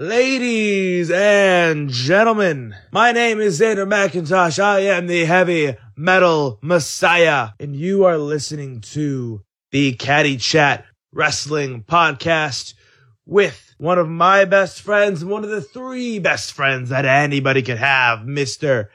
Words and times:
Ladies 0.00 1.10
and 1.10 1.90
gentlemen, 1.90 2.74
my 2.90 3.12
name 3.12 3.38
is 3.38 3.60
Xander 3.60 3.86
McIntosh. 3.86 4.58
I 4.58 4.80
am 4.80 5.08
the 5.08 5.26
heavy 5.26 5.76
metal 5.94 6.58
messiah, 6.62 7.50
and 7.60 7.76
you 7.76 8.06
are 8.06 8.16
listening 8.16 8.80
to 8.92 9.42
the 9.72 9.92
Caddy 9.92 10.38
Chat 10.38 10.86
Wrestling 11.12 11.82
Podcast 11.82 12.72
with 13.26 13.74
one 13.76 13.98
of 13.98 14.08
my 14.08 14.46
best 14.46 14.80
friends, 14.80 15.22
one 15.22 15.44
of 15.44 15.50
the 15.50 15.60
three 15.60 16.18
best 16.18 16.54
friends 16.54 16.88
that 16.88 17.04
anybody 17.04 17.60
could 17.60 17.76
have, 17.76 18.20
Mr. 18.20 18.88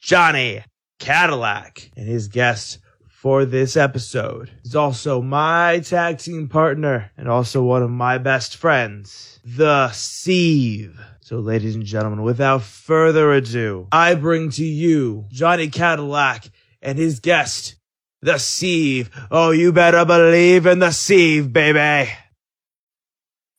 Johnny 0.00 0.62
Cadillac, 1.00 1.90
and 1.96 2.06
his 2.06 2.28
guest 2.28 2.78
for 3.22 3.44
this 3.44 3.76
episode 3.76 4.50
is 4.64 4.74
also 4.74 5.22
my 5.22 5.78
tag 5.78 6.18
team 6.18 6.48
partner 6.48 7.08
and 7.16 7.28
also 7.28 7.62
one 7.62 7.80
of 7.80 7.88
my 7.88 8.18
best 8.18 8.56
friends, 8.56 9.38
the 9.44 9.86
Siev. 9.92 10.98
So, 11.20 11.38
ladies 11.38 11.76
and 11.76 11.84
gentlemen, 11.84 12.22
without 12.22 12.62
further 12.62 13.32
ado, 13.32 13.86
I 13.92 14.16
bring 14.16 14.50
to 14.50 14.64
you 14.64 15.26
Johnny 15.30 15.68
Cadillac 15.68 16.50
and 16.82 16.98
his 16.98 17.20
guest, 17.20 17.76
the 18.22 18.32
Siev. 18.32 19.08
Oh, 19.30 19.52
you 19.52 19.72
better 19.72 20.04
believe 20.04 20.66
in 20.66 20.80
the 20.80 20.86
Siev, 20.86 21.52
baby. 21.52 22.10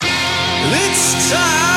It's 0.02 1.32
time! 1.32 1.73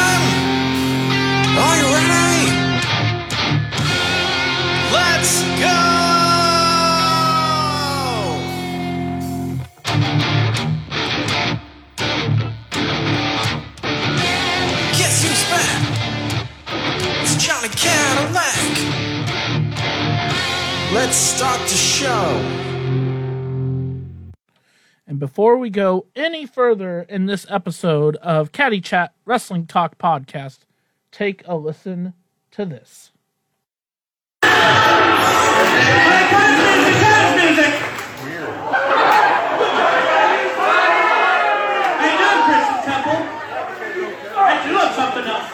Start 21.37 21.61
the 21.61 21.75
show. 21.75 22.41
And 25.07 25.19
before 25.19 25.59
we 25.59 25.69
go 25.69 26.07
any 26.17 26.47
further 26.47 27.03
in 27.03 27.27
this 27.27 27.45
episode 27.51 28.17
of 28.17 28.53
Caddy 28.53 28.81
Chat 28.81 29.13
Wrestling 29.27 29.67
Talk 29.67 29.99
Podcast, 29.99 30.61
take 31.13 31.43
a 31.47 31.55
listen 31.55 32.15
to 32.53 32.65
this. 32.65 33.13
How 34.43 34.49
you 42.01 42.17
doing, 42.17 42.41
Christian 42.49 42.81
Temple? 42.83 43.21
Hey, 44.33 44.57
you 44.67 44.73
look 44.73 44.91
something 44.95 45.27
else. 45.27 45.51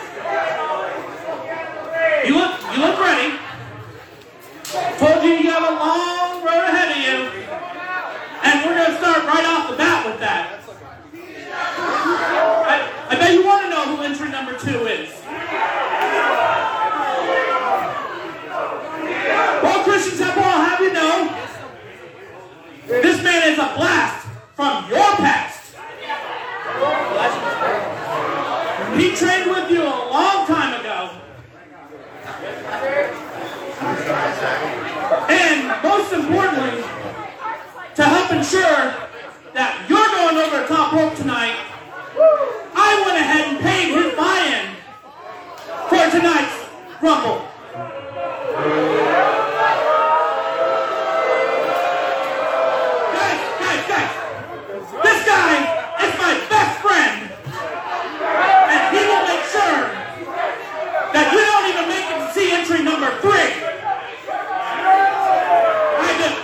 You 2.29 2.35
look, 2.39 2.53
you 2.73 2.79
look 2.81 3.01
ready. 3.01 3.39
You 5.23 5.35
you 5.35 5.51
have 5.51 5.63
a 5.63 5.77
long 5.77 6.43
road 6.45 6.65
ahead 6.67 6.91
of 6.91 6.99
you, 6.99 7.17
and 8.43 8.67
we're 8.67 8.77
gonna 8.77 8.99
start 8.99 9.25
right 9.25 9.47
off 9.47 9.71
the 9.71 9.77
bat 9.77 10.05
with 10.05 10.19
that. 10.19 10.61
I, 12.67 13.07
I 13.09 13.15
bet 13.15 13.33
you 13.33 13.45
want 13.45 13.63
to 13.63 13.71
know 13.71 13.97
who 13.97 14.03
entry 14.03 14.31
number 14.31 14.59
two 14.59 14.87
is. 14.87 15.11
Well, 19.63 19.85
Christian 19.85 20.19
Temple, 20.19 20.43
I'll 20.43 20.65
have 20.65 20.81
you 20.81 20.93
know, 20.93 21.39
this 22.89 23.23
man 23.23 23.53
is 23.53 23.59
a 23.59 23.75
blast 23.77 24.27
from 24.57 24.91
your 24.91 25.17
past. 25.23 25.77
He 28.99 29.15
trained 29.15 29.51
with 29.51 29.71
you 29.71 29.83
a 29.83 29.97
long 30.11 30.47
time 30.49 30.81
ago. 30.81 31.11
And 35.29 35.83
most 35.83 36.13
importantly, 36.13 36.85
ensure 38.43 38.91
that 39.55 39.87
you're 39.89 40.11
going 40.19 40.35
over 40.37 40.63
the 40.63 40.67
top 40.67 40.93
rope 40.93 41.15
tonight, 41.15 41.55
I 42.75 43.01
went 43.07 43.15
ahead 43.15 43.55
and 43.55 43.63
paid 43.63 43.95
his 43.95 44.19
buy-in 44.19 44.75
for 45.87 46.11
tonight's 46.11 46.59
Rumble. 46.99 47.47
Guys, 53.15 53.39
guys, 53.63 53.83
guys, 53.87 54.11
this 54.91 55.21
guy 55.23 55.63
is 56.03 56.11
my 56.19 56.35
best 56.51 56.83
friend. 56.83 57.31
And 57.47 58.83
he 58.91 59.07
will 59.07 59.23
make 59.23 59.47
sure 59.55 59.87
that 61.15 61.31
you 61.31 61.47
don't 61.47 61.67
even 61.71 61.87
make 61.87 62.11
it 62.11 62.19
to 62.27 62.35
see 62.35 62.51
entry 62.51 62.83
number 62.83 63.07
three. 63.23 63.55
I 65.95 66.11
did. 66.19 66.35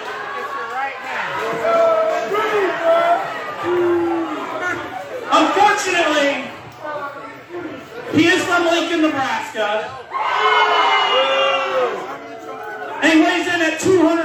Unfortunately, 5.30 6.50
he 8.18 8.26
is 8.28 8.42
from 8.44 8.64
Lincoln, 8.64 9.02
Nebraska. 9.02 9.88
And 13.02 13.20
he 13.82 13.96
weighs 13.96 14.17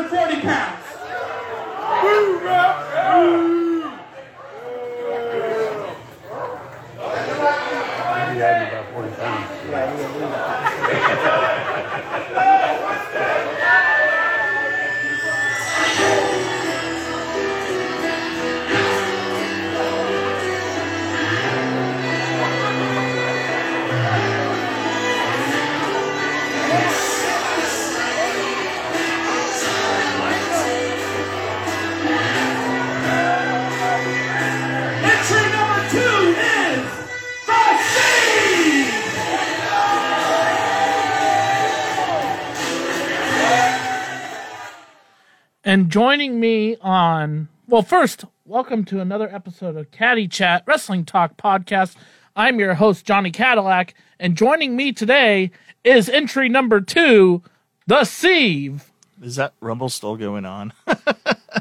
And 45.74 45.90
joining 45.90 46.40
me 46.40 46.78
on, 46.82 47.48
well, 47.68 47.82
first, 47.82 48.26
welcome 48.46 48.86
to 48.86 49.00
another 49.00 49.28
episode 49.34 49.76
of 49.76 49.90
Caddy 49.90 50.28
Chat 50.28 50.64
Wrestling 50.68 51.04
Talk 51.04 51.36
Podcast. 51.36 51.96
I'm 52.36 52.60
your 52.60 52.76
host, 52.76 53.06
Johnny 53.06 53.32
Cadillac, 53.32 53.96
and 54.20 54.38
joining 54.38 54.76
me 54.76 54.92
today 54.92 55.50
is 55.84 56.10
entry 56.10 56.48
number 56.48 56.80
two, 56.80 57.42
the 57.88 58.02
Siev. 58.02 58.82
Is 59.24 59.38
that 59.38 59.56
Rumble 59.62 59.90
still 59.90 60.16
going 60.16 60.46
on? 60.46 60.74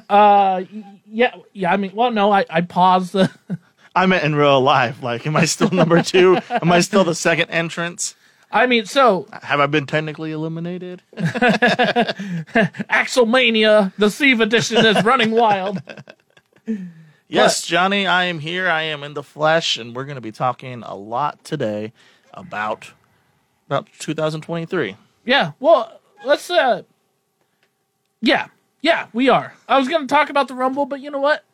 Uh, 0.09 0.65
yeah, 1.07 1.35
yeah. 1.55 1.73
I 1.73 1.79
mean, 1.79 1.93
well, 1.95 2.11
no, 2.11 2.31
I, 2.31 2.45
I 2.51 2.61
paused 2.61 3.13
the. 3.13 3.31
I 3.95 4.05
meant 4.05 4.25
in 4.25 4.35
real 4.35 4.61
life. 4.61 5.03
Like, 5.03 5.27
am 5.27 5.37
I 5.37 5.47
still 5.47 5.71
number 5.71 6.03
two? 6.03 6.37
am 6.51 6.71
I 6.71 6.81
still 6.81 7.05
the 7.05 7.15
second 7.15 7.49
entrance? 7.49 8.15
I 8.53 8.67
mean, 8.67 8.85
so 8.85 9.27
Have 9.43 9.61
I 9.61 9.67
been 9.67 9.87
technically 9.87 10.31
eliminated? 10.33 11.03
Axelmania, 12.91 13.93
the 13.97 14.07
Siev 14.07 14.43
edition 14.43 14.85
is 14.85 15.03
running 15.05 15.31
wild. 15.31 15.83
yes, 17.29 17.67
Johnny, 17.67 18.07
I 18.07 18.25
am 18.27 18.39
here. 18.39 18.69
I 18.69 18.83
am 18.83 19.03
in 19.03 19.15
the 19.15 19.23
flesh, 19.23 19.79
and 19.79 19.97
we're 19.97 20.05
going 20.05 20.17
to 20.17 20.21
be 20.21 20.33
talking 20.33 20.83
a 20.83 20.95
lot 20.95 21.43
today 21.45 21.95
about 22.35 22.93
about 23.67 23.89
2023. 23.99 24.97
Yeah, 25.25 25.53
well, 25.59 26.01
let's 26.25 26.51
uh, 26.51 26.83
yeah, 28.21 28.49
yeah, 28.83 29.07
we 29.13 29.29
are. 29.29 29.55
I 29.69 29.79
was 29.79 29.89
gonna 29.89 30.07
talk 30.07 30.29
about 30.29 30.49
the 30.49 30.55
Rumble, 30.55 30.85
but 30.85 31.01
you 31.01 31.11
know 31.11 31.21
what? 31.21 31.45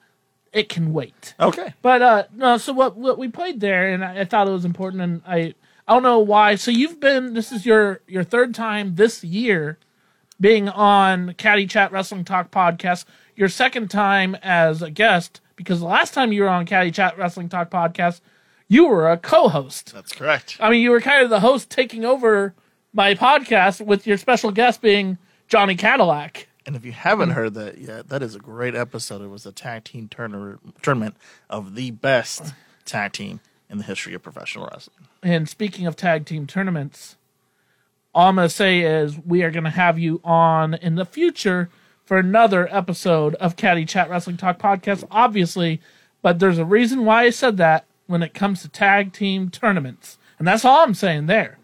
It 0.52 0.68
can 0.68 0.92
wait. 0.92 1.34
Okay. 1.38 1.74
But 1.82 2.02
uh 2.02 2.24
no, 2.34 2.56
so 2.56 2.72
what 2.72 2.96
what 2.96 3.18
we 3.18 3.28
played 3.28 3.60
there, 3.60 3.92
and 3.92 4.04
I, 4.04 4.20
I 4.20 4.24
thought 4.24 4.48
it 4.48 4.52
was 4.52 4.64
important, 4.64 5.02
and 5.02 5.22
I 5.26 5.54
I 5.88 5.94
don't 5.94 6.02
know 6.02 6.18
why. 6.18 6.56
So 6.56 6.70
you've 6.70 7.00
been 7.00 7.32
this 7.32 7.50
is 7.50 7.64
your 7.64 8.02
your 8.06 8.22
third 8.22 8.54
time 8.54 8.96
this 8.96 9.24
year 9.24 9.78
being 10.38 10.68
on 10.68 11.32
Caddy 11.34 11.66
Chat 11.66 11.90
Wrestling 11.90 12.26
Talk 12.26 12.50
podcast. 12.50 13.06
Your 13.34 13.48
second 13.48 13.88
time 13.88 14.34
as 14.42 14.82
a 14.82 14.90
guest 14.90 15.40
because 15.56 15.80
the 15.80 15.86
last 15.86 16.12
time 16.12 16.30
you 16.30 16.42
were 16.42 16.48
on 16.48 16.66
Caddy 16.66 16.90
Chat 16.90 17.16
Wrestling 17.16 17.48
Talk 17.48 17.70
podcast, 17.70 18.20
you 18.68 18.86
were 18.86 19.10
a 19.10 19.16
co-host. 19.16 19.94
That's 19.94 20.12
correct. 20.12 20.58
I 20.60 20.68
mean, 20.68 20.82
you 20.82 20.90
were 20.90 21.00
kind 21.00 21.24
of 21.24 21.30
the 21.30 21.40
host 21.40 21.70
taking 21.70 22.04
over 22.04 22.54
my 22.92 23.14
podcast 23.14 23.84
with 23.84 24.06
your 24.06 24.18
special 24.18 24.50
guest 24.50 24.82
being 24.82 25.16
Johnny 25.48 25.74
Cadillac. 25.74 26.48
And 26.66 26.76
if 26.76 26.84
you 26.84 26.92
haven't 26.92 27.30
heard 27.30 27.54
that 27.54 27.78
yet, 27.78 28.10
that 28.10 28.22
is 28.22 28.34
a 28.34 28.38
great 28.38 28.74
episode. 28.74 29.22
It 29.22 29.28
was 29.28 29.46
a 29.46 29.52
tag 29.52 29.84
team 29.84 30.08
tournament 30.08 31.16
of 31.48 31.74
the 31.74 31.92
best 31.92 32.52
tag 32.84 33.12
team 33.12 33.40
in 33.70 33.78
the 33.78 33.84
history 33.84 34.12
of 34.12 34.22
professional 34.22 34.68
wrestling. 34.70 35.07
And 35.22 35.48
speaking 35.48 35.86
of 35.86 35.96
tag 35.96 36.26
team 36.26 36.46
tournaments, 36.46 37.16
all 38.14 38.28
I'm 38.28 38.36
going 38.36 38.48
to 38.48 38.54
say 38.54 38.80
is 38.80 39.18
we 39.18 39.42
are 39.42 39.50
going 39.50 39.64
to 39.64 39.70
have 39.70 39.98
you 39.98 40.20
on 40.24 40.74
in 40.74 40.94
the 40.94 41.04
future 41.04 41.70
for 42.04 42.18
another 42.18 42.68
episode 42.74 43.34
of 43.36 43.56
Caddy 43.56 43.84
Chat 43.84 44.08
Wrestling 44.08 44.36
Talk 44.36 44.58
podcast, 44.58 45.04
obviously. 45.10 45.80
But 46.22 46.38
there's 46.38 46.58
a 46.58 46.64
reason 46.64 47.04
why 47.04 47.24
I 47.24 47.30
said 47.30 47.56
that 47.58 47.84
when 48.06 48.22
it 48.22 48.34
comes 48.34 48.62
to 48.62 48.68
tag 48.68 49.12
team 49.12 49.50
tournaments. 49.50 50.18
And 50.38 50.48
that's 50.48 50.64
all 50.64 50.82
I'm 50.82 50.94
saying 50.94 51.26
there. 51.26 51.58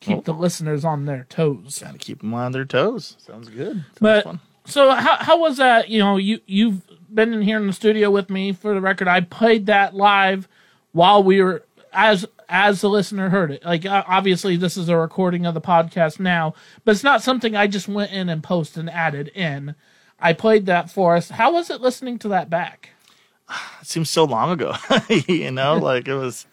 Keep 0.00 0.18
oh. 0.18 0.22
the 0.22 0.32
listeners 0.32 0.84
on 0.84 1.04
their 1.04 1.26
toes. 1.28 1.80
Got 1.80 1.92
to 1.92 1.98
keep 1.98 2.20
them 2.20 2.34
on 2.34 2.52
their 2.52 2.64
toes. 2.64 3.16
Sounds 3.20 3.48
good. 3.48 3.76
Sounds 3.76 3.98
But 4.00 4.24
fun. 4.24 4.40
so 4.64 4.90
how 4.94 5.16
how 5.18 5.38
was 5.38 5.58
that? 5.58 5.88
You 5.88 6.00
know, 6.00 6.16
you 6.16 6.40
you've 6.46 6.82
been 7.14 7.32
in 7.32 7.42
here 7.42 7.58
in 7.58 7.68
the 7.68 7.72
studio 7.72 8.10
with 8.10 8.28
me 8.28 8.52
for 8.52 8.74
the 8.74 8.80
record. 8.80 9.06
I 9.06 9.20
played 9.20 9.66
that 9.66 9.94
live 9.94 10.48
while 10.90 11.22
we 11.22 11.40
were 11.40 11.64
as 11.92 12.26
as 12.48 12.80
the 12.80 12.90
listener 12.90 13.30
heard 13.30 13.50
it. 13.50 13.64
Like 13.64 13.86
obviously 13.86 14.56
this 14.56 14.76
is 14.76 14.88
a 14.88 14.96
recording 14.96 15.46
of 15.46 15.54
the 15.54 15.60
podcast 15.60 16.20
now, 16.20 16.54
but 16.84 16.92
it's 16.92 17.04
not 17.04 17.22
something 17.22 17.56
I 17.56 17.66
just 17.66 17.88
went 17.88 18.12
in 18.12 18.28
and 18.28 18.42
posted 18.42 18.80
and 18.80 18.90
added 18.90 19.28
in. 19.28 19.74
I 20.20 20.32
played 20.32 20.66
that 20.66 20.90
for 20.90 21.16
us. 21.16 21.30
How 21.30 21.52
was 21.52 21.70
it 21.70 21.80
listening 21.80 22.18
to 22.20 22.28
that 22.28 22.48
back? 22.50 22.90
it 23.80 23.86
seems 23.86 24.10
so 24.10 24.24
long 24.24 24.50
ago. 24.50 24.74
you 25.28 25.50
know, 25.50 25.76
like 25.82 26.08
it 26.08 26.14
was 26.14 26.46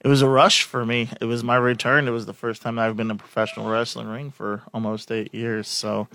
it 0.00 0.08
was 0.08 0.22
a 0.22 0.28
rush 0.28 0.62
for 0.62 0.84
me. 0.84 1.10
It 1.20 1.24
was 1.24 1.42
my 1.42 1.56
return. 1.56 2.06
It 2.06 2.12
was 2.12 2.26
the 2.26 2.34
first 2.34 2.62
time 2.62 2.78
I've 2.78 2.96
been 2.96 3.08
in 3.08 3.16
a 3.16 3.18
professional 3.18 3.68
wrestling 3.68 4.08
ring 4.08 4.30
for 4.30 4.62
almost 4.72 5.10
eight 5.10 5.34
years. 5.34 5.66
So 5.68 6.08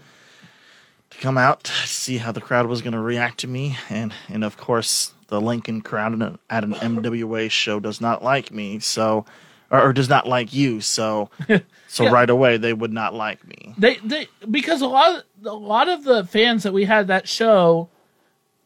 to 1.09 1.17
come 1.17 1.37
out, 1.37 1.67
see 1.85 2.17
how 2.17 2.31
the 2.31 2.41
crowd 2.41 2.67
was 2.67 2.81
going 2.81 2.93
to 2.93 2.99
react 2.99 3.39
to 3.39 3.47
me, 3.47 3.77
and 3.89 4.13
and 4.29 4.43
of 4.43 4.57
course 4.57 5.13
the 5.33 5.41
Lincoln 5.41 5.81
crowd 5.81 6.37
at 6.49 6.63
an- 6.63 6.75
MWA 6.75 7.49
show 7.49 7.79
does 7.79 7.99
not 7.99 8.23
like 8.23 8.51
me, 8.51 8.77
so 8.79 9.25
or, 9.71 9.81
or 9.89 9.93
does 9.93 10.07
not 10.09 10.27
like 10.27 10.53
you. 10.53 10.79
So 10.79 11.31
so 11.87 12.03
Yeah. 12.03 12.11
right 12.11 12.29
away 12.29 12.57
they 12.57 12.73
would 12.73 12.93
not 12.93 13.15
like 13.15 13.45
me. 13.47 13.73
They 13.77 13.95
they 14.03 14.27
because 14.49 14.81
a 14.81 14.87
lot 14.87 15.15
of, 15.17 15.45
a 15.45 15.53
lot 15.55 15.89
of 15.89 16.03
the 16.03 16.23
fans 16.25 16.61
that 16.63 16.73
we 16.73 16.85
had 16.85 17.07
that 17.07 17.27
show 17.27 17.89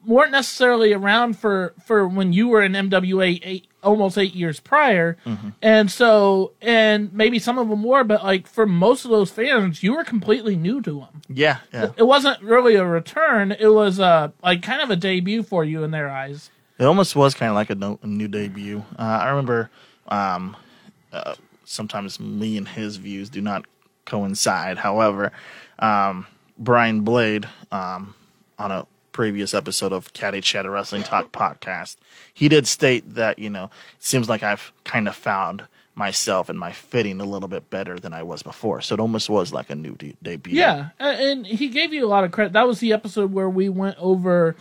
weren't 0.05 0.31
necessarily 0.31 0.91
around 0.93 1.37
for 1.39 1.73
for 1.85 2.05
when 2.07 2.33
you 2.33 2.47
were 2.49 2.61
in 2.61 2.73
MWA 2.73 3.39
eight, 3.43 3.67
almost 3.83 4.17
eight 4.17 4.33
years 4.35 4.59
prior, 4.59 5.17
and 5.61 5.89
so 5.91 6.51
and 6.61 7.11
maybe 7.13 7.39
some 7.39 7.57
of 7.57 7.67
them 7.69 7.83
were, 7.83 8.03
but 8.03 8.23
like 8.23 8.47
for 8.47 8.65
most 8.65 9.05
of 9.05 9.11
those 9.11 9.31
fans, 9.31 9.83
you 9.83 9.93
were 9.95 10.03
completely 10.03 10.55
new 10.55 10.81
to 10.81 10.99
them. 10.99 11.21
Yeah, 11.29 11.57
yeah. 11.73 11.91
It 11.97 12.03
wasn't 12.03 12.41
really 12.41 12.75
a 12.75 12.85
return; 12.85 13.51
it 13.51 13.67
was 13.73 13.99
uh 13.99 14.29
like 14.43 14.61
kind 14.61 14.81
of 14.81 14.89
a 14.89 14.95
debut 14.95 15.43
for 15.43 15.63
you 15.65 15.83
in 15.83 15.91
their 15.91 16.09
eyes. 16.09 16.51
It 16.79 16.85
almost 16.85 17.15
was 17.15 17.33
kind 17.33 17.50
of 17.50 17.56
like 17.56 17.69
a, 17.69 17.75
no, 17.75 18.00
a 18.03 18.07
new 18.07 18.27
debut. 18.27 18.83
Uh, 18.97 19.01
I 19.01 19.29
remember 19.29 19.69
um, 20.07 20.56
uh, 21.12 21.35
sometimes 21.65 22.19
me 22.19 22.57
and 22.57 22.68
his 22.68 22.97
views 22.97 23.29
do 23.29 23.41
not 23.41 23.65
coincide. 24.06 24.77
However, 24.77 25.31
um, 25.79 26.27
Brian 26.57 27.01
Blade 27.01 27.47
um, 27.71 28.15
on 28.59 28.71
a 28.71 28.88
previous 29.12 29.53
episode 29.53 29.91
of 29.94 30.13
Caddy 30.13 30.41
Chatter 30.41 30.69
Wrestling 30.69 31.03
Talk 31.03 31.31
podcast, 31.31 31.97
he 32.33 32.47
did 32.50 32.68
state 32.68 33.15
that 33.15 33.39
you 33.39 33.50
know 33.50 33.65
it 33.65 34.03
seems 34.03 34.29
like 34.29 34.44
I've 34.44 34.71
kind 34.83 35.07
of 35.07 35.15
found 35.15 35.63
myself 35.95 36.47
and 36.47 36.59
my 36.59 36.71
fitting 36.71 37.19
a 37.19 37.25
little 37.25 37.47
bit 37.50 37.71
better 37.71 37.97
than 37.97 38.13
I 38.13 38.21
was 38.21 38.44
before. 38.44 38.81
So 38.81 38.94
it 38.94 39.00
almost 39.00 39.29
was 39.29 39.51
like 39.51 39.71
a 39.71 39.75
new 39.75 39.95
de- 39.95 40.15
debut. 40.21 40.56
Yeah, 40.56 40.89
and 41.00 41.45
he 41.45 41.69
gave 41.69 41.91
you 41.91 42.06
a 42.06 42.07
lot 42.07 42.24
of 42.24 42.31
credit. 42.31 42.53
That 42.53 42.68
was 42.68 42.79
the 42.79 42.94
episode 42.94 43.33
where 43.33 43.50
we 43.50 43.68
went 43.68 43.97
over 43.97 44.56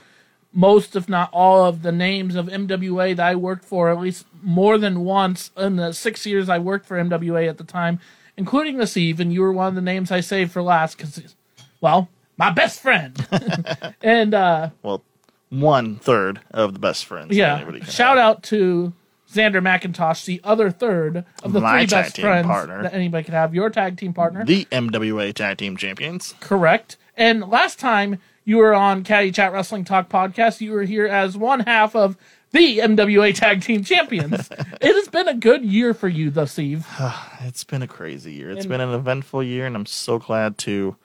most, 0.56 0.96
if 0.96 1.08
not 1.08 1.28
all, 1.32 1.64
of 1.66 1.82
the 1.82 1.92
names 1.92 2.34
of 2.34 2.46
MWA 2.46 3.14
that 3.14 3.26
I 3.26 3.34
worked 3.36 3.64
for 3.64 3.90
at 3.90 4.00
least 4.00 4.24
more 4.42 4.78
than 4.78 5.00
once 5.04 5.50
in 5.56 5.76
the 5.76 5.92
six 5.92 6.24
years 6.24 6.48
I 6.48 6.58
worked 6.58 6.86
for 6.86 6.96
MWA 6.96 7.48
at 7.48 7.58
the 7.58 7.64
time, 7.64 8.00
including 8.36 8.78
this 8.78 8.92
Steve. 8.92 9.20
And 9.20 9.32
you 9.32 9.42
were 9.42 9.52
one 9.52 9.68
of 9.68 9.74
the 9.74 9.80
names 9.82 10.10
I 10.10 10.20
saved 10.20 10.50
for 10.52 10.62
last 10.62 10.96
because, 10.96 11.34
well, 11.80 12.08
my 12.38 12.50
best 12.50 12.80
friend. 12.80 13.14
and 14.02 14.32
uh, 14.34 14.70
Well, 14.82 15.02
one 15.50 15.96
third 15.96 16.40
of 16.52 16.72
the 16.72 16.80
best 16.80 17.04
friends. 17.04 17.36
yeah, 17.36 17.58
shout 17.84 18.16
have. 18.16 18.18
out 18.18 18.42
to 18.44 18.92
Xander 19.32 19.60
McIntosh, 19.62 20.24
the 20.24 20.40
other 20.42 20.70
third 20.70 21.24
of 21.42 21.52
the 21.52 21.60
My 21.60 21.80
three 21.80 21.86
tag 21.86 22.04
best 22.04 22.16
team 22.16 22.22
friends 22.24 22.46
partner. 22.46 22.82
that 22.82 22.94
anybody 22.94 23.24
could 23.24 23.34
have. 23.34 23.54
Your 23.54 23.68
tag 23.70 23.96
team 23.98 24.12
partner. 24.14 24.44
the 24.44 24.64
MWA 24.72 25.34
Tag 25.34 25.58
Team 25.58 25.76
Champions. 25.76 26.34
Correct. 26.40 26.96
And 27.16 27.48
last 27.48 27.78
time 27.78 28.18
you 28.46 28.56
were 28.56 28.72
on 28.72 29.04
Caddy 29.04 29.30
Chat 29.32 29.52
Wrestling 29.52 29.84
Talk 29.84 30.08
podcast, 30.08 30.62
you 30.62 30.72
were 30.72 30.84
here 30.84 31.06
as 31.06 31.36
one 31.36 31.60
half 31.60 31.94
of 31.94 32.16
the 32.52 32.78
MWA 32.78 33.34
Tag 33.34 33.60
Team 33.60 33.84
Champions. 33.84 34.48
it 34.80 34.94
has 34.94 35.08
been 35.08 35.28
a 35.28 35.34
good 35.34 35.64
year 35.64 35.92
for 35.92 36.08
you, 36.08 36.30
though, 36.30 36.46
Steve. 36.46 36.86
It's 37.42 37.64
been 37.64 37.82
a 37.82 37.86
crazy 37.88 38.32
year. 38.32 38.50
It's 38.50 38.60
And- 38.62 38.70
been 38.70 38.80
an 38.80 38.94
eventful 38.94 39.42
year, 39.42 39.66
and 39.66 39.76
I'm 39.76 39.84
so 39.86 40.18
glad 40.18 40.56
to 40.58 40.96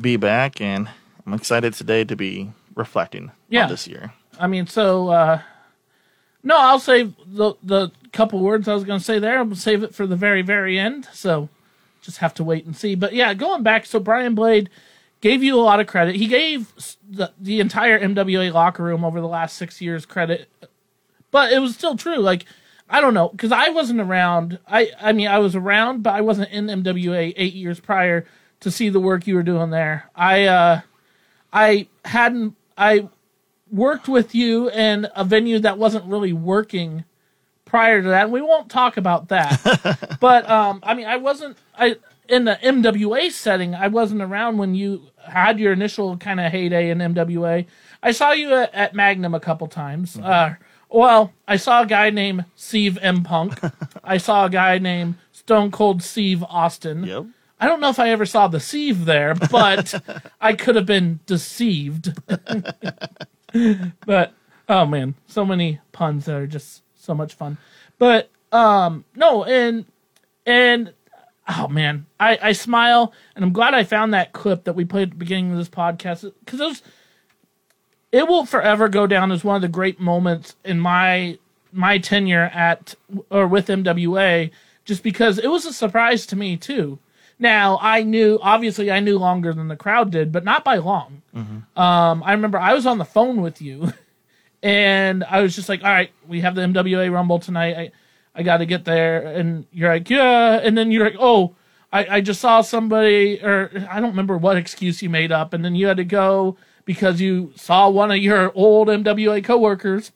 be 0.00 0.16
back. 0.16 0.60
And 0.60 0.88
I'm 1.26 1.34
excited 1.34 1.72
today 1.74 2.04
to 2.04 2.14
be 2.16 2.52
reflecting 2.74 3.32
Yeah. 3.48 3.64
on 3.64 3.70
this 3.70 3.88
year. 3.88 4.12
I 4.38 4.46
mean, 4.46 4.66
so 4.66 5.08
uh, 5.08 5.40
no, 6.42 6.56
I'll 6.58 6.78
save 6.80 7.14
the 7.26 7.54
the 7.62 7.90
couple 8.12 8.40
words 8.40 8.68
I 8.68 8.74
was 8.74 8.84
going 8.84 8.98
to 8.98 9.04
say 9.04 9.18
there. 9.18 9.38
I'll 9.38 9.54
save 9.54 9.82
it 9.82 9.94
for 9.94 10.06
the 10.06 10.16
very 10.16 10.42
very 10.42 10.78
end. 10.78 11.08
So 11.12 11.48
just 12.02 12.18
have 12.18 12.34
to 12.34 12.44
wait 12.44 12.66
and 12.66 12.76
see. 12.76 12.94
But 12.94 13.12
yeah, 13.14 13.32
going 13.34 13.62
back, 13.62 13.86
so 13.86 13.98
Brian 14.00 14.34
Blade 14.34 14.68
gave 15.24 15.42
you 15.42 15.58
a 15.58 15.62
lot 15.62 15.80
of 15.80 15.86
credit. 15.86 16.16
He 16.16 16.26
gave 16.26 16.70
the 17.08 17.32
the 17.40 17.58
entire 17.58 17.98
MWA 17.98 18.52
locker 18.52 18.84
room 18.84 19.06
over 19.06 19.22
the 19.22 19.26
last 19.26 19.56
six 19.56 19.80
years 19.80 20.04
credit, 20.04 20.50
but 21.30 21.50
it 21.50 21.60
was 21.60 21.72
still 21.72 21.96
true. 21.96 22.18
Like 22.18 22.44
I 22.90 23.00
don't 23.00 23.14
know 23.14 23.30
because 23.30 23.50
I 23.50 23.70
wasn't 23.70 24.02
around. 24.02 24.58
I 24.68 24.90
I 25.00 25.12
mean 25.12 25.28
I 25.28 25.38
was 25.38 25.56
around, 25.56 26.02
but 26.02 26.12
I 26.14 26.20
wasn't 26.20 26.50
in 26.50 26.66
MWA 26.66 27.32
eight 27.38 27.54
years 27.54 27.80
prior 27.80 28.26
to 28.60 28.70
see 28.70 28.90
the 28.90 29.00
work 29.00 29.26
you 29.26 29.34
were 29.34 29.42
doing 29.42 29.70
there. 29.70 30.10
I 30.14 30.44
uh 30.44 30.80
I 31.54 31.88
hadn't 32.04 32.56
I 32.76 33.08
worked 33.70 34.08
with 34.08 34.34
you 34.34 34.68
in 34.68 35.08
a 35.16 35.24
venue 35.24 35.58
that 35.60 35.78
wasn't 35.78 36.04
really 36.04 36.34
working 36.34 37.04
prior 37.64 38.02
to 38.02 38.08
that. 38.08 38.24
And 38.24 38.32
we 38.32 38.42
won't 38.42 38.68
talk 38.68 38.98
about 38.98 39.28
that. 39.28 40.16
but 40.20 40.48
um, 40.50 40.80
I 40.82 40.92
mean, 40.92 41.06
I 41.06 41.16
wasn't 41.16 41.56
I 41.78 41.96
in 42.28 42.44
the 42.44 42.58
MWA 42.62 43.30
setting. 43.30 43.74
I 43.74 43.88
wasn't 43.88 44.22
around 44.22 44.58
when 44.58 44.74
you 44.74 45.08
had 45.26 45.58
your 45.58 45.72
initial 45.72 46.16
kind 46.16 46.40
of 46.40 46.50
heyday 46.52 46.90
in 46.90 46.98
MWA. 46.98 47.66
I 48.02 48.12
saw 48.12 48.32
you 48.32 48.54
at, 48.54 48.74
at 48.74 48.94
Magnum 48.94 49.34
a 49.34 49.40
couple 49.40 49.66
times. 49.66 50.18
Uh, 50.18 50.54
well, 50.88 51.32
I 51.48 51.56
saw 51.56 51.82
a 51.82 51.86
guy 51.86 52.10
named 52.10 52.44
Steve 52.54 52.98
M. 53.00 53.22
Punk. 53.22 53.58
I 54.04 54.18
saw 54.18 54.46
a 54.46 54.50
guy 54.50 54.78
named 54.78 55.16
Stone 55.32 55.70
Cold 55.70 56.02
Steve 56.02 56.42
Austin. 56.44 57.04
Yep. 57.04 57.26
I 57.60 57.66
don't 57.66 57.80
know 57.80 57.88
if 57.88 57.98
I 57.98 58.10
ever 58.10 58.26
saw 58.26 58.48
the 58.48 58.60
sieve 58.60 59.04
there, 59.04 59.34
but 59.50 59.94
I 60.40 60.54
could 60.54 60.76
have 60.76 60.86
been 60.86 61.20
deceived. 61.26 62.12
but 64.06 64.34
oh 64.68 64.86
man, 64.86 65.14
so 65.26 65.44
many 65.44 65.80
puns 65.92 66.26
that 66.26 66.36
are 66.36 66.46
just 66.46 66.82
so 66.94 67.14
much 67.14 67.34
fun. 67.34 67.58
But 67.98 68.30
um 68.52 69.04
no, 69.14 69.44
and 69.44 69.86
and 70.46 70.92
oh 71.48 71.68
man, 71.68 72.06
I 72.18 72.38
I 72.40 72.52
smile 72.52 73.12
and 73.34 73.44
I'm 73.44 73.52
glad 73.52 73.74
I 73.74 73.84
found 73.84 74.14
that 74.14 74.32
clip 74.32 74.64
that 74.64 74.74
we 74.74 74.84
played 74.84 75.08
at 75.08 75.10
the 75.10 75.16
beginning 75.16 75.52
of 75.52 75.58
this 75.58 75.68
podcast 75.68 76.30
cuz 76.46 76.60
it 76.60 76.64
was 76.64 76.82
it 78.12 78.28
will 78.28 78.46
forever 78.46 78.88
go 78.88 79.06
down 79.06 79.32
as 79.32 79.42
one 79.42 79.56
of 79.56 79.62
the 79.62 79.68
great 79.68 79.98
moments 79.98 80.54
in 80.64 80.78
my 80.80 81.38
my 81.72 81.98
tenure 81.98 82.50
at 82.54 82.94
or 83.30 83.46
with 83.46 83.66
MWA 83.66 84.50
just 84.84 85.02
because 85.02 85.38
it 85.38 85.48
was 85.48 85.66
a 85.66 85.72
surprise 85.72 86.24
to 86.26 86.36
me 86.36 86.56
too. 86.56 86.98
Now 87.38 87.78
I 87.82 88.02
knew 88.04 88.38
obviously 88.40 88.90
I 88.92 89.00
knew 89.00 89.18
longer 89.18 89.52
than 89.52 89.66
the 89.68 89.76
crowd 89.76 90.10
did, 90.12 90.30
but 90.30 90.44
not 90.44 90.64
by 90.64 90.76
long. 90.76 91.22
Um, 91.76 92.22
I 92.22 92.32
remember 92.32 92.58
I 92.58 92.72
was 92.74 92.86
on 92.86 92.98
the 92.98 93.04
phone 93.04 93.42
with 93.42 93.60
you, 93.60 93.92
and 94.62 95.24
I 95.24 95.40
was 95.42 95.56
just 95.56 95.68
like, 95.68 95.82
"All 95.82 95.90
right, 95.90 96.12
we 96.28 96.40
have 96.42 96.54
the 96.54 96.62
MWA 96.62 97.12
Rumble 97.12 97.40
tonight. 97.40 97.76
I 97.76 97.90
I 98.34 98.42
got 98.42 98.58
to 98.58 98.66
get 98.66 98.84
there." 98.84 99.26
And 99.26 99.66
you're 99.72 99.90
like, 99.90 100.10
"Yeah," 100.10 100.60
and 100.62 100.76
then 100.76 100.90
you're 100.90 101.04
like, 101.04 101.16
"Oh." 101.18 101.54
I, 101.92 102.16
I 102.16 102.20
just 102.22 102.40
saw 102.40 102.60
somebody, 102.60 103.40
or 103.40 103.70
I 103.88 104.00
don't 104.00 104.10
remember 104.10 104.36
what 104.36 104.56
excuse 104.56 105.00
you 105.00 105.08
made 105.08 105.30
up, 105.30 105.52
and 105.54 105.64
then 105.64 105.76
you 105.76 105.86
had 105.86 105.98
to 105.98 106.04
go 106.04 106.56
because 106.84 107.20
you 107.20 107.52
saw 107.54 107.88
one 107.88 108.10
of 108.10 108.18
your 108.18 108.50
old 108.54 108.88
MWA 108.88 109.42
coworkers 109.44 110.10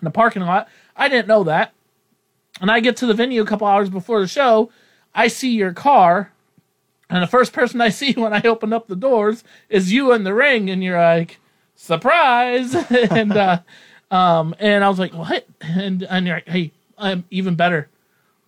in 0.00 0.04
the 0.04 0.10
parking 0.10 0.42
lot. 0.42 0.68
I 0.96 1.08
didn't 1.08 1.28
know 1.28 1.44
that. 1.44 1.72
And 2.60 2.70
I 2.70 2.80
get 2.80 2.96
to 2.98 3.06
the 3.06 3.14
venue 3.14 3.42
a 3.42 3.46
couple 3.46 3.66
hours 3.66 3.88
before 3.88 4.20
the 4.20 4.26
show. 4.26 4.70
I 5.14 5.28
see 5.28 5.54
your 5.54 5.72
car, 5.72 6.32
and 7.08 7.22
the 7.22 7.26
first 7.26 7.52
person 7.52 7.80
I 7.80 7.88
see 7.90 8.12
when 8.12 8.32
I 8.32 8.42
open 8.42 8.72
up 8.72 8.86
the 8.86 8.96
doors 8.96 9.44
is 9.68 9.92
you 9.92 10.12
in 10.12 10.24
the 10.24 10.34
ring, 10.34 10.68
and 10.70 10.82
you're 10.82 11.00
like, 11.00 11.38
surprise! 11.74 12.74
and 12.90 13.32
uh, 13.32 13.60
um, 14.10 14.54
and 14.58 14.84
I 14.84 14.88
was 14.88 14.98
like, 14.98 15.14
what? 15.14 15.46
And 15.60 16.02
and 16.02 16.26
you're 16.26 16.36
like, 16.36 16.48
hey, 16.48 16.72
I'm 16.98 17.24
even 17.30 17.54
better. 17.54 17.88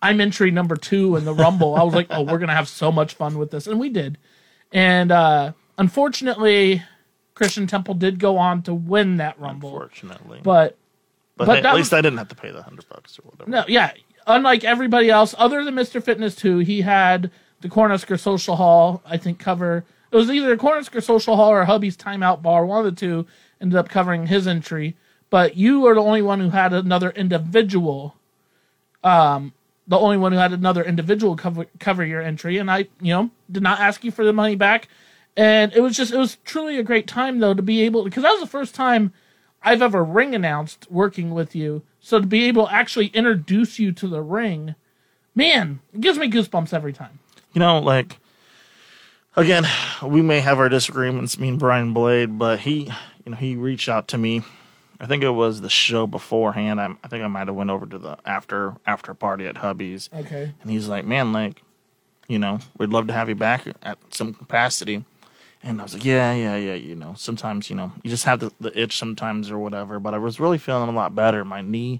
I'm 0.01 0.19
entry 0.19 0.51
number 0.51 0.75
two 0.75 1.15
in 1.15 1.25
the 1.25 1.33
Rumble. 1.33 1.75
I 1.75 1.83
was 1.83 1.93
like, 1.93 2.07
oh, 2.09 2.21
we're 2.23 2.39
gonna 2.39 2.55
have 2.55 2.67
so 2.67 2.91
much 2.91 3.13
fun 3.13 3.37
with 3.37 3.51
this, 3.51 3.67
and 3.67 3.79
we 3.79 3.89
did. 3.89 4.17
And 4.71 5.11
uh, 5.11 5.53
unfortunately, 5.77 6.81
Christian 7.35 7.67
Temple 7.67 7.93
did 7.93 8.19
go 8.19 8.37
on 8.37 8.63
to 8.63 8.73
win 8.73 9.17
that 9.17 9.39
Rumble 9.39 9.69
Unfortunately. 9.73 10.39
but 10.43 10.77
But, 11.37 11.45
But 11.45 11.59
hey, 11.61 11.67
at 11.67 11.73
was- 11.73 11.79
least 11.81 11.93
I 11.93 12.01
didn't 12.01 12.17
have 12.17 12.29
to 12.29 12.35
pay 12.35 12.51
the 12.51 12.63
hundred 12.63 12.87
bucks 12.89 13.19
or 13.19 13.23
whatever. 13.23 13.49
No, 13.49 13.63
yeah. 13.67 13.91
Unlike 14.27 14.63
everybody 14.63 15.09
else, 15.09 15.33
other 15.37 15.63
than 15.65 15.73
Mr. 15.73 16.01
Fitness 16.03 16.35
2, 16.35 16.59
he 16.59 16.81
had 16.81 17.31
the 17.61 17.67
Cornhusker 17.69 18.19
Social 18.19 18.55
Hall, 18.55 19.01
I 19.05 19.17
think, 19.17 19.39
cover. 19.39 19.83
It 20.11 20.15
was 20.15 20.29
either 20.29 20.55
Cornhusker 20.57 21.01
Social 21.03 21.35
Hall 21.35 21.49
or 21.51 21.65
Hubby's 21.65 21.97
Timeout 21.97 22.41
Bar. 22.43 22.65
One 22.65 22.85
of 22.85 22.93
the 22.95 22.99
two 22.99 23.25
ended 23.59 23.77
up 23.77 23.89
covering 23.89 24.27
his 24.27 24.45
entry. 24.47 24.95
But 25.31 25.57
you 25.57 25.87
are 25.87 25.95
the 25.95 26.01
only 26.01 26.21
one 26.21 26.39
who 26.39 26.49
had 26.51 26.71
another 26.73 27.09
individual. 27.11 28.15
Um, 29.03 29.53
the 29.87 29.97
only 29.97 30.17
one 30.17 30.31
who 30.31 30.37
had 30.37 30.53
another 30.53 30.83
individual 30.83 31.35
cover 31.35 31.65
cover 31.79 32.05
your 32.05 32.21
entry, 32.21 32.57
and 32.57 32.69
I, 32.69 32.87
you 33.01 33.13
know, 33.13 33.31
did 33.51 33.63
not 33.63 33.79
ask 33.79 34.03
you 34.03 34.11
for 34.11 34.23
the 34.23 34.33
money 34.33 34.55
back. 34.55 34.87
And 35.35 35.73
it 35.73 35.81
was 35.81 35.95
just, 35.95 36.11
it 36.13 36.17
was 36.17 36.37
truly 36.43 36.77
a 36.77 36.83
great 36.83 37.07
time 37.07 37.39
though 37.39 37.53
to 37.53 37.61
be 37.61 37.81
able 37.83 38.03
because 38.03 38.23
that 38.23 38.31
was 38.31 38.41
the 38.41 38.47
first 38.47 38.75
time 38.75 39.13
I've 39.63 39.81
ever 39.81 40.03
ring 40.03 40.35
announced 40.35 40.87
working 40.89 41.31
with 41.31 41.55
you. 41.55 41.83
So 41.99 42.19
to 42.19 42.25
be 42.25 42.45
able 42.45 42.67
to 42.67 42.73
actually 42.73 43.07
introduce 43.07 43.79
you 43.79 43.91
to 43.93 44.07
the 44.07 44.21
ring, 44.21 44.75
man, 45.35 45.79
it 45.93 46.01
gives 46.01 46.17
me 46.17 46.29
goosebumps 46.29 46.73
every 46.73 46.93
time. 46.93 47.19
you 47.53 47.59
know, 47.59 47.79
like 47.79 48.17
again, 49.35 49.65
we 50.03 50.21
may 50.21 50.39
have 50.41 50.59
our 50.59 50.69
disagreements, 50.69 51.39
me 51.39 51.49
and 51.49 51.59
Brian 51.59 51.93
Blade, 51.93 52.37
but 52.37 52.59
he, 52.59 52.91
you 53.25 53.31
know, 53.31 53.37
he 53.37 53.55
reached 53.55 53.89
out 53.89 54.07
to 54.09 54.17
me. 54.17 54.43
I 55.01 55.07
think 55.07 55.23
it 55.23 55.31
was 55.31 55.59
the 55.61 55.69
show 55.69 56.05
beforehand. 56.07 56.79
I, 56.79 56.93
I 57.03 57.07
think 57.07 57.23
I 57.23 57.27
might 57.27 57.47
have 57.47 57.55
went 57.55 57.71
over 57.71 57.85
to 57.87 57.97
the 57.97 58.17
after 58.25 58.75
after 58.85 59.13
party 59.13 59.47
at 59.47 59.57
Hubby's, 59.57 60.09
Okay. 60.15 60.53
and 60.61 60.71
he's 60.71 60.87
like, 60.87 61.05
"Man, 61.05 61.33
like, 61.33 61.63
you 62.27 62.37
know, 62.39 62.59
we'd 62.77 62.89
love 62.91 63.07
to 63.07 63.13
have 63.13 63.27
you 63.27 63.35
back 63.35 63.65
at 63.81 63.97
some 64.11 64.33
capacity." 64.33 65.03
And 65.63 65.79
I 65.79 65.83
was 65.83 65.93
like, 65.95 66.05
"Yeah, 66.05 66.33
yeah, 66.33 66.55
yeah." 66.55 66.73
You 66.75 66.95
know, 66.95 67.13
sometimes 67.17 67.69
you 67.69 67.75
know 67.75 67.91
you 68.03 68.09
just 68.11 68.25
have 68.25 68.39
the, 68.39 68.51
the 68.59 68.79
itch 68.79 68.95
sometimes 68.97 69.49
or 69.51 69.57
whatever. 69.57 69.99
But 69.99 70.13
I 70.13 70.19
was 70.19 70.39
really 70.39 70.57
feeling 70.59 70.87
a 70.89 70.91
lot 70.93 71.15
better. 71.15 71.43
My 71.43 71.61
knee 71.61 71.99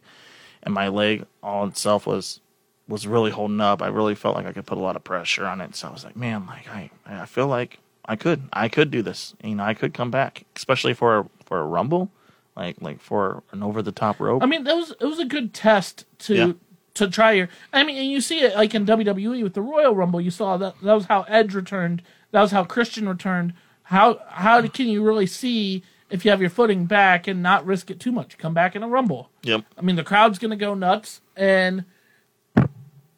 and 0.63 0.73
my 0.73 0.87
leg 0.87 1.25
all 1.41 1.65
itself 1.67 2.05
was 2.05 2.39
was 2.87 3.07
really 3.07 3.31
holding 3.31 3.61
up. 3.61 3.81
I 3.81 3.87
really 3.87 4.15
felt 4.15 4.35
like 4.35 4.45
I 4.45 4.51
could 4.51 4.65
put 4.67 4.77
a 4.77 4.81
lot 4.81 4.95
of 4.95 5.03
pressure 5.03 5.45
on 5.47 5.59
it. 5.61 5.75
So 5.75 5.87
I 5.87 5.91
was 5.91 6.03
like, 6.03 6.15
man, 6.15 6.45
like 6.45 6.67
I, 6.69 6.89
I 7.07 7.25
feel 7.25 7.47
like 7.47 7.79
I 8.05 8.15
could, 8.15 8.41
I 8.51 8.67
could 8.67 8.91
do 8.91 9.01
this. 9.01 9.33
You 9.43 9.55
know, 9.55 9.63
I 9.63 9.73
could 9.75 9.93
come 9.93 10.11
back, 10.11 10.43
especially 10.57 10.93
for 10.93 11.19
a, 11.19 11.25
for 11.45 11.59
a 11.61 11.63
rumble, 11.63 12.09
like 12.55 12.81
like 12.81 12.99
for 13.01 13.43
an 13.51 13.63
over 13.63 13.81
the 13.81 13.91
top 13.91 14.19
rope. 14.19 14.43
I 14.43 14.45
mean, 14.45 14.63
that 14.65 14.75
was 14.75 14.91
it 14.99 15.05
was 15.05 15.19
a 15.19 15.25
good 15.25 15.53
test 15.53 16.05
to 16.19 16.35
Yeah. 16.35 16.51
to 16.95 17.07
try 17.07 17.31
your. 17.33 17.49
I 17.73 17.83
mean, 17.83 17.97
and 17.97 18.09
you 18.11 18.21
see 18.21 18.41
it 18.41 18.55
like 18.55 18.75
in 18.75 18.85
WWE 18.85 19.43
with 19.43 19.53
the 19.53 19.61
Royal 19.61 19.95
Rumble. 19.95 20.19
You 20.21 20.31
saw 20.31 20.57
that 20.57 20.75
that 20.81 20.93
was 20.93 21.05
how 21.05 21.23
Edge 21.23 21.53
returned. 21.55 22.01
That 22.31 22.41
was 22.41 22.51
how 22.51 22.63
Christian 22.63 23.07
returned. 23.09 23.53
How 23.83 24.19
how 24.29 24.65
can 24.67 24.87
you 24.87 25.03
really 25.03 25.25
see 25.27 25.83
if 26.09 26.23
you 26.25 26.31
have 26.31 26.41
your 26.41 26.49
footing 26.49 26.85
back 26.85 27.27
and 27.27 27.41
not 27.41 27.65
risk 27.65 27.89
it 27.91 27.99
too 27.99 28.11
much? 28.11 28.37
Come 28.37 28.53
back 28.53 28.75
in 28.75 28.83
a 28.83 28.87
Rumble. 28.87 29.29
yep. 29.43 29.63
I 29.77 29.81
mean, 29.81 29.95
the 29.95 30.03
crowd's 30.03 30.39
going 30.39 30.51
to 30.51 30.57
go 30.57 30.73
nuts, 30.73 31.21
and 31.37 31.85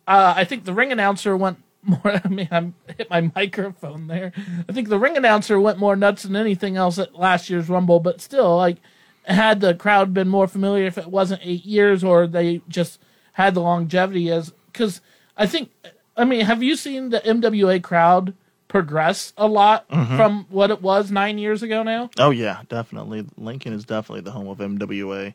uh, 0.08 0.34
I 0.36 0.44
think 0.44 0.66
the 0.66 0.74
ring 0.74 0.92
announcer 0.92 1.36
went 1.38 1.60
more. 1.84 2.00
I 2.24 2.28
mean, 2.28 2.48
I 2.52 2.72
hit 2.98 3.10
my 3.10 3.32
microphone 3.36 4.08
there. 4.08 4.32
I 4.68 4.72
think 4.72 4.90
the 4.90 5.00
ring 5.00 5.18
announcer 5.18 5.60
went 5.60 5.78
more 5.80 5.96
nuts 5.96 6.24
than 6.24 6.36
anything 6.36 6.78
else 6.78 6.98
at 7.00 7.16
last 7.16 7.50
year's 7.50 7.70
Rumble, 7.70 8.00
but 8.00 8.22
still, 8.22 8.58
like, 8.58 8.78
had 9.26 9.62
the 9.62 9.74
crowd 9.74 10.14
been 10.14 10.28
more 10.28 10.48
familiar, 10.48 10.86
if 10.86 10.98
it 10.98 11.08
wasn't 11.08 11.42
eight 11.44 11.66
years, 11.66 12.04
or 12.04 12.28
they 12.28 12.62
just 12.68 13.00
had 13.34 13.54
the 13.54 13.62
longevity 13.62 14.32
as 14.32 14.54
because 14.72 15.02
I 15.38 15.46
think. 15.48 15.72
I 16.16 16.26
mean, 16.26 16.46
have 16.46 16.62
you 16.62 16.76
seen 16.76 17.10
the 17.10 17.22
MWA 17.22 17.82
crowd 17.82 18.36
progress 18.68 19.34
a 19.38 19.48
lot 19.48 19.88
mm-hmm. 19.90 20.16
from 20.16 20.46
what 20.50 20.72
it 20.72 20.82
was 20.82 21.12
nine 21.12 21.38
years 21.38 21.64
ago 21.64 21.84
now? 21.84 22.10
Oh 22.20 22.32
yeah, 22.32 22.62
definitely. 22.70 23.26
Lincoln 23.38 23.74
is 23.74 23.86
definitely 23.86 24.22
the 24.22 24.32
home 24.32 24.48
of 24.48 24.58
MWA, 24.58 25.34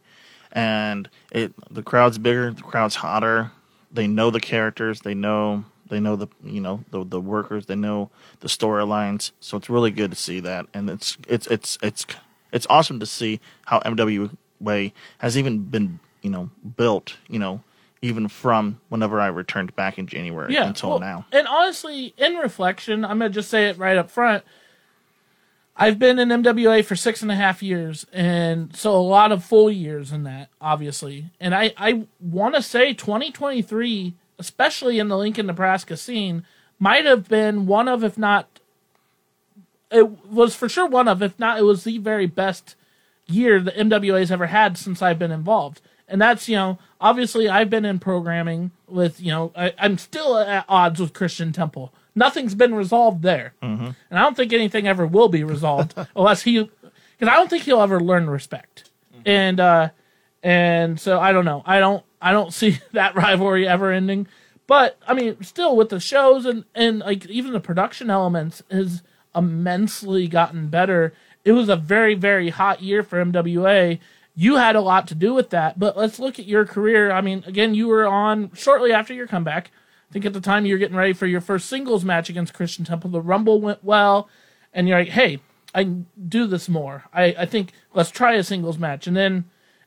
and 0.53 1.09
it 1.33 1.53
the 1.71 1.83
crowd's 1.83 2.19
bigger, 2.19 2.53
the 2.53 2.63
crowd's 2.63 2.97
hotter. 2.97 3.51
They 3.91 4.07
know 4.07 4.31
the 4.31 4.41
characters. 4.41 5.01
They 5.01 5.15
know 5.15 5.65
they 5.89 6.01
know 6.01 6.17
the 6.17 6.29
you 6.45 6.61
know 6.61 6.85
the 6.91 7.05
the 7.05 7.21
workers. 7.21 7.67
They 7.67 7.77
know 7.77 8.11
the 8.41 8.49
storylines. 8.49 9.33
So 9.41 9.57
it's 9.57 9.71
really 9.71 9.91
good 9.91 10.11
to 10.11 10.17
see 10.17 10.41
that, 10.41 10.67
and 10.75 10.91
it's 10.91 11.17
it's 11.29 11.47
it's 11.47 11.79
it's 11.83 12.07
it's 12.53 12.67
awesome 12.71 13.01
to 13.01 13.07
see 13.07 13.41
how 13.67 13.81
MWA 13.81 14.93
has 15.19 15.37
even 15.39 15.65
been 15.65 16.01
you 16.23 16.31
know 16.31 16.51
built. 16.77 17.17
You 17.29 17.39
know. 17.39 17.63
Even 18.01 18.29
from 18.29 18.81
whenever 18.91 19.21
I 19.21 19.27
returned 19.27 19.75
back 19.75 19.99
in 19.99 20.07
January 20.07 20.55
yeah, 20.55 20.69
until 20.69 20.91
well, 20.91 20.99
now. 21.01 21.27
And 21.33 21.49
honestly, 21.49 22.15
in 22.17 22.37
reflection, 22.37 23.05
I'm 23.05 23.19
gonna 23.19 23.29
just 23.29 23.51
say 23.51 23.69
it 23.69 23.77
right 23.77 23.97
up 23.97 24.09
front. 24.09 24.45
I've 25.81 25.99
been 25.99 26.19
in 26.19 26.29
MWA 26.29 26.85
for 26.85 26.97
six 26.97 27.23
and 27.23 27.31
a 27.31 27.37
half 27.37 27.63
years, 27.63 28.05
and 28.13 28.75
so 28.75 28.97
a 28.97 28.99
lot 28.99 29.31
of 29.31 29.45
full 29.45 29.71
years 29.71 30.11
in 30.11 30.25
that, 30.25 30.51
obviously. 30.61 31.31
And 31.39 31.55
I, 31.55 31.73
I 31.77 32.07
want 32.19 32.57
to 32.57 32.63
say 32.63 32.95
2023, 32.95 34.15
especially 34.41 34.99
in 34.99 35.07
the 35.07 35.17
Lincoln, 35.17 35.47
Nebraska 35.47 35.97
scene, 35.97 36.45
might 36.81 37.05
have 37.05 37.29
been 37.29 37.67
one 37.67 37.87
of, 37.87 38.03
if 38.03 38.19
not, 38.19 38.58
it 39.91 40.27
was 40.27 40.55
for 40.55 40.69
sure 40.69 40.87
one 40.87 41.09
of, 41.09 41.23
if 41.23 41.39
not, 41.39 41.59
it 41.59 41.63
was 41.63 41.85
the 41.85 41.99
very 41.99 42.27
best 42.27 42.77
year 43.27 43.61
the 43.61 43.73
MWA's 43.73 44.31
ever 44.31 44.47
had 44.47 44.77
since 44.79 45.03
I've 45.03 45.19
been 45.19 45.31
involved. 45.31 45.81
And 46.09 46.21
that's, 46.21 46.49
you 46.49 46.57
know, 46.57 46.79
obviously 47.01 47.49
I've 47.49 47.69
been 47.69 47.85
in 47.85 47.99
programming 47.99 48.71
with, 48.87 49.21
you 49.21 49.31
know, 49.31 49.53
I, 49.55 49.75
I'm 49.79 49.99
still 49.99 50.39
at 50.39 50.65
odds 50.69 51.01
with 51.01 51.13
Christian 51.13 51.53
Temple. 51.53 51.93
Nothing's 52.15 52.55
been 52.55 52.75
resolved 52.75 53.23
there. 53.23 53.53
And 54.11 54.19
I 54.19 54.23
don't 54.23 54.37
think 54.37 54.53
anything 54.53 54.89
ever 54.89 55.07
will 55.07 55.29
be 55.29 55.45
resolved 55.45 55.95
unless 56.17 56.43
he, 56.43 56.63
because 56.63 57.33
I 57.33 57.37
don't 57.37 57.51
think 57.51 57.65
he'll 57.65 57.83
ever 57.83 58.01
learn 58.01 58.31
respect. 58.31 58.91
And, 59.27 59.61
uh, 59.61 59.91
and 60.43 60.99
so 60.99 61.21
I 61.21 61.33
don't 61.33 61.45
know. 61.45 61.63
I 61.67 61.79
don't, 61.79 62.03
I 62.21 62.33
don't 62.33 62.53
see 62.55 62.79
that 62.93 63.15
rivalry 63.15 63.69
ever 63.69 63.93
ending. 63.93 64.27
But 64.67 64.99
I 65.07 65.15
mean, 65.15 65.43
still 65.43 65.77
with 65.77 65.89
the 65.89 66.01
shows 66.01 66.47
and, 66.47 66.65
and 66.75 67.01
like 67.01 67.27
even 67.27 67.53
the 67.53 67.61
production 67.61 68.11
elements 68.11 68.63
has 68.71 69.03
immensely 69.39 70.29
gotten 70.29 70.69
better. 70.69 71.15
It 71.45 71.53
was 71.53 71.69
a 71.69 71.77
very, 71.77 72.15
very 72.15 72.51
hot 72.51 72.83
year 72.83 73.03
for 73.03 73.25
MWA. 73.25 73.99
You 74.35 74.57
had 74.57 74.77
a 74.77 74.81
lot 74.81 75.09
to 75.09 75.15
do 75.15 75.33
with 75.33 75.51
that, 75.51 75.79
but 75.79 75.97
let's 75.97 76.19
look 76.19 76.39
at 76.39 76.47
your 76.47 76.67
career. 76.67 77.11
I 77.11 77.21
mean, 77.21 77.43
again, 77.47 77.75
you 77.75 77.89
were 77.89 78.07
on 78.07 78.51
shortly 78.55 78.93
after 78.93 79.15
your 79.15 79.27
comeback. 79.27 79.71
I 80.09 80.13
think 80.13 80.25
at 80.25 80.33
the 80.33 80.41
time 80.41 80.67
you 80.67 80.75
were 80.75 80.79
getting 80.79 80.97
ready 80.97 81.13
for 81.13 81.27
your 81.27 81.41
first 81.41 81.69
singles 81.69 82.05
match 82.05 82.29
against 82.29 82.55
Christian 82.55 82.85
Temple. 82.85 83.11
The 83.11 83.21
Rumble 83.21 83.61
went 83.61 83.85
well, 83.85 84.29
and 84.73 84.89
you're 84.89 84.99
like, 84.99 85.09
hey, 85.09 85.41
I 85.75 85.85
can 85.85 86.07
do 86.29 86.47
this 86.47 86.69
more. 86.69 87.05
I, 87.13 87.35
I 87.39 87.47
think 87.47 87.73
let's 87.95 88.11
try 88.11 88.35
a 88.35 88.43
singles 88.43 88.79
match. 88.79 89.07
And 89.07 89.17
then 89.17 89.45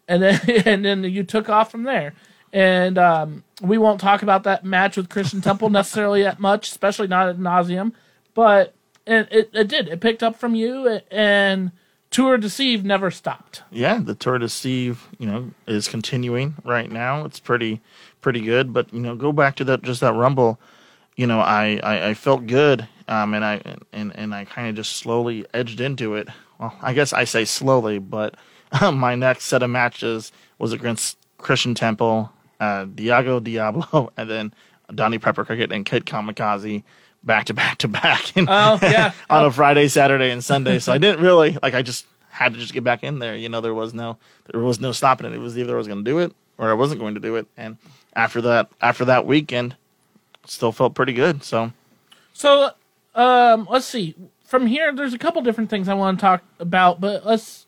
and 0.08 0.22
then 0.22 0.39
and 0.65 0.86
then 0.86 1.03
you 1.03 1.24
took 1.24 1.50
off 1.50 1.72
from 1.72 1.84
there. 1.84 2.13
And 2.53 2.98
um, 2.98 3.43
we 3.62 3.77
won't 3.77 4.01
talk 4.01 4.24
about 4.24 4.43
that 4.43 4.65
match 4.65 4.98
with 4.98 5.10
Christian 5.10 5.39
Temple 5.39 5.70
necessarily 5.70 6.24
that 6.24 6.39
much, 6.39 6.67
especially 6.70 7.08
not 7.08 7.29
at 7.29 7.38
nauseum. 7.38 7.93
But 8.34 8.74
and 9.05 9.27
it, 9.31 9.50
it 9.53 9.67
did. 9.67 9.88
It 9.88 10.01
picked 10.01 10.24
up 10.24 10.36
from 10.36 10.55
you, 10.55 11.00
and 11.10 11.72
Tour 12.10 12.38
Deceive 12.38 12.84
never 12.84 13.10
stopped. 13.10 13.63
yeah, 13.72 14.00
the 14.03 14.15
Tour 14.15 14.38
de 14.38 14.50
Steve, 14.50 15.08
you 15.17 15.25
know, 15.25 15.51
is 15.65 15.88
continuing 15.88 16.55
right 16.63 16.91
now. 16.91 17.24
It's 17.25 17.39
pretty 17.39 17.81
pretty 18.20 18.41
good. 18.41 18.74
But 18.74 18.93
you 18.93 19.00
know, 19.00 19.15
go 19.15 19.31
back 19.31 19.55
to 19.58 19.63
that 19.65 19.81
just 19.81 20.01
that 20.01 20.13
Rumble. 20.13 20.60
You 21.15 21.27
know, 21.27 21.39
I 21.39 21.79
I, 21.84 22.10
I 22.10 22.13
felt 22.13 22.48
good, 22.48 22.88
um, 23.08 23.34
and 23.34 23.46
I 23.46 23.62
and 23.93 24.15
and 24.15 24.34
I 24.36 24.46
kind 24.46 24.67
of 24.67 24.75
just 24.75 24.98
slowly 24.98 25.46
edged 25.53 25.79
into 25.79 26.15
it. 26.15 26.27
Well, 26.60 26.75
I 26.81 26.93
guess 26.93 27.13
I 27.13 27.24
say 27.24 27.46
slowly, 27.46 28.00
but 28.00 28.36
my 28.81 29.15
next 29.15 29.46
set 29.46 29.63
of 29.63 29.70
matches 29.70 30.31
was 30.60 30.74
against 30.74 31.17
Christian 31.38 31.75
Temple, 31.75 32.31
uh, 32.60 32.86
Diago 32.86 33.43
Diablo, 33.43 34.12
and 34.17 34.29
then 34.29 34.53
Donnie 34.93 35.17
Pepper 35.20 35.46
Cricket 35.46 35.72
and 35.72 35.86
Kid 35.86 36.05
Kamikaze 36.05 36.84
back 37.23 37.45
to 37.45 37.53
back 37.53 37.77
to 37.79 37.87
back. 37.87 38.35
And 38.35 38.47
Oh, 38.49 38.79
yeah. 38.81 39.13
on 39.29 39.45
a 39.45 39.51
Friday, 39.51 39.87
Saturday, 39.87 40.31
and 40.31 40.43
Sunday. 40.43 40.79
So 40.79 40.91
I 40.91 40.97
didn't 40.97 41.21
really 41.23 41.57
like. 41.61 41.73
I 41.73 41.81
just 41.81 42.05
had 42.29 42.53
to 42.53 42.59
just 42.59 42.73
get 42.73 42.83
back 42.83 43.03
in 43.03 43.19
there. 43.19 43.35
You 43.35 43.49
know, 43.49 43.61
there 43.61 43.73
was 43.73 43.93
no 43.93 44.17
there 44.51 44.61
was 44.61 44.79
no 44.79 44.91
stopping 44.91 45.27
it. 45.27 45.33
It 45.33 45.39
was 45.39 45.57
either 45.57 45.75
I 45.75 45.77
was 45.77 45.87
going 45.87 46.03
to 46.03 46.09
do 46.09 46.19
it 46.19 46.33
or 46.57 46.69
I 46.69 46.73
wasn't 46.73 46.99
going 46.99 47.13
to 47.15 47.19
do 47.19 47.35
it. 47.35 47.47
And 47.57 47.77
after 48.15 48.41
that, 48.41 48.69
after 48.81 49.05
that 49.05 49.25
weekend, 49.25 49.75
still 50.45 50.71
felt 50.71 50.95
pretty 50.95 51.13
good. 51.13 51.43
So 51.43 51.71
So, 52.33 52.71
um, 53.15 53.67
let's 53.69 53.85
see. 53.85 54.15
From 54.45 54.67
here, 54.67 54.93
there's 54.93 55.13
a 55.13 55.17
couple 55.17 55.41
different 55.41 55.69
things 55.69 55.87
I 55.87 55.93
want 55.93 56.19
to 56.19 56.21
talk 56.21 56.43
about, 56.59 56.99
but 56.99 57.25
let's. 57.25 57.65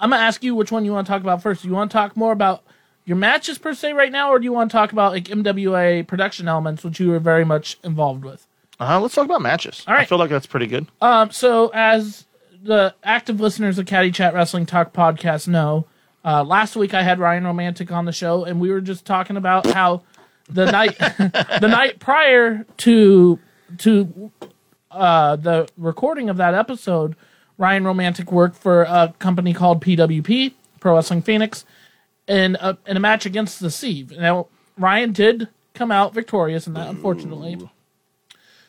I'm 0.00 0.10
gonna 0.10 0.22
ask 0.22 0.42
you 0.42 0.54
which 0.54 0.72
one 0.72 0.84
you 0.84 0.92
want 0.92 1.06
to 1.06 1.12
talk 1.12 1.22
about 1.22 1.42
first. 1.42 1.62
Do 1.62 1.68
you 1.68 1.74
want 1.74 1.90
to 1.90 1.96
talk 1.96 2.16
more 2.16 2.32
about 2.32 2.64
your 3.04 3.16
matches 3.16 3.56
per 3.58 3.72
se 3.72 3.92
right 3.92 4.10
now, 4.12 4.30
or 4.30 4.38
do 4.38 4.44
you 4.44 4.52
want 4.52 4.70
to 4.70 4.76
talk 4.76 4.92
about 4.92 5.12
like 5.12 5.24
MWA 5.24 6.06
production 6.06 6.48
elements, 6.48 6.82
which 6.84 6.98
you 7.00 7.08
were 7.10 7.20
very 7.20 7.44
much 7.44 7.78
involved 7.84 8.24
with? 8.24 8.46
Uh, 8.80 9.00
let's 9.00 9.14
talk 9.14 9.24
about 9.24 9.42
matches. 9.42 9.84
All 9.86 9.94
right. 9.94 10.02
I 10.02 10.06
feel 10.06 10.18
like 10.18 10.30
that's 10.30 10.46
pretty 10.46 10.66
good. 10.66 10.86
Um, 11.00 11.30
so 11.30 11.70
as 11.74 12.26
the 12.62 12.94
active 13.02 13.40
listeners 13.40 13.78
of 13.78 13.86
Caddy 13.86 14.10
Chat 14.12 14.34
Wrestling 14.34 14.66
Talk 14.66 14.92
podcast 14.92 15.48
know, 15.48 15.86
uh, 16.24 16.44
last 16.44 16.76
week 16.76 16.94
I 16.94 17.02
had 17.02 17.18
Ryan 17.18 17.44
Romantic 17.44 17.90
on 17.90 18.04
the 18.04 18.12
show, 18.12 18.44
and 18.44 18.60
we 18.60 18.70
were 18.70 18.80
just 18.80 19.04
talking 19.04 19.36
about 19.36 19.66
how 19.66 20.02
the 20.48 20.70
night 20.70 20.96
the 21.60 21.68
night 21.68 21.98
prior 21.98 22.64
to 22.78 23.38
to 23.78 24.30
uh, 24.90 25.36
the 25.36 25.68
recording 25.76 26.28
of 26.28 26.36
that 26.38 26.54
episode, 26.54 27.16
Ryan 27.56 27.84
Romantic 27.84 28.30
worked 28.32 28.56
for 28.56 28.82
a 28.82 29.14
company 29.18 29.52
called 29.52 29.82
PWP 29.82 30.52
Pro 30.80 30.94
Wrestling 30.94 31.22
Phoenix, 31.22 31.64
in 32.28 32.56
a, 32.60 32.76
in 32.86 32.96
a 32.96 33.00
match 33.00 33.26
against 33.26 33.60
the 33.60 33.68
Siev. 33.68 34.16
Now 34.16 34.46
Ryan 34.76 35.12
did 35.12 35.48
come 35.74 35.90
out 35.90 36.14
victorious 36.14 36.66
in 36.66 36.74
that, 36.74 36.88
unfortunately, 36.88 37.58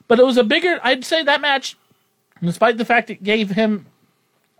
but 0.09 0.19
it 0.19 0.25
was 0.25 0.35
a 0.35 0.43
bigger. 0.43 0.81
I'd 0.83 1.05
say 1.05 1.23
that 1.23 1.39
match, 1.39 1.77
despite 2.43 2.77
the 2.77 2.83
fact 2.83 3.09
it 3.09 3.23
gave 3.23 3.51
him 3.51 3.85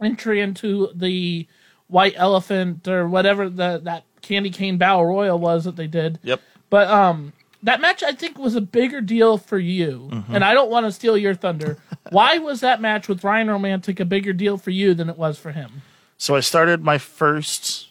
entry 0.02 0.40
into 0.40 0.90
the 0.96 1.46
White 1.88 2.14
Elephant 2.16 2.88
or 2.88 3.10
whatever 3.10 3.50
the 3.50 3.82
that 3.84 4.06
Candy 4.22 4.52
Cane 4.52 4.78
Battle 4.78 5.06
Royal 5.06 5.38
was 5.38 5.66
that 5.66 5.76
they 5.76 5.88
did. 5.88 6.20
Yep. 6.24 6.40
But 6.70 6.88
um, 6.88 7.34
that 7.64 7.82
match 7.82 8.04
I 8.04 8.14
think 8.14 8.38
was 8.38 8.56
a 8.56 8.62
bigger 8.62 9.02
deal 9.02 9.38
for 9.38 9.58
you, 9.58 10.24
and 10.30 10.46
I 10.46 10.54
don't 10.54 10.70
want 10.70 10.86
to 10.86 10.92
steal 10.92 11.18
your 11.18 11.34
thunder. 11.36 11.80
Why 12.12 12.38
was 12.38 12.62
that 12.62 12.80
match 12.80 13.10
with 13.10 13.24
Ryan 13.24 13.50
Romantic 13.50 14.00
a 14.00 14.06
bigger 14.06 14.32
deal 14.32 14.58
for 14.58 14.70
you 14.70 14.94
than 14.94 15.10
it 15.10 15.18
was 15.18 15.38
for 15.38 15.52
him? 15.52 15.82
So 16.18 16.36
I 16.36 16.42
started 16.42 16.84
my 16.84 17.00
first 17.00 17.90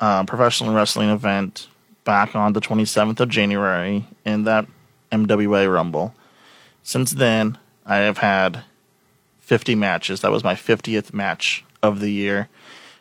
uh, 0.00 0.24
professional 0.24 0.74
wrestling 0.74 1.10
event 1.10 1.68
back 2.04 2.34
on 2.34 2.52
the 2.52 2.60
27th 2.60 3.20
of 3.20 3.28
January 3.28 4.06
and 4.24 4.46
that 4.46 4.66
MWA 5.14 5.72
Rumble. 5.72 6.14
Since 6.82 7.12
then, 7.12 7.58
I 7.86 7.98
have 7.98 8.18
had 8.18 8.64
50 9.40 9.74
matches. 9.74 10.20
That 10.20 10.30
was 10.30 10.44
my 10.44 10.54
50th 10.54 11.12
match 11.12 11.64
of 11.82 12.00
the 12.00 12.10
year, 12.10 12.48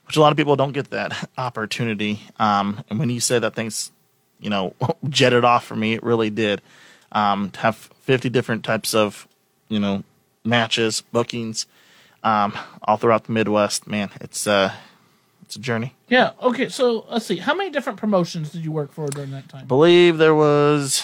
which 0.07 0.17
a 0.17 0.21
lot 0.21 0.31
of 0.31 0.37
people 0.37 0.55
don't 0.55 0.73
get 0.73 0.89
that 0.91 1.29
opportunity. 1.37 2.21
Um, 2.37 2.83
and 2.89 2.99
when 2.99 3.09
you 3.09 3.19
say 3.19 3.39
that 3.39 3.55
things, 3.55 3.91
you 4.39 4.49
know, 4.49 4.73
jetted 5.09 5.43
off 5.45 5.65
for 5.65 5.75
me, 5.75 5.93
it 5.93 6.03
really 6.03 6.29
did. 6.29 6.61
Um, 7.11 7.51
to 7.51 7.59
have 7.59 7.75
50 7.75 8.29
different 8.29 8.63
types 8.63 8.93
of, 8.93 9.27
you 9.69 9.79
know, 9.79 10.03
matches, 10.43 11.01
bookings, 11.11 11.65
um, 12.23 12.53
all 12.83 12.97
throughout 12.97 13.25
the 13.25 13.31
Midwest, 13.31 13.87
man, 13.87 14.09
it's 14.21 14.47
uh, 14.47 14.73
it's 15.43 15.55
a 15.57 15.59
journey. 15.59 15.93
Yeah. 16.07 16.31
Okay. 16.41 16.69
So 16.69 17.05
let's 17.09 17.25
see. 17.25 17.37
How 17.37 17.53
many 17.53 17.69
different 17.69 17.99
promotions 17.99 18.51
did 18.51 18.63
you 18.63 18.71
work 18.71 18.91
for 18.91 19.07
during 19.07 19.31
that 19.31 19.49
time? 19.49 19.67
believe 19.67 20.17
there 20.17 20.33
was 20.35 21.03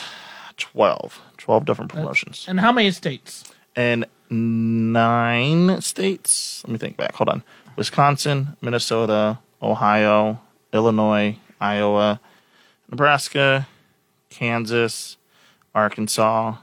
12, 0.60 1.20
12 1.38 1.66
different 1.66 1.92
promotions 1.92 2.46
And 2.48 2.60
how 2.60 2.72
many 2.72 2.92
states? 2.92 3.51
and 3.75 4.06
nine 4.30 5.82
states. 5.82 6.63
Let 6.66 6.72
me 6.74 6.78
think 6.78 6.98
back. 6.98 7.13
Hold 7.16 7.30
on. 7.30 7.44
Wisconsin, 7.75 8.58
Minnesota, 8.62 9.39
Ohio, 9.62 10.39
Illinois, 10.74 11.38
Iowa, 11.62 12.20
Nebraska, 12.89 13.68
Kansas, 14.30 15.18
Arkansas, 15.74 16.56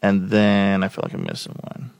and 0.00 0.30
then 0.30 0.82
I 0.82 0.88
feel 0.88 1.02
like 1.04 1.14
I'm 1.14 1.24
missing 1.24 1.54
one. 1.60 1.90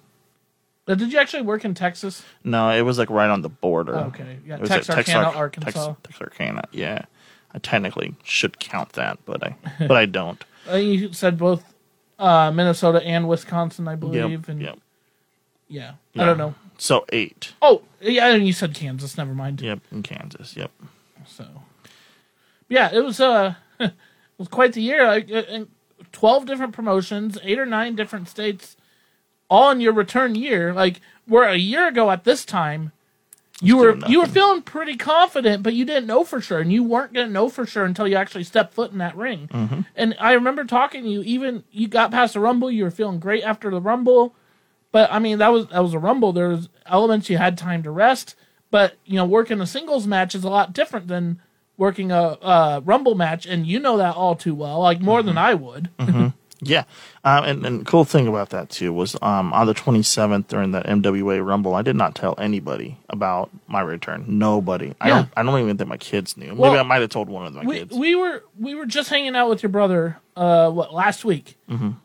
Uh, 0.88 0.94
Did 0.94 1.12
you 1.12 1.18
actually 1.18 1.42
work 1.42 1.64
in 1.64 1.74
Texas? 1.74 2.24
No, 2.44 2.70
it 2.70 2.82
was 2.82 2.98
like 2.98 3.10
right 3.10 3.30
on 3.30 3.42
the 3.42 3.48
border. 3.48 3.96
Okay. 3.96 4.38
Yeah, 4.46 4.54
It 4.56 4.60
was 4.62 4.70
Texarkana, 4.70 5.26
Texar- 5.28 5.36
Arkansas. 5.36 5.86
Tex- 5.86 5.98
Texarkana, 6.02 6.62
yeah. 6.72 7.04
I 7.54 7.58
technically 7.58 8.14
should 8.24 8.58
count 8.58 8.94
that, 8.94 9.18
but 9.26 9.42
I 9.44 9.56
but 9.78 9.92
I 9.96 10.06
don't. 10.06 10.42
Uh, 10.70 10.76
you 10.76 11.12
said 11.12 11.38
both 11.38 11.64
uh, 12.18 12.50
Minnesota 12.52 13.02
and 13.04 13.28
Wisconsin, 13.28 13.88
I 13.88 13.96
believe. 13.96 14.30
Yep, 14.30 14.48
and 14.48 14.62
yep. 14.62 14.78
yeah, 15.68 15.92
I 16.16 16.24
don't 16.24 16.38
know. 16.38 16.54
So 16.78 17.04
eight. 17.12 17.52
Oh, 17.60 17.82
yeah, 18.00 18.28
and 18.28 18.46
you 18.46 18.52
said 18.52 18.74
Kansas. 18.74 19.16
Never 19.16 19.34
mind. 19.34 19.60
Yep, 19.60 19.80
in 19.90 20.02
Kansas. 20.02 20.56
Yep. 20.56 20.70
So, 21.26 21.46
yeah, 22.68 22.90
it 22.92 23.04
was 23.04 23.20
uh, 23.20 23.54
it 23.80 23.92
was 24.38 24.48
quite 24.48 24.72
the 24.72 24.82
year. 24.82 25.06
Like, 25.06 25.30
uh, 25.30 25.64
twelve 26.12 26.46
different 26.46 26.72
promotions, 26.72 27.38
eight 27.42 27.58
or 27.58 27.66
nine 27.66 27.96
different 27.96 28.28
states, 28.28 28.76
all 29.50 29.70
in 29.70 29.80
your 29.80 29.92
return 29.92 30.34
year. 30.34 30.72
Like, 30.72 31.00
where 31.26 31.48
a 31.48 31.56
year 31.56 31.88
ago 31.88 32.10
at 32.10 32.24
this 32.24 32.44
time, 32.44 32.92
you 33.62 33.76
were 33.76 33.96
you 34.08 34.20
were 34.20 34.26
feeling 34.26 34.62
pretty 34.62 34.96
confident, 34.96 35.62
but 35.62 35.72
you 35.74 35.84
didn't 35.84 36.06
know 36.06 36.24
for 36.24 36.40
sure, 36.40 36.58
and 36.60 36.72
you 36.72 36.82
weren't 36.82 37.12
gonna 37.12 37.28
know 37.28 37.48
for 37.48 37.64
sure 37.64 37.84
until 37.84 38.06
you 38.08 38.16
actually 38.16 38.44
stepped 38.44 38.74
foot 38.74 38.92
in 38.92 38.98
that 38.98 39.16
ring. 39.16 39.48
Mm-hmm. 39.52 39.80
And 39.96 40.14
I 40.18 40.32
remember 40.32 40.64
talking 40.64 41.04
to 41.04 41.08
you. 41.08 41.22
Even 41.22 41.64
you 41.70 41.88
got 41.88 42.10
past 42.10 42.34
the 42.34 42.40
rumble, 42.40 42.70
you 42.70 42.84
were 42.84 42.90
feeling 42.90 43.18
great 43.20 43.44
after 43.44 43.70
the 43.70 43.80
rumble. 43.80 44.34
But 44.90 45.10
I 45.12 45.18
mean, 45.20 45.38
that 45.38 45.52
was 45.52 45.68
that 45.68 45.82
was 45.82 45.94
a 45.94 45.98
rumble. 45.98 46.32
There 46.32 46.48
was 46.48 46.68
elements 46.86 47.30
you 47.30 47.38
had 47.38 47.56
time 47.56 47.82
to 47.84 47.90
rest. 47.90 48.34
But 48.70 48.94
you 49.04 49.16
know, 49.16 49.24
working 49.24 49.60
a 49.60 49.66
singles 49.66 50.06
match 50.06 50.34
is 50.34 50.44
a 50.44 50.50
lot 50.50 50.72
different 50.72 51.08
than 51.08 51.40
working 51.76 52.10
a, 52.12 52.38
a 52.42 52.82
rumble 52.84 53.14
match, 53.14 53.46
and 53.46 53.66
you 53.66 53.78
know 53.78 53.96
that 53.96 54.14
all 54.14 54.34
too 54.36 54.54
well, 54.54 54.80
like 54.80 55.00
more 55.00 55.20
Mm-hmm. 55.20 55.26
than 55.28 55.38
I 55.38 55.54
would. 55.54 55.90
Yeah. 56.64 56.84
Um, 57.24 57.44
and, 57.44 57.66
and 57.66 57.86
cool 57.86 58.04
thing 58.04 58.28
about 58.28 58.50
that 58.50 58.70
too 58.70 58.92
was 58.92 59.16
um, 59.20 59.52
on 59.52 59.66
the 59.66 59.74
27th 59.74 60.46
during 60.46 60.70
that 60.70 60.86
MWA 60.86 61.44
Rumble, 61.44 61.74
I 61.74 61.82
did 61.82 61.96
not 61.96 62.14
tell 62.14 62.36
anybody 62.38 62.98
about 63.10 63.50
my 63.66 63.80
return. 63.80 64.24
Nobody. 64.28 64.94
I 65.00 65.08
Yeah. 65.08 65.14
don't. 65.16 65.28
I 65.36 65.42
don't 65.42 65.60
even 65.60 65.76
think 65.76 65.88
my 65.90 65.96
kids 65.96 66.36
knew. 66.36 66.54
Well, 66.54 66.70
Maybe 66.70 66.78
I 66.80 66.84
might 66.84 67.00
have 67.00 67.10
told 67.10 67.28
one 67.28 67.46
of 67.46 67.54
my 67.54 67.64
we 67.64 67.78
kids. 67.80 67.96
we 67.96 68.14
were 68.14 68.44
we 68.58 68.76
were 68.76 68.86
just 68.86 69.10
hanging 69.10 69.34
out 69.34 69.48
with 69.48 69.62
your 69.62 69.70
brother 69.70 70.18
uh 70.36 70.70
what 70.70 70.94
last 70.94 71.24
week 71.24 71.56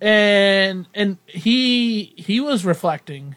and 0.02 0.88
and 0.94 1.18
he 1.28 2.14
he 2.18 2.40
was 2.42 2.66
reflecting 2.66 3.36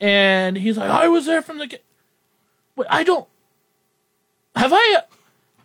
and 0.00 0.56
he's 0.56 0.78
like 0.78 0.88
i 0.90 1.06
was 1.08 1.26
there 1.26 1.42
from 1.42 1.58
the 1.58 1.66
get- 1.66 1.84
Wait, 2.76 2.86
i 2.90 3.04
don't 3.04 3.28
have 4.56 4.72
i 4.74 4.98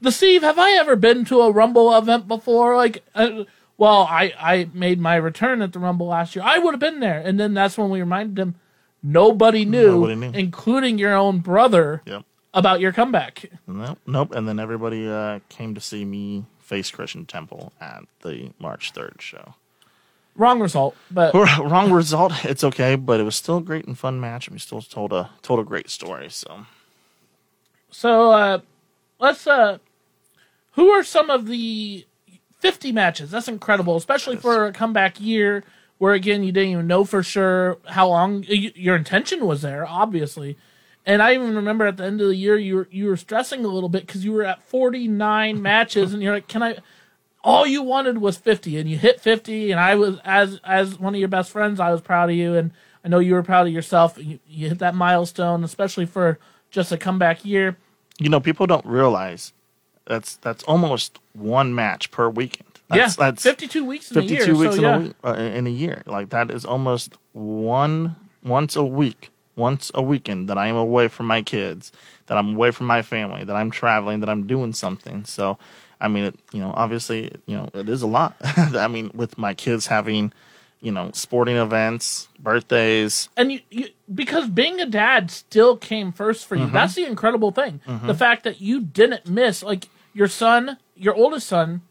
the 0.01 0.11
steve 0.11 0.41
have 0.41 0.59
i 0.59 0.71
ever 0.71 0.95
been 0.97 1.23
to 1.25 1.39
a 1.41 1.51
rumble 1.51 1.95
event 1.97 2.27
before 2.27 2.75
like 2.75 3.03
uh, 3.15 3.43
well 3.79 4.05
i 4.09 4.31
i 4.39 4.69
made 4.73 4.99
my 4.99 5.15
return 5.15 5.61
at 5.63 5.73
the 5.73 5.79
rumble 5.79 6.05
last 6.07 6.35
year 6.35 6.45
i 6.45 6.59
would 6.59 6.73
have 6.73 6.79
been 6.79 6.99
there 6.99 7.19
and 7.19 7.39
then 7.39 7.53
that's 7.55 7.77
when 7.77 7.89
we 7.89 7.99
reminded 7.99 8.37
him 8.37 8.53
nobody 9.01 9.65
knew, 9.65 9.91
Nobody 9.93 10.15
knew. 10.15 10.31
including 10.37 10.99
your 10.99 11.15
own 11.15 11.39
brother 11.39 12.01
yep. 12.05 12.23
about 12.53 12.79
your 12.79 12.91
comeback 12.93 13.49
Nope. 13.65 13.97
Nope. 14.05 14.35
And 14.35 14.47
then 14.47 14.59
everybody 14.59 15.07
uh, 15.09 15.39
came 15.49 15.73
to 15.73 15.81
see 15.81 16.05
me 16.05 16.45
face 16.59 16.91
Christian 16.91 17.25
Temple 17.25 17.71
at 17.81 18.03
the 18.21 18.51
March 18.59 18.93
3rd 18.93 19.21
show. 19.21 19.55
wrong 20.35 20.59
result 20.59 20.95
but 21.09 21.33
Wrong 21.73 21.91
result. 21.91 22.33
It's 22.45 22.63
okay, 22.63 22.95
but 22.95 23.19
it 23.19 23.23
was 23.23 23.35
still 23.35 23.57
a 23.57 23.61
great 23.61 23.85
and 23.87 23.97
fun 23.97 24.19
match, 24.19 24.47
and 24.47 24.53
we 24.55 24.59
still 24.59 24.81
told 24.81 25.11
a 25.13 25.29
told 25.41 25.59
a 25.59 25.63
great 25.63 25.89
story. 25.89 26.29
So 26.29 26.65
So 27.89 28.31
uh 28.31 28.59
let's 29.19 29.47
uh 29.47 29.77
who 30.73 30.89
are 30.89 31.03
some 31.03 31.29
of 31.29 31.47
the 31.47 32.05
50 32.59 32.91
matches? 32.91 33.31
That's 33.31 33.47
incredible, 33.47 33.95
especially 33.95 34.35
for 34.37 34.65
a 34.67 34.71
comeback 34.73 35.19
year 35.19 35.63
where 35.97 36.13
again 36.13 36.43
you 36.43 36.51
didn't 36.51 36.69
even 36.71 36.87
know 36.87 37.03
for 37.03 37.21
sure 37.23 37.77
how 37.87 38.07
long 38.07 38.45
y- 38.49 38.71
your 38.75 38.95
intention 38.95 39.45
was 39.45 39.61
there, 39.61 39.85
obviously. 39.85 40.57
And 41.05 41.21
I 41.21 41.33
even 41.33 41.55
remember 41.55 41.85
at 41.87 41.97
the 41.97 42.05
end 42.05 42.21
of 42.21 42.27
the 42.27 42.35
year 42.35 42.57
you 42.57 42.75
were 42.75 42.87
you 42.91 43.07
were 43.07 43.17
stressing 43.17 43.65
a 43.65 43.67
little 43.69 43.89
bit 43.89 44.07
cuz 44.07 44.23
you 44.23 44.31
were 44.31 44.43
at 44.45 44.61
49 44.63 45.61
matches 45.71 46.13
and 46.13 46.21
you're 46.21 46.33
like, 46.33 46.47
"Can 46.47 46.63
I 46.63 46.77
all 47.43 47.65
you 47.65 47.81
wanted 47.81 48.17
was 48.19 48.37
50 48.37 48.77
and 48.77 48.89
you 48.89 48.97
hit 48.97 49.19
50 49.21 49.71
and 49.71 49.79
I 49.79 49.95
was 49.95 50.19
as 50.23 50.59
as 50.63 50.99
one 50.99 51.15
of 51.15 51.19
your 51.19 51.29
best 51.29 51.51
friends, 51.51 51.79
I 51.79 51.91
was 51.91 52.01
proud 52.01 52.29
of 52.29 52.35
you 52.35 52.55
and 52.55 52.71
I 53.03 53.07
know 53.07 53.19
you 53.19 53.33
were 53.33 53.43
proud 53.43 53.65
of 53.67 53.73
yourself. 53.73 54.17
You, 54.17 54.39
you 54.47 54.67
hit 54.67 54.79
that 54.79 54.93
milestone, 54.93 55.63
especially 55.63 56.05
for 56.05 56.37
just 56.69 56.91
a 56.91 56.97
comeback 56.97 57.45
year. 57.45 57.77
you 58.19 58.29
know, 58.29 58.41
people 58.41 58.67
don't 58.67 58.85
realize 58.85 59.53
that's 60.09 60.35
that's 60.37 60.63
almost 60.63 61.19
one 61.33 61.73
match 61.73 62.11
per 62.11 62.27
weekend. 62.27 62.65
That's, 62.89 63.17
yeah, 63.17 63.25
that's 63.25 63.43
52 63.43 63.85
weeks 63.85 64.11
in 64.11 64.17
a 64.17 64.21
52 64.21 64.45
year. 64.45 64.55
weeks 64.55 64.75
so 64.75 64.77
in 64.77 64.83
yeah. 64.83 64.95
a 64.95 64.99
week 64.99 65.15
uh, 65.23 65.33
in 65.35 65.67
a 65.67 65.69
year. 65.69 66.03
Like 66.05 66.29
that 66.29 66.51
is 66.51 66.65
almost 66.65 67.17
one 67.31 68.15
once 68.43 68.75
a 68.75 68.83
week, 68.83 69.29
once 69.55 69.91
a 69.93 70.01
weekend 70.01 70.49
that 70.49 70.57
I 70.57 70.67
am 70.67 70.75
away 70.75 71.07
from 71.07 71.27
my 71.27 71.43
kids, 71.43 71.91
that 72.25 72.37
I'm 72.37 72.55
away 72.55 72.71
from 72.71 72.87
my 72.87 73.03
family, 73.03 73.43
that 73.43 73.55
I'm 73.55 73.69
traveling, 73.69 74.21
that 74.21 74.29
I'm 74.29 74.47
doing 74.47 74.73
something. 74.73 75.23
So, 75.25 75.59
I 76.01 76.07
mean, 76.07 76.25
it, 76.25 76.39
you 76.51 76.59
know, 76.59 76.73
obviously, 76.75 77.31
you 77.45 77.55
know, 77.55 77.69
it 77.75 77.87
is 77.87 78.01
a 78.01 78.07
lot. 78.07 78.35
I 78.41 78.87
mean, 78.87 79.11
with 79.13 79.37
my 79.37 79.53
kids 79.53 79.85
having, 79.85 80.33
you 80.81 80.91
know, 80.91 81.11
sporting 81.13 81.57
events, 81.57 82.27
birthdays. 82.39 83.29
And 83.37 83.51
you, 83.51 83.59
you, 83.69 83.89
because 84.11 84.49
being 84.49 84.79
a 84.79 84.87
dad 84.87 85.29
still 85.29 85.77
came 85.77 86.11
first 86.11 86.47
for 86.47 86.55
you. 86.55 86.63
Mm-hmm. 86.63 86.73
That's 86.73 86.95
the 86.95 87.05
incredible 87.05 87.51
thing. 87.51 87.81
The 87.85 88.15
fact 88.15 88.45
that 88.45 88.61
you 88.61 88.81
didn't 88.81 89.27
miss, 89.27 89.61
like 89.61 89.89
your 90.13 90.27
son, 90.27 90.77
your 90.95 91.15
oldest 91.15 91.47
son, 91.47 91.81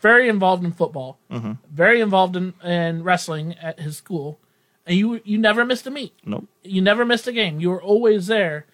very 0.00 0.28
involved 0.28 0.64
in 0.64 0.72
football, 0.72 1.18
Mm-hmm. 1.30 1.52
very 1.70 2.00
involved 2.00 2.36
in, 2.36 2.54
in 2.64 3.02
wrestling 3.02 3.54
at 3.60 3.80
his 3.80 3.96
school, 3.96 4.38
and 4.86 4.96
you 4.96 5.20
you 5.24 5.36
never 5.38 5.64
missed 5.64 5.86
a 5.86 5.90
meet. 5.90 6.12
Nope. 6.24 6.46
You 6.62 6.80
never 6.80 7.04
missed 7.04 7.26
a 7.26 7.32
game. 7.32 7.60
You 7.60 7.70
were 7.70 7.82
always 7.82 8.26
there. 8.28 8.66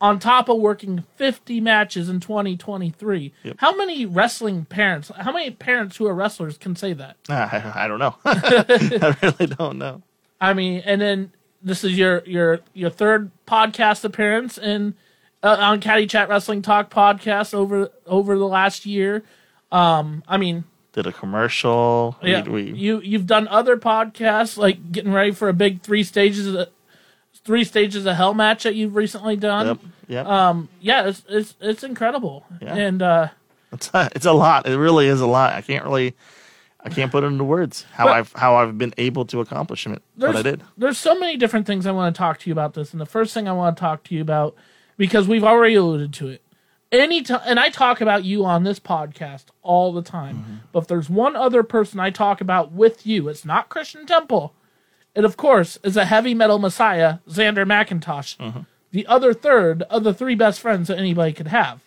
On 0.00 0.18
top 0.18 0.48
of 0.50 0.58
working 0.58 1.04
50 1.16 1.60
matches 1.62 2.08
in 2.10 2.20
2023, 2.20 3.32
Yep. 3.42 3.56
how 3.58 3.74
many 3.74 4.04
wrestling 4.04 4.66
parents, 4.66 5.10
how 5.16 5.32
many 5.32 5.50
parents 5.50 5.96
who 5.96 6.06
are 6.06 6.14
wrestlers 6.14 6.58
can 6.58 6.76
say 6.76 6.92
that? 6.92 7.16
I, 7.28 7.72
I 7.74 7.88
don't 7.88 7.98
know. 8.00 8.14
I 8.24 9.16
really 9.22 9.46
don't 9.54 9.78
know. 9.78 10.02
I 10.40 10.52
mean, 10.52 10.82
and 10.84 11.00
then 11.00 11.32
this 11.62 11.84
is 11.84 11.96
your 11.96 12.22
your 12.26 12.60
your 12.74 12.90
third 12.90 13.30
podcast 13.46 14.04
appearance 14.04 14.58
in 14.58 14.94
uh, 15.44 15.56
on 15.60 15.80
Caddy 15.80 16.06
Chat 16.06 16.28
Wrestling 16.28 16.62
Talk 16.62 16.90
podcast 16.90 17.54
over 17.54 17.90
over 18.06 18.36
the 18.38 18.46
last 18.48 18.86
year. 18.86 19.22
Um, 19.70 20.22
I 20.26 20.36
mean, 20.38 20.64
Did 20.92 21.06
a 21.06 21.12
commercial. 21.12 22.16
Yeah, 22.22 22.42
we, 22.48 22.72
you 22.72 23.00
you've 23.00 23.26
done 23.26 23.46
other 23.48 23.76
podcasts 23.76 24.56
like 24.56 24.90
getting 24.92 25.12
ready 25.12 25.30
for 25.32 25.48
a 25.48 25.52
big 25.52 25.82
three 25.82 26.02
stages 26.02 26.46
of 26.46 26.52
the, 26.54 26.70
three 27.44 27.64
stages 27.64 28.06
of 28.06 28.16
hell 28.16 28.34
match 28.34 28.62
that 28.62 28.74
you've 28.74 28.96
recently 28.96 29.36
done. 29.36 29.66
Yep. 29.66 29.78
Yep. 30.08 30.26
Um, 30.26 30.68
yeah, 30.80 31.06
it's 31.08 31.22
it's 31.28 31.54
it's 31.60 31.82
incredible, 31.84 32.44
Yeah. 32.60 32.74
and 32.74 33.02
uh, 33.02 33.28
It's 33.72 33.90
a, 33.92 34.08
it's 34.14 34.26
a 34.26 34.32
lot. 34.32 34.66
It 34.66 34.78
really 34.78 35.06
is 35.08 35.20
a 35.20 35.26
lot. 35.26 35.52
I 35.54 35.60
can't 35.62 35.84
really, 35.84 36.14
I 36.80 36.88
can't 36.90 37.10
put 37.10 37.24
it 37.24 37.26
into 37.28 37.44
words 37.44 37.84
how 37.92 38.08
I've 38.08 38.32
how 38.34 38.56
I've 38.56 38.78
been 38.78 38.94
able 38.98 39.24
to 39.26 39.40
accomplish 39.40 39.86
it. 39.86 40.00
What 40.16 40.36
I 40.36 40.42
did. 40.42 40.62
there's 40.78 40.98
so 40.98 41.18
many 41.18 41.36
different 41.36 41.66
things 41.66 41.84
I 41.86 41.90
want 41.92 42.14
to 42.14 42.18
talk 42.18 42.38
to 42.40 42.48
you 42.50 42.52
about 42.52 42.74
this, 42.74 42.92
and 42.92 43.00
the 43.00 43.06
first 43.06 43.34
thing 43.34 43.48
I 43.48 43.52
want 43.52 43.76
to 43.76 43.80
talk 43.80 44.04
to 44.04 44.14
you 44.14 44.20
about 44.22 44.54
because 44.96 45.28
we've 45.28 45.44
already 45.44 45.74
alluded 45.74 46.12
to 46.14 46.28
it. 46.28 46.42
Anytime, 46.92 47.40
and 47.44 47.58
I 47.58 47.70
talk 47.70 48.00
about 48.00 48.24
you 48.24 48.44
on 48.44 48.62
this 48.62 48.78
podcast 48.78 49.46
all 49.62 49.92
the 49.92 50.02
time. 50.02 50.36
Mm-hmm. 50.36 50.54
But 50.72 50.80
if 50.80 50.86
there's 50.88 51.10
one 51.10 51.34
other 51.34 51.62
person 51.64 51.98
I 51.98 52.10
talk 52.10 52.40
about 52.40 52.70
with 52.72 53.04
you, 53.06 53.28
it's 53.28 53.44
not 53.44 53.68
Christian 53.68 54.06
Temple. 54.06 54.54
It 55.14 55.24
of 55.24 55.36
course 55.36 55.78
is 55.82 55.96
a 55.96 56.04
heavy 56.04 56.34
metal 56.34 56.58
messiah, 56.58 57.18
Xander 57.28 57.66
McIntosh, 57.66 58.36
Mm-hmm. 58.36 58.60
the 58.92 59.06
other 59.06 59.32
third 59.34 59.82
of 59.82 60.04
the 60.04 60.14
three 60.14 60.34
best 60.36 60.60
friends 60.60 60.88
that 60.88 60.98
anybody 60.98 61.32
could 61.32 61.48
have. 61.48 61.80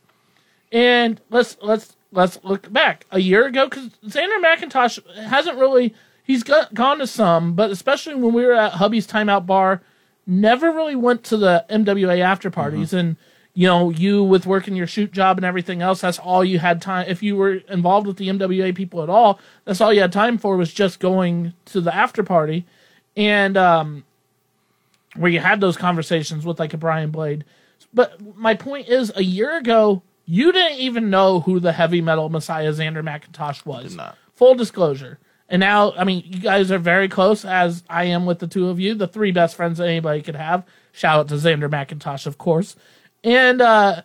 And 0.72 1.22
let's 1.30 1.58
let's 1.62 1.96
let's 2.12 2.40
look 2.44 2.72
back 2.72 3.06
a 3.12 3.20
year 3.20 3.46
ago 3.46 3.70
because 3.70 3.90
Xander 4.06 4.42
McIntosh 4.44 5.00
hasn't 5.16 5.58
really 5.58 5.94
he's 6.24 6.44
got, 6.44 6.74
gone 6.74 7.00
to 7.00 7.08
some, 7.08 7.54
but 7.54 7.72
especially 7.72 8.16
when 8.16 8.34
we 8.34 8.46
were 8.46 8.54
at 8.54 8.74
Hubby's 8.74 9.08
Timeout 9.08 9.46
Bar, 9.46 9.82
never 10.28 10.72
really 10.72 10.96
went 10.96 11.24
to 11.26 11.38
the 11.38 11.66
MWA 11.70 12.20
after 12.20 12.50
parties 12.50 12.94
and. 12.94 13.18
You 13.54 13.66
know, 13.66 13.90
you 13.90 14.24
with 14.24 14.46
working 14.46 14.76
your 14.76 14.86
shoot 14.86 15.12
job 15.12 15.40
and 15.40 15.44
everything 15.44 15.82
else, 15.82 16.02
that's 16.02 16.20
all 16.20 16.46
you 16.46 16.60
had 16.60 16.80
time. 16.80 17.08
If 17.10 17.24
you 17.24 17.36
were 17.36 17.54
involved 17.54 18.06
with 18.06 18.18
the 18.18 18.28
MWA 18.28 18.76
people 18.76 19.02
at 19.02 19.10
all, 19.10 19.40
that's 19.66 19.82
all 19.82 19.92
you 19.92 20.02
had 20.02 20.12
time 20.12 20.38
for 20.38 20.56
was 20.58 20.72
just 20.72 21.00
going 21.00 21.54
to 21.66 21.82
the 21.82 21.92
after 21.92 22.22
party. 22.22 22.68
And 23.16 23.58
um, 23.58 24.06
where 25.16 25.32
you 25.32 25.40
had 25.40 25.60
those 25.60 25.76
conversations 25.76 26.46
with 26.46 26.60
like 26.60 26.74
a 26.74 26.78
Brian 26.78 27.12
Blade. 27.12 27.44
But 27.94 28.38
my 28.38 28.54
point 28.54 28.88
is, 28.88 29.12
a 29.16 29.24
year 29.24 29.58
ago, 29.58 30.04
you 30.26 30.52
didn't 30.52 30.80
even 30.80 31.10
know 31.10 31.40
who 31.40 31.60
the 31.60 31.72
heavy 31.72 32.02
metal 32.02 32.30
messiah 32.30 32.72
Xander 32.72 33.04
McIntosh 33.04 33.66
was. 33.66 33.96
Full 34.36 34.56
disclosure. 34.56 35.20
And 35.50 35.60
now, 35.60 35.94
I 35.94 36.04
mean, 36.04 36.24
you 36.26 36.40
guys 36.40 36.72
are 36.72 36.78
very 36.78 37.08
close, 37.08 37.46
as 37.46 37.84
I 37.90 38.06
am 38.06 38.26
with 38.26 38.40
the 38.40 38.48
two 38.48 38.70
of 38.70 38.80
you, 38.80 38.96
the 38.96 39.08
three 39.08 39.32
best 39.32 39.56
friends 39.56 39.78
that 39.78 39.88
anybody 39.88 40.22
could 40.22 40.36
have. 40.36 40.66
Shout 40.92 41.20
out 41.20 41.28
to 41.30 41.36
Xander 41.36 41.70
McIntosh, 41.70 42.26
of 42.26 42.38
course. 42.38 42.76
And, 43.24 43.62
uh, 43.62 44.02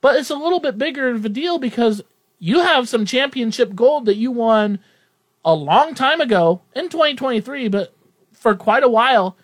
but 0.00 0.16
it's 0.16 0.30
a 0.30 0.34
little 0.36 0.60
bit 0.60 0.78
bigger 0.78 1.10
of 1.10 1.24
a 1.24 1.28
deal 1.28 1.58
because 1.58 2.02
you 2.38 2.60
have 2.60 2.88
some 2.88 3.04
championship 3.04 3.74
gold 3.74 4.06
that 4.06 4.16
you 4.16 4.30
won 4.30 4.78
a 5.44 5.54
long 5.54 5.94
time 5.94 6.20
ago 6.20 6.62
in 6.74 6.88
2023, 6.88 7.68
but 7.68 7.94
for 8.32 8.54
quite 8.54 8.82
a 8.82 8.88
while, 8.88 9.36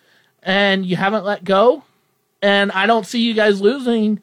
and 0.43 0.87
you 0.87 0.97
haven't 0.97 1.25
let 1.25 1.45
go. 1.45 1.85
And 2.41 2.73
I 2.73 2.87
don't 2.87 3.07
see 3.07 3.21
you 3.21 3.35
guys 3.35 3.61
losing 3.61 4.21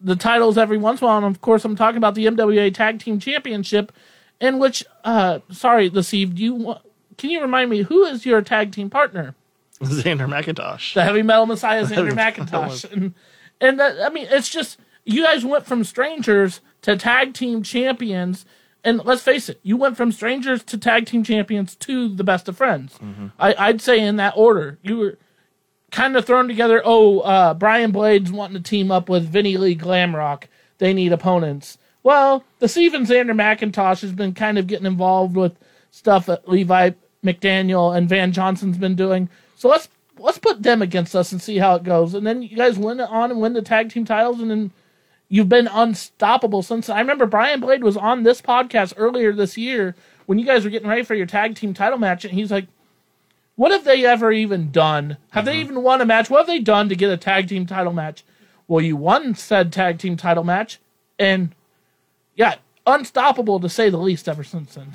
the 0.00 0.16
titles 0.16 0.56
every 0.58 0.78
once 0.78 1.00
in 1.00 1.04
a 1.04 1.08
while. 1.08 1.18
And 1.18 1.26
of 1.26 1.40
course, 1.40 1.64
I'm 1.64 1.76
talking 1.76 1.98
about 1.98 2.14
the 2.14 2.26
MWA 2.26 2.72
Tag 2.74 2.98
Team 2.98 3.20
Championship, 3.20 3.92
in 4.40 4.58
which, 4.58 4.84
uh, 5.04 5.40
sorry, 5.50 5.88
the 5.88 6.02
Steve, 6.02 6.34
do 6.34 6.42
you 6.42 6.54
want, 6.54 6.82
can 7.18 7.30
you 7.30 7.40
remind 7.40 7.70
me 7.70 7.82
who 7.82 8.04
is 8.04 8.24
your 8.24 8.42
tag 8.42 8.72
team 8.72 8.90
partner? 8.90 9.34
Xander 9.80 10.28
McIntosh. 10.28 10.94
The 10.94 11.04
Heavy 11.04 11.22
Metal 11.22 11.46
Messiah 11.46 11.84
Xander 11.84 12.12
McIntosh, 12.12 12.90
and 12.92 13.14
and 13.60 13.80
that, 13.80 13.96
I 14.00 14.08
mean, 14.10 14.26
it's 14.30 14.48
just 14.48 14.78
you 15.04 15.22
guys 15.24 15.44
went 15.44 15.66
from 15.66 15.84
strangers 15.84 16.60
to 16.82 16.96
tag 16.96 17.34
team 17.34 17.62
champions. 17.62 18.44
And 18.82 19.04
let's 19.04 19.22
face 19.22 19.50
it, 19.50 19.60
you 19.62 19.76
went 19.76 19.98
from 19.98 20.10
strangers 20.10 20.62
to 20.64 20.78
tag 20.78 21.04
team 21.04 21.22
champions 21.22 21.76
to 21.76 22.08
the 22.08 22.24
best 22.24 22.48
of 22.48 22.56
friends. 22.56 22.98
I, 23.38 23.54
I'd 23.58 23.82
say 23.82 24.00
in 24.00 24.16
that 24.16 24.32
order. 24.36 24.78
You 24.82 24.96
were 24.96 25.18
kind 25.90 26.16
of 26.16 26.24
thrown 26.24 26.48
together. 26.48 26.80
Oh, 26.82 27.20
uh, 27.20 27.52
Brian 27.52 27.90
Blades 27.90 28.32
wanting 28.32 28.56
to 28.56 28.62
team 28.62 28.90
up 28.90 29.10
with 29.10 29.28
Vinnie 29.28 29.58
Lee 29.58 29.76
Glamrock. 29.76 30.44
They 30.78 30.94
need 30.94 31.12
opponents. 31.12 31.76
Well, 32.02 32.44
the 32.58 32.68
Steven 32.68 33.04
Xander 33.04 33.32
McIntosh 33.32 34.00
has 34.00 34.12
been 34.12 34.32
kind 34.32 34.58
of 34.58 34.66
getting 34.66 34.86
involved 34.86 35.36
with 35.36 35.56
stuff 35.90 36.26
that 36.26 36.48
Levi 36.48 36.92
McDaniel 37.24 37.96
and 37.96 38.08
Van 38.08 38.32
Johnson's 38.32 38.78
been 38.78 38.94
doing. 38.94 39.28
So 39.56 39.68
let's 39.68 39.88
let's 40.18 40.38
put 40.38 40.62
them 40.62 40.82
against 40.82 41.14
us 41.14 41.32
and 41.32 41.40
see 41.40 41.58
how 41.58 41.74
it 41.74 41.84
goes. 41.84 42.14
And 42.14 42.26
then 42.26 42.42
you 42.42 42.56
guys 42.56 42.78
win 42.78 43.00
it 43.00 43.08
on 43.08 43.30
and 43.30 43.40
win 43.40 43.52
the 43.52 43.62
tag 43.62 43.90
team 43.90 44.04
titles, 44.04 44.40
and 44.40 44.50
then 44.50 44.70
you've 45.28 45.48
been 45.48 45.68
unstoppable 45.68 46.62
since. 46.62 46.88
I 46.88 47.00
remember 47.00 47.26
Brian 47.26 47.60
Blade 47.60 47.82
was 47.82 47.96
on 47.96 48.22
this 48.22 48.40
podcast 48.40 48.94
earlier 48.96 49.32
this 49.32 49.56
year 49.56 49.94
when 50.26 50.38
you 50.38 50.46
guys 50.46 50.64
were 50.64 50.70
getting 50.70 50.88
ready 50.88 51.02
for 51.02 51.14
your 51.14 51.26
tag 51.26 51.54
team 51.54 51.74
title 51.74 51.98
match, 51.98 52.24
and 52.24 52.32
he's 52.34 52.50
like, 52.50 52.66
"What 53.56 53.72
have 53.72 53.84
they 53.84 54.06
ever 54.06 54.32
even 54.32 54.70
done? 54.70 55.18
Have 55.30 55.44
they 55.44 55.52
mm-hmm. 55.52 55.72
even 55.72 55.82
won 55.82 56.00
a 56.00 56.06
match? 56.06 56.30
What 56.30 56.38
have 56.38 56.46
they 56.46 56.60
done 56.60 56.88
to 56.88 56.96
get 56.96 57.10
a 57.10 57.16
tag 57.16 57.48
team 57.48 57.66
title 57.66 57.92
match?" 57.92 58.24
Well, 58.68 58.84
you 58.84 58.96
won 58.96 59.34
said 59.34 59.72
tag 59.72 59.98
team 59.98 60.16
title 60.16 60.44
match, 60.44 60.78
and 61.18 61.54
yeah, 62.36 62.56
unstoppable 62.86 63.60
to 63.60 63.68
say 63.68 63.90
the 63.90 63.98
least 63.98 64.28
ever 64.28 64.44
since 64.44 64.74
then. 64.74 64.92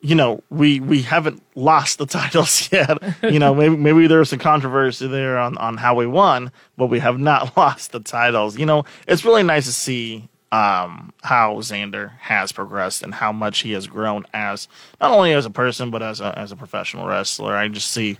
you 0.00 0.14
know, 0.14 0.42
we 0.50 0.80
we 0.80 1.02
haven't 1.02 1.42
lost 1.54 1.98
the 1.98 2.06
titles 2.18 2.68
yet. 2.70 2.98
You 3.22 3.38
know, 3.38 3.54
maybe 3.54 3.76
maybe 3.76 4.06
there's 4.06 4.30
some 4.30 4.38
controversy 4.38 5.06
there 5.06 5.38
on 5.38 5.56
on 5.58 5.76
how 5.78 5.94
we 5.94 6.06
won, 6.06 6.52
but 6.76 6.86
we 6.86 6.98
have 7.00 7.18
not 7.18 7.56
lost 7.56 7.92
the 7.92 8.00
titles. 8.00 8.58
You 8.58 8.66
know, 8.66 8.84
it's 9.08 9.24
really 9.24 9.42
nice 9.42 9.66
to 9.66 9.72
see 9.72 10.28
um 10.52 11.12
how 11.22 11.56
Xander 11.56 12.12
has 12.20 12.52
progressed 12.52 13.02
and 13.02 13.14
how 13.14 13.32
much 13.32 13.60
he 13.60 13.72
has 13.72 13.86
grown 13.88 14.24
as 14.32 14.68
not 15.00 15.10
only 15.10 15.32
as 15.32 15.46
a 15.46 15.50
person 15.50 15.90
but 15.90 16.02
as 16.02 16.20
a 16.20 16.38
as 16.38 16.52
a 16.52 16.56
professional 16.56 17.06
wrestler. 17.06 17.56
I 17.56 17.68
just 17.68 17.90
see 17.90 18.18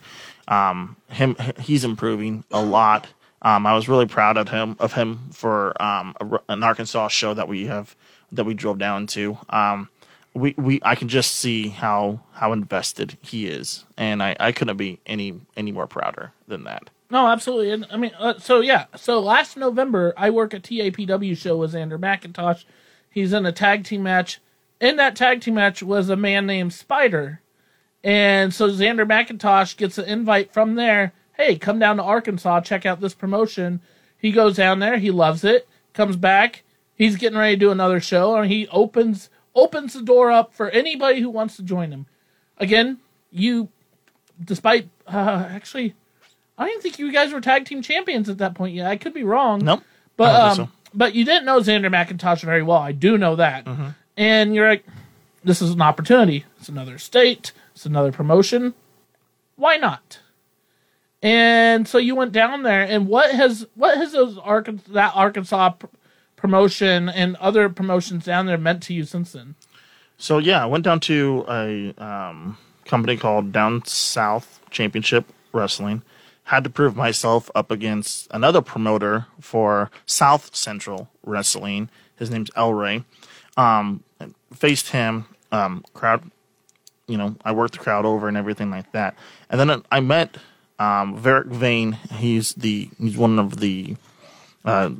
um 0.48 0.96
him 1.08 1.36
he's 1.60 1.84
improving 1.84 2.44
a 2.50 2.62
lot. 2.62 3.06
Um, 3.42 3.66
I 3.66 3.74
was 3.74 3.88
really 3.90 4.06
proud 4.06 4.38
of 4.38 4.48
him 4.48 4.74
of 4.80 4.94
him 4.94 5.28
for 5.30 5.80
um, 5.80 6.16
a, 6.18 6.38
an 6.48 6.62
Arkansas 6.62 7.08
show 7.08 7.34
that 7.34 7.46
we 7.46 7.66
have 7.66 7.94
that 8.34 8.44
we 8.44 8.54
drove 8.54 8.78
down 8.78 9.06
to. 9.08 9.38
Um, 9.48 9.88
we, 10.34 10.54
we 10.58 10.80
I 10.82 10.94
can 10.96 11.08
just 11.08 11.36
see 11.36 11.68
how 11.68 12.20
how 12.32 12.52
invested 12.52 13.16
he 13.22 13.46
is, 13.46 13.84
and 13.96 14.22
I, 14.22 14.36
I 14.40 14.52
couldn't 14.52 14.76
be 14.76 15.00
any 15.06 15.40
any 15.56 15.72
more 15.72 15.86
prouder 15.86 16.32
than 16.48 16.64
that. 16.64 16.90
No, 17.10 17.28
absolutely. 17.28 17.70
And 17.70 17.86
I 17.90 17.96
mean, 17.96 18.10
uh, 18.18 18.38
so 18.38 18.60
yeah. 18.60 18.86
So 18.96 19.20
last 19.20 19.56
November, 19.56 20.12
I 20.16 20.30
work 20.30 20.52
a 20.52 20.60
TAPW 20.60 21.36
show 21.36 21.56
with 21.56 21.72
Xander 21.72 21.98
McIntosh. 21.98 22.64
He's 23.08 23.32
in 23.32 23.46
a 23.46 23.52
tag 23.52 23.84
team 23.84 24.02
match. 24.02 24.40
In 24.80 24.96
that 24.96 25.14
tag 25.14 25.40
team 25.40 25.54
match 25.54 25.82
was 25.82 26.08
a 26.08 26.16
man 26.16 26.46
named 26.46 26.72
Spider. 26.72 27.40
And 28.02 28.52
so 28.52 28.68
Xander 28.68 29.06
McIntosh 29.06 29.76
gets 29.76 29.96
an 29.96 30.06
invite 30.06 30.52
from 30.52 30.74
there. 30.74 31.12
Hey, 31.34 31.56
come 31.56 31.78
down 31.78 31.96
to 31.96 32.02
Arkansas, 32.02 32.60
check 32.60 32.84
out 32.84 33.00
this 33.00 33.14
promotion. 33.14 33.80
He 34.18 34.30
goes 34.30 34.56
down 34.56 34.78
there, 34.80 34.98
he 34.98 35.10
loves 35.10 35.44
it, 35.44 35.68
comes 35.92 36.16
back. 36.16 36.64
He's 36.96 37.16
getting 37.16 37.38
ready 37.38 37.56
to 37.56 37.60
do 37.60 37.70
another 37.70 38.00
show, 38.00 38.36
and 38.36 38.50
he 38.50 38.68
opens 38.68 39.30
opens 39.54 39.94
the 39.94 40.02
door 40.02 40.30
up 40.30 40.52
for 40.52 40.68
anybody 40.70 41.20
who 41.20 41.30
wants 41.30 41.56
to 41.56 41.62
join 41.62 41.92
him. 41.92 42.06
Again, 42.58 42.98
you, 43.30 43.68
despite 44.42 44.88
uh, 45.06 45.46
actually, 45.48 45.94
I 46.56 46.66
didn't 46.66 46.82
think 46.82 46.98
you 46.98 47.12
guys 47.12 47.32
were 47.32 47.40
tag 47.40 47.64
team 47.64 47.82
champions 47.82 48.28
at 48.28 48.38
that 48.38 48.54
point 48.54 48.74
yet. 48.74 48.86
I 48.86 48.96
could 48.96 49.14
be 49.14 49.24
wrong. 49.24 49.64
Nope. 49.64 49.82
But 50.16 50.40
um, 50.40 50.56
don't 50.56 50.70
but 50.94 51.14
you 51.14 51.24
didn't 51.24 51.44
know 51.44 51.58
Xander 51.58 51.90
McIntosh 51.90 52.42
very 52.42 52.62
well. 52.62 52.78
I 52.78 52.92
do 52.92 53.18
know 53.18 53.36
that. 53.36 53.64
Mm-hmm. 53.64 53.88
And 54.16 54.54
you're 54.54 54.68
like, 54.68 54.84
this 55.42 55.60
is 55.60 55.70
an 55.70 55.82
opportunity. 55.82 56.44
It's 56.58 56.68
another 56.68 56.98
state. 56.98 57.52
It's 57.74 57.84
another 57.84 58.12
promotion. 58.12 58.74
Why 59.56 59.76
not? 59.76 60.20
And 61.20 61.88
so 61.88 61.98
you 61.98 62.14
went 62.14 62.32
down 62.32 62.62
there. 62.62 62.82
And 62.82 63.08
what 63.08 63.34
has 63.34 63.66
what 63.74 63.96
has 63.96 64.12
those 64.12 64.38
Arkansas 64.38 64.92
that 64.92 65.12
Arkansas 65.14 65.74
promotion 66.44 67.08
and 67.08 67.36
other 67.36 67.70
promotions 67.70 68.26
down 68.26 68.44
there 68.44 68.58
meant 68.58 68.82
to 68.82 68.92
you 68.92 69.04
since 69.04 69.32
then? 69.32 69.54
So 70.18 70.36
yeah, 70.36 70.62
I 70.62 70.66
went 70.66 70.84
down 70.84 71.00
to 71.00 71.42
a 71.48 71.94
um, 71.96 72.58
company 72.84 73.16
called 73.16 73.50
Down 73.50 73.82
South 73.86 74.60
Championship 74.68 75.24
Wrestling. 75.54 76.02
Had 76.42 76.62
to 76.64 76.68
prove 76.68 76.96
myself 76.96 77.50
up 77.54 77.70
against 77.70 78.28
another 78.30 78.60
promoter 78.60 79.24
for 79.40 79.90
South 80.04 80.54
Central 80.54 81.08
Wrestling. 81.24 81.88
His 82.16 82.30
name's 82.30 82.50
El 82.54 82.74
Ray. 82.74 83.04
Um, 83.56 84.04
faced 84.52 84.88
him. 84.88 85.24
Um, 85.50 85.82
crowd, 85.94 86.30
you 87.06 87.16
know, 87.16 87.36
I 87.42 87.52
worked 87.52 87.72
the 87.72 87.78
crowd 87.78 88.04
over 88.04 88.28
and 88.28 88.36
everything 88.36 88.70
like 88.70 88.92
that. 88.92 89.16
And 89.48 89.58
then 89.58 89.82
I 89.90 90.00
met 90.00 90.36
um, 90.78 91.16
Varick 91.16 91.46
Vane. 91.46 91.92
He's 92.18 92.52
the 92.52 92.90
he's 93.00 93.16
one 93.16 93.38
of 93.38 93.60
the 93.60 93.96
uh, 94.66 94.90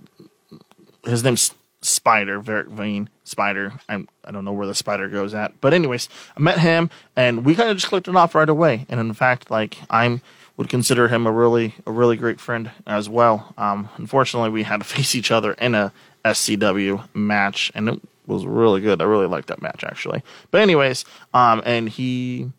his 1.04 1.24
name's 1.24 1.54
Spider, 1.80 2.40
Varick 2.40 2.68
Vane 2.68 3.10
Spider. 3.24 3.74
I'm, 3.88 4.08
I 4.24 4.30
don't 4.30 4.44
know 4.44 4.52
where 4.52 4.66
the 4.66 4.74
spider 4.74 5.08
goes 5.08 5.34
at, 5.34 5.60
but 5.60 5.74
anyways, 5.74 6.08
I 6.36 6.40
met 6.40 6.58
him 6.58 6.90
and 7.14 7.44
we 7.44 7.54
kind 7.54 7.68
of 7.68 7.76
just 7.76 7.88
clicked 7.88 8.08
it 8.08 8.16
off 8.16 8.34
right 8.34 8.48
away. 8.48 8.86
And 8.88 8.98
in 9.00 9.12
fact, 9.12 9.50
like 9.50 9.76
I'm 9.90 10.22
would 10.56 10.68
consider 10.68 11.08
him 11.08 11.26
a 11.26 11.32
really 11.32 11.74
a 11.86 11.92
really 11.92 12.16
great 12.16 12.40
friend 12.40 12.70
as 12.86 13.08
well. 13.08 13.52
Um, 13.58 13.88
unfortunately, 13.96 14.50
we 14.50 14.62
had 14.62 14.80
to 14.80 14.84
face 14.96 15.14
each 15.14 15.30
other 15.30 15.52
in 15.54 15.74
a 15.74 15.92
SCW 16.24 17.06
match, 17.14 17.70
and 17.74 17.88
it 17.88 18.00
was 18.26 18.46
really 18.46 18.80
good. 18.80 19.02
I 19.02 19.04
really 19.04 19.26
liked 19.26 19.48
that 19.48 19.60
match 19.60 19.84
actually. 19.84 20.22
But 20.50 20.62
anyways, 20.62 21.04
um, 21.34 21.62
and 21.64 21.88
he 21.88 22.50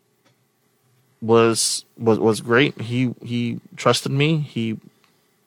was 1.20 1.84
was 1.98 2.18
was 2.18 2.40
great. 2.40 2.80
He 2.80 3.14
he 3.24 3.60
trusted 3.76 4.12
me. 4.12 4.38
He 4.38 4.78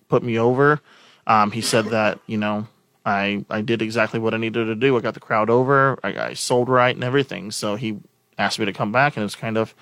put 0.09 0.23
me 0.23 0.38
over. 0.38 0.81
Um, 1.27 1.51
he 1.51 1.62
said 1.62 1.85
that 1.85 2.19
you 2.25 2.38
know 2.38 2.67
I 3.05 3.45
I 3.49 3.62
did 3.62 3.81
exactly 3.81 4.19
what 4.19 4.33
I 4.33 4.38
needed 4.38 4.65
to 4.65 4.75
do. 4.75 4.97
I 4.97 5.01
got 5.01 5.13
the 5.13 5.19
crowd 5.19 5.49
over. 5.49 5.97
I, 6.03 6.29
I 6.29 6.33
sold 6.33 6.69
right 6.69 6.93
and 6.93 7.03
everything. 7.03 7.51
So 7.51 7.75
he 7.75 7.99
asked 8.38 8.59
me 8.59 8.65
to 8.65 8.73
come 8.73 8.91
back, 8.91 9.15
and 9.15 9.23
it's 9.23 9.35
kind 9.35 9.57
of 9.57 9.73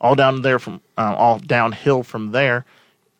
all 0.00 0.14
down 0.14 0.42
there 0.42 0.58
from 0.58 0.80
uh, 0.98 1.14
all 1.16 1.38
downhill 1.38 2.02
from 2.02 2.32
there. 2.32 2.64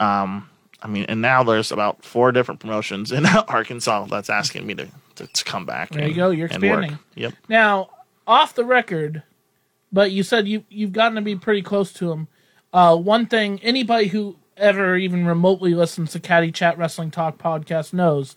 Um, 0.01 0.49
I 0.83 0.89
mean, 0.89 1.05
and 1.09 1.23
now 1.23 1.45
there's 1.45 1.71
about 1.71 2.05
four 2.05 2.33
different 2.33 2.61
promotions 2.61 3.13
in 3.13 3.25
Arkansas 3.49 4.07
that's 4.07 4.31
asking 4.31 4.67
me 4.67 4.75
to 4.75 4.89
to, 5.17 5.27
to 5.27 5.45
come 5.45 5.65
back. 5.65 5.91
There 5.91 6.03
and, 6.03 6.11
you 6.11 6.17
go, 6.17 6.31
you're 6.31 6.47
expanding. 6.47 6.99
Yep. 7.15 7.35
Now, 7.49 7.91
off 8.27 8.55
the 8.55 8.65
record, 8.65 9.23
but 9.93 10.11
you 10.11 10.23
said 10.23 10.49
you 10.49 10.65
you've 10.69 10.93
gotten 10.93 11.17
to 11.17 11.23
be 11.23 11.37
pretty 11.37 11.63
close 11.63 11.93
to 11.95 12.11
him. 12.11 12.29
Uh, 12.73 12.97
one 12.97 13.27
thing 13.27 13.61
anybody 13.63 14.09
who 14.09 14.37
ever 14.57 14.97
even 14.97 15.27
remotely 15.27 15.75
listens 15.75 16.13
to 16.13 16.21
Caddy 16.21 16.53
Chat 16.53 16.79
Wrestling 16.79 17.11
Talk 17.11 17.39
podcast 17.39 17.93
knows. 17.93 18.37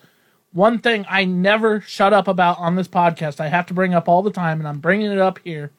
One 0.55 0.79
thing 0.79 1.05
I 1.09 1.25
never 1.25 1.81
shut 1.81 2.13
up 2.13 2.29
about 2.29 2.57
on 2.59 2.77
this 2.77 2.87
podcast, 2.87 3.41
I 3.41 3.49
have 3.49 3.65
to 3.65 3.73
bring 3.73 3.93
up 3.93 4.07
all 4.07 4.23
the 4.23 4.31
time, 4.31 4.59
and 4.59 4.67
I'm 4.69 4.79
bringing 4.79 5.11
it 5.11 5.19
up 5.19 5.37
here, 5.43 5.71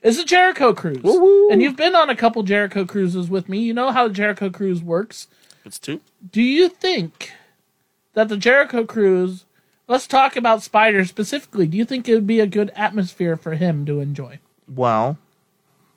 is 0.00 0.16
the 0.16 0.24
Jericho 0.24 0.72
Cruise. 0.72 1.02
And 1.52 1.60
you've 1.60 1.76
been 1.76 1.94
on 1.94 2.08
a 2.08 2.16
couple 2.16 2.42
Jericho 2.42 2.86
cruises 2.86 3.28
with 3.28 3.46
me. 3.50 3.58
You 3.58 3.74
know 3.74 3.90
how 3.90 4.08
the 4.08 4.14
Jericho 4.14 4.48
Cruise 4.48 4.82
works. 4.82 5.28
It's 5.66 5.78
two. 5.78 6.00
Do 6.30 6.40
you 6.40 6.70
think 6.70 7.30
that 8.14 8.30
the 8.30 8.38
Jericho 8.38 8.86
Cruise, 8.86 9.44
let's 9.86 10.06
talk 10.06 10.34
about 10.34 10.62
Spider 10.62 11.04
specifically, 11.04 11.66
do 11.66 11.76
you 11.76 11.84
think 11.84 12.08
it 12.08 12.14
would 12.14 12.26
be 12.26 12.40
a 12.40 12.46
good 12.46 12.72
atmosphere 12.74 13.36
for 13.36 13.52
him 13.52 13.84
to 13.84 14.00
enjoy? 14.00 14.38
Well, 14.66 15.18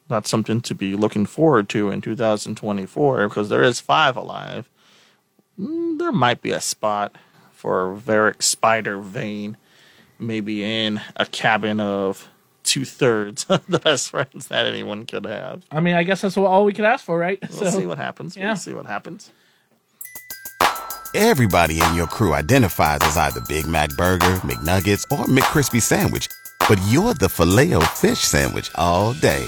that's 0.10 0.30
something 0.30 0.60
to 0.60 0.76
be 0.76 0.94
looking 0.98 1.26
forward 1.26 1.70
to 1.70 1.90
in 1.90 2.02
2024 2.02 3.30
because 3.30 3.48
there 3.48 3.64
is 3.64 3.80
five 3.80 4.18
alive. 4.18 4.70
Mm, 5.58 6.00
There 6.00 6.12
might 6.12 6.42
be 6.42 6.52
a 6.52 6.60
spot 6.60 7.16
for 7.66 7.96
Varric 7.96 8.44
Spider 8.44 9.00
Vane, 9.00 9.58
maybe 10.20 10.64
in 10.64 11.02
a 11.16 11.26
cabin 11.26 11.80
of 11.80 12.30
two 12.64 12.86
thirds 12.86 13.44
of 13.50 13.66
the 13.66 13.80
best 13.80 14.12
friends 14.12 14.50
that 14.50 14.68
anyone 14.68 15.08
could 15.08 15.26
have. 15.26 15.64
I 15.72 15.80
mean, 15.80 15.96
I 15.96 16.04
guess 16.04 16.22
that's 16.22 16.38
all 16.38 16.64
we 16.64 16.74
could 16.74 16.86
ask 16.86 17.04
for, 17.04 17.18
right? 17.18 17.40
We'll 17.60 17.72
see 17.72 17.88
what 17.88 17.98
happens. 17.98 18.38
yeah. 18.38 18.50
We'll 18.50 18.56
see 18.58 18.76
what 18.76 18.86
happens. 18.86 19.32
Everybody 21.16 21.82
in 21.82 21.96
your 21.96 22.06
crew 22.06 22.36
identifies 22.36 23.00
as 23.02 23.18
either 23.18 23.42
Big 23.50 23.66
Mac 23.66 23.90
Burger, 23.98 24.42
McNuggets, 24.44 25.02
or 25.12 25.26
McCrispy 25.26 25.82
Sandwich. 25.82 26.28
But 26.70 26.80
you're 26.88 27.16
the 27.16 27.30
filet 27.30 27.74
fish 27.96 28.20
Sandwich 28.20 28.70
all 28.76 29.14
day. 29.14 29.44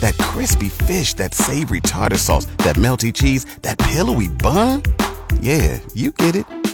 That 0.00 0.18
crispy 0.18 0.68
fish, 0.68 1.14
that 1.14 1.32
savory 1.32 1.80
tartar 1.80 2.18
sauce, 2.18 2.44
that 2.58 2.76
melty 2.76 3.10
cheese, 3.10 3.46
that 3.62 3.78
pillowy 3.78 4.28
bun. 4.28 4.82
Yeah, 5.40 5.78
you 5.94 6.10
get 6.12 6.36
it. 6.36 6.73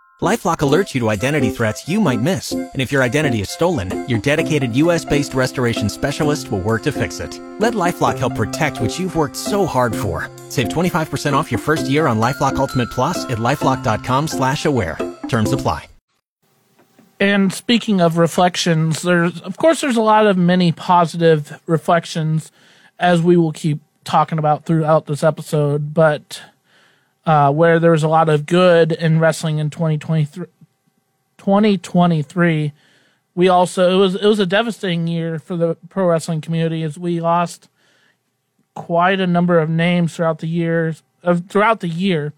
Lifelock 0.21 0.57
alerts 0.57 0.93
you 0.93 0.99
to 0.99 1.09
identity 1.09 1.49
threats 1.49 1.87
you 1.87 1.99
might 1.99 2.21
miss. 2.21 2.51
And 2.51 2.79
if 2.79 2.91
your 2.91 3.01
identity 3.01 3.41
is 3.41 3.49
stolen, 3.49 4.07
your 4.07 4.19
dedicated 4.19 4.75
US 4.75 5.03
based 5.03 5.33
restoration 5.33 5.89
specialist 5.89 6.51
will 6.51 6.59
work 6.59 6.83
to 6.83 6.91
fix 6.91 7.19
it. 7.19 7.39
Let 7.57 7.73
Lifelock 7.73 8.19
help 8.19 8.35
protect 8.35 8.79
what 8.79 8.99
you've 8.99 9.15
worked 9.15 9.35
so 9.35 9.65
hard 9.65 9.95
for. 9.95 10.29
Save 10.49 10.69
25% 10.69 11.33
off 11.33 11.51
your 11.51 11.57
first 11.57 11.87
year 11.87 12.05
on 12.05 12.19
Lifelock 12.19 12.57
Ultimate 12.57 12.91
Plus 12.91 13.25
at 13.31 13.39
lifelock.com 13.39 14.27
slash 14.27 14.65
aware. 14.65 14.95
Terms 15.27 15.53
apply. 15.53 15.87
And 17.19 17.51
speaking 17.51 17.99
of 17.99 18.17
reflections, 18.19 19.01
there's 19.01 19.41
of 19.41 19.57
course 19.57 19.81
there's 19.81 19.97
a 19.97 20.01
lot 20.01 20.27
of 20.27 20.37
many 20.37 20.71
positive 20.71 21.59
reflections 21.65 22.51
as 22.99 23.23
we 23.23 23.37
will 23.37 23.53
keep 23.53 23.79
talking 24.03 24.37
about 24.37 24.65
throughout 24.65 25.07
this 25.07 25.23
episode, 25.23 25.95
but 25.95 26.43
uh, 27.25 27.51
where 27.51 27.79
there's 27.79 28.03
a 28.03 28.07
lot 28.07 28.29
of 28.29 28.45
good 28.45 28.91
in 28.91 29.19
wrestling 29.19 29.59
in 29.59 29.69
2023 29.69 30.45
2023 31.37 32.73
we 33.33 33.47
also 33.47 33.91
it 33.91 33.95
was 33.95 34.15
it 34.15 34.25
was 34.25 34.39
a 34.39 34.45
devastating 34.45 35.07
year 35.07 35.39
for 35.39 35.55
the 35.55 35.75
pro 35.89 36.05
wrestling 36.05 36.41
community 36.41 36.83
as 36.83 36.97
we 36.97 37.19
lost 37.19 37.69
quite 38.75 39.19
a 39.19 39.27
number 39.27 39.59
of 39.59 39.69
names 39.69 40.15
throughout 40.15 40.39
the 40.39 40.47
years 40.47 41.03
of 41.23 41.47
throughout 41.47 41.79
the 41.79 41.87
year. 41.87 42.33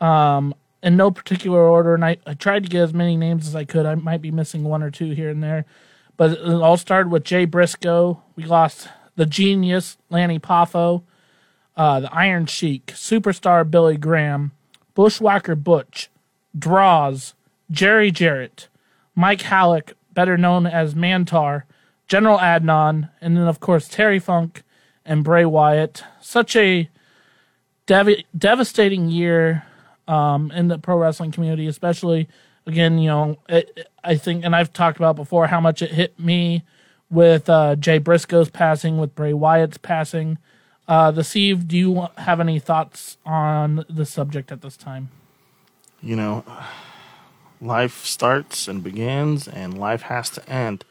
Um 0.00 0.54
in 0.82 0.96
no 0.96 1.12
particular 1.12 1.60
order 1.60 1.94
and 1.94 2.04
I, 2.04 2.16
I 2.26 2.34
tried 2.34 2.64
to 2.64 2.68
get 2.68 2.82
as 2.82 2.92
many 2.92 3.16
names 3.16 3.46
as 3.46 3.54
I 3.54 3.64
could. 3.64 3.86
I 3.86 3.94
might 3.94 4.20
be 4.20 4.32
missing 4.32 4.64
one 4.64 4.82
or 4.82 4.90
two 4.90 5.10
here 5.10 5.30
and 5.30 5.42
there 5.42 5.64
but 6.16 6.32
it 6.32 6.44
all 6.44 6.76
started 6.76 7.10
with 7.10 7.24
Jay 7.24 7.44
Briscoe. 7.44 8.22
We 8.36 8.44
lost 8.44 8.88
the 9.16 9.26
genius 9.26 9.96
Lanny 10.10 10.38
Poffo 10.38 11.02
uh, 11.76 12.00
the 12.00 12.14
Iron 12.14 12.46
Sheik 12.46 12.86
superstar 12.86 13.68
Billy 13.68 13.96
Graham 13.96 14.52
Bushwhacker 14.94 15.54
Butch 15.54 16.10
Draws 16.58 17.34
Jerry 17.70 18.10
Jarrett 18.10 18.68
Mike 19.14 19.42
Hallick, 19.42 19.92
better 20.14 20.38
known 20.38 20.66
as 20.66 20.94
Mantaur, 20.94 21.64
General 22.08 22.38
Adnan, 22.38 23.10
and 23.20 23.36
then 23.36 23.46
of 23.46 23.60
course 23.60 23.88
Terry 23.88 24.18
Funk 24.18 24.62
and 25.04 25.24
Bray 25.24 25.44
Wyatt. 25.44 26.04
Such 26.20 26.56
a 26.56 26.88
dev- 27.86 28.22
devastating 28.36 29.08
year 29.08 29.64
um, 30.08 30.50
in 30.50 30.68
the 30.68 30.78
pro 30.78 30.96
wrestling 30.96 31.32
community, 31.32 31.66
especially 31.66 32.28
again, 32.66 32.98
you 32.98 33.08
know, 33.08 33.38
it, 33.48 33.88
I 34.04 34.16
think, 34.16 34.44
and 34.44 34.54
I've 34.54 34.72
talked 34.72 34.96
about 34.98 35.16
before 35.16 35.46
how 35.48 35.60
much 35.60 35.82
it 35.82 35.92
hit 35.92 36.18
me 36.18 36.62
with 37.10 37.48
uh, 37.48 37.76
Jay 37.76 37.98
Briscoe's 37.98 38.50
passing, 38.50 38.98
with 38.98 39.14
Bray 39.14 39.32
Wyatt's 39.32 39.78
passing. 39.78 40.38
Uh, 40.88 41.10
the 41.10 41.22
Steve, 41.22 41.68
do 41.68 41.76
you 41.76 42.08
have 42.18 42.40
any 42.40 42.58
thoughts 42.58 43.16
on 43.24 43.84
the 43.88 44.04
subject 44.04 44.50
at 44.50 44.62
this 44.62 44.76
time? 44.76 45.10
You 46.00 46.16
know, 46.16 46.44
life 47.60 48.04
starts 48.04 48.66
and 48.66 48.82
begins, 48.82 49.46
and 49.46 49.78
life 49.78 50.02
has 50.02 50.28
to 50.30 50.48
end. 50.50 50.84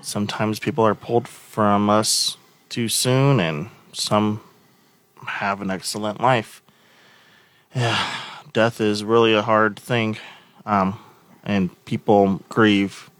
Sometimes 0.00 0.58
people 0.58 0.84
are 0.84 0.94
pulled 0.94 1.28
from 1.28 1.90
us 1.90 2.36
too 2.68 2.88
soon, 2.88 3.38
and 3.38 3.68
some 3.92 4.40
have 5.26 5.60
an 5.60 5.70
excellent 5.70 6.20
life. 6.20 6.62
Yeah, 7.76 8.14
death 8.54 8.80
is 8.80 9.04
really 9.04 9.34
a 9.34 9.42
hard 9.42 9.78
thing, 9.78 10.16
um, 10.64 10.98
and 11.44 11.84
people 11.84 12.40
grieve 12.48 13.10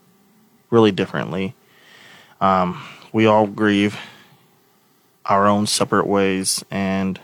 really 0.71 0.91
differently. 0.91 1.55
Um, 2.41 2.83
we 3.13 3.27
all 3.27 3.47
grieve 3.47 3.99
our 5.29 5.47
own 5.47 5.67
separate 5.67 6.07
ways, 6.07 6.65
and 6.71 7.21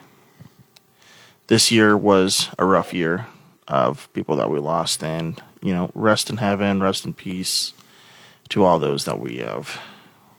this 1.49 1.73
year 1.73 1.97
was 1.97 2.51
a 2.59 2.65
rough 2.65 2.93
year 2.95 3.27
of 3.67 4.13
people 4.13 4.37
that 4.37 4.51
we 4.51 4.59
lost 4.59 5.03
and 5.03 5.43
you 5.63 5.73
know 5.73 5.91
rest 5.95 6.29
in 6.29 6.37
heaven 6.37 6.83
rest 6.83 7.07
in 7.07 7.15
peace 7.15 7.73
to 8.51 8.63
all 8.63 8.79
those 8.79 9.07
that 9.07 9.19
we 9.19 9.39
have 9.39 9.81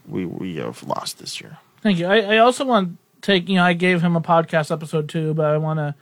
we 0.07 0.27
we 0.27 0.57
have 0.57 0.83
lost 0.83 1.17
this 1.17 1.41
year 1.41 1.57
Thank 1.85 1.99
you. 1.99 2.07
I, 2.07 2.17
I 2.21 2.37
also 2.39 2.65
want 2.65 2.89
to 2.89 3.21
take, 3.21 3.47
you 3.47 3.57
know, 3.57 3.63
I 3.63 3.73
gave 3.73 4.01
him 4.01 4.15
a 4.15 4.21
podcast 4.21 4.71
episode 4.71 5.07
too, 5.07 5.35
but 5.35 5.45
I 5.45 5.57
want 5.59 5.77
to, 5.77 5.93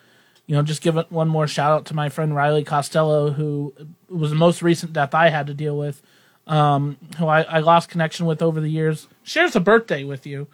you 0.47 0.55
know, 0.55 0.61
just 0.61 0.81
give 0.81 0.95
it 0.95 1.11
one 1.11 1.27
more 1.27 1.45
shout 1.45 1.73
out 1.73 1.85
to 1.87 1.93
my 1.93 2.07
friend 2.07 2.33
Riley 2.33 2.63
Costello, 2.63 3.31
who 3.31 3.73
was 4.07 4.29
the 4.29 4.37
most 4.37 4.61
recent 4.61 4.93
death 4.93 5.13
I 5.13 5.27
had 5.27 5.47
to 5.47 5.53
deal 5.53 5.77
with, 5.77 6.01
um, 6.47 6.95
who 7.17 7.27
I, 7.27 7.41
I 7.41 7.59
lost 7.59 7.89
connection 7.89 8.25
with 8.25 8.41
over 8.41 8.61
the 8.61 8.69
years. 8.69 9.09
Shares 9.23 9.57
a 9.57 9.59
birthday 9.59 10.05
with 10.05 10.25
you, 10.25 10.47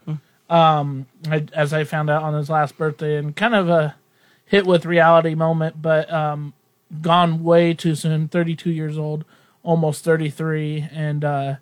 um, 0.49 1.05
as 1.53 1.73
I 1.73 1.83
found 1.83 2.09
out 2.09 2.23
on 2.23 2.33
his 2.33 2.49
last 2.49 2.77
birthday, 2.77 3.17
and 3.17 3.35
kind 3.35 3.55
of 3.55 3.69
a 3.69 3.95
hit 4.45 4.65
with 4.65 4.85
reality 4.85 5.35
moment, 5.35 5.81
but 5.81 6.11
um, 6.11 6.53
gone 7.01 7.43
way 7.43 7.73
too 7.73 7.95
soon. 7.95 8.27
Thirty 8.27 8.55
two 8.55 8.71
years 8.71 8.97
old, 8.97 9.25
almost 9.63 10.03
thirty 10.03 10.29
three, 10.29 10.87
and 10.91 11.23
uh, 11.23 11.55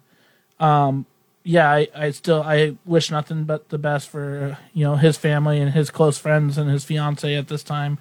um, 0.60 1.06
yeah, 1.43 1.71
I, 1.71 1.88
I 1.95 2.12
still 2.12 2.41
I 2.43 2.76
wish 2.86 3.12
nothing 3.12 3.43
but 3.43 3.69
the 3.69 3.78
best 3.78 4.10
for 4.10 4.58
you 4.73 4.84
know 4.86 4.95
his 4.95 5.17
family 5.17 5.60
and 5.60 5.71
his 5.71 5.89
close 5.89 6.17
friends 6.17 6.58
and 6.58 6.69
his 6.69 6.86
fiance 6.86 7.36
at 7.36 7.47
this 7.47 7.63
time. 7.63 7.97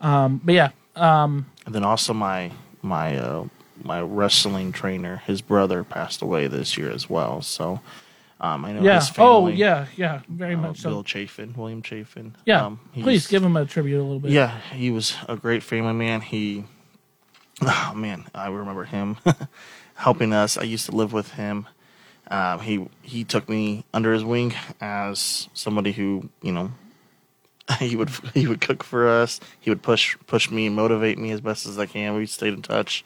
Um, 0.00 0.40
but 0.44 0.54
yeah, 0.54 0.70
and 1.66 1.74
then 1.74 1.84
also 1.84 2.12
my 2.12 2.52
my 2.82 3.16
uh 3.16 3.46
my 3.82 4.00
wrestling 4.00 4.72
trainer 4.72 5.16
his 5.26 5.40
brother 5.40 5.82
passed 5.82 6.22
away 6.22 6.46
this 6.46 6.78
year 6.78 6.90
as 6.90 7.10
well 7.10 7.42
so 7.42 7.80
um 8.44 8.64
i 8.64 8.72
know 8.72 8.82
yeah. 8.82 8.96
his 8.96 9.08
family 9.08 9.30
Oh 9.30 9.46
yeah, 9.48 9.86
yeah, 9.96 10.20
very 10.28 10.54
uh, 10.54 10.58
much 10.58 10.80
so. 10.80 10.90
bill 10.90 11.04
chafin 11.04 11.54
william 11.56 11.82
chafin 11.82 12.34
yeah, 12.44 12.66
um, 12.66 12.80
please 12.92 13.26
give 13.26 13.42
him 13.42 13.56
a 13.56 13.64
tribute 13.64 13.98
a 13.98 14.02
little 14.02 14.20
bit. 14.20 14.30
Yeah, 14.30 14.58
he 14.72 14.90
was 14.90 15.16
a 15.28 15.36
great 15.36 15.62
family 15.62 15.92
man. 15.92 16.20
He 16.20 16.64
oh 17.62 17.92
man, 17.94 18.24
I 18.34 18.48
remember 18.48 18.84
him 18.84 19.16
helping 19.94 20.32
us. 20.32 20.58
I 20.58 20.62
used 20.62 20.86
to 20.86 20.92
live 20.92 21.12
with 21.12 21.32
him. 21.32 21.66
Um, 22.28 22.60
he 22.60 22.88
he 23.02 23.24
took 23.24 23.48
me 23.48 23.84
under 23.92 24.12
his 24.12 24.24
wing 24.24 24.54
as 24.80 25.48
somebody 25.54 25.92
who 25.92 26.28
you 26.42 26.52
know 26.52 26.72
he 27.78 27.96
would 27.96 28.10
he 28.32 28.46
would 28.46 28.60
cook 28.60 28.82
for 28.82 29.08
us. 29.08 29.40
He 29.60 29.70
would 29.70 29.82
push 29.82 30.16
push 30.26 30.50
me, 30.50 30.68
motivate 30.68 31.18
me 31.18 31.30
as 31.30 31.40
best 31.40 31.66
as 31.66 31.78
I 31.78 31.86
can. 31.86 32.14
We 32.14 32.26
stayed 32.26 32.54
in 32.54 32.62
touch. 32.62 33.04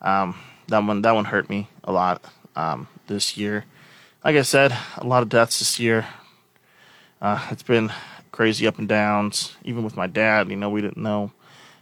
Um, 0.00 0.36
that 0.68 0.78
one 0.78 1.02
that 1.02 1.14
one 1.14 1.26
hurt 1.26 1.48
me 1.48 1.68
a 1.84 1.92
lot 1.92 2.24
um, 2.56 2.88
this 3.06 3.36
year. 3.36 3.64
Like 4.24 4.36
I 4.36 4.42
said, 4.42 4.76
a 4.96 5.06
lot 5.06 5.22
of 5.22 5.28
deaths 5.28 5.58
this 5.58 5.78
year. 5.78 6.06
Uh, 7.20 7.46
it's 7.50 7.62
been 7.62 7.92
crazy 8.32 8.66
up 8.66 8.78
and 8.78 8.88
downs. 8.88 9.54
Even 9.64 9.84
with 9.84 9.96
my 9.96 10.06
dad, 10.06 10.48
you 10.50 10.56
know, 10.56 10.70
we 10.70 10.80
didn't 10.80 10.96
know 11.02 11.30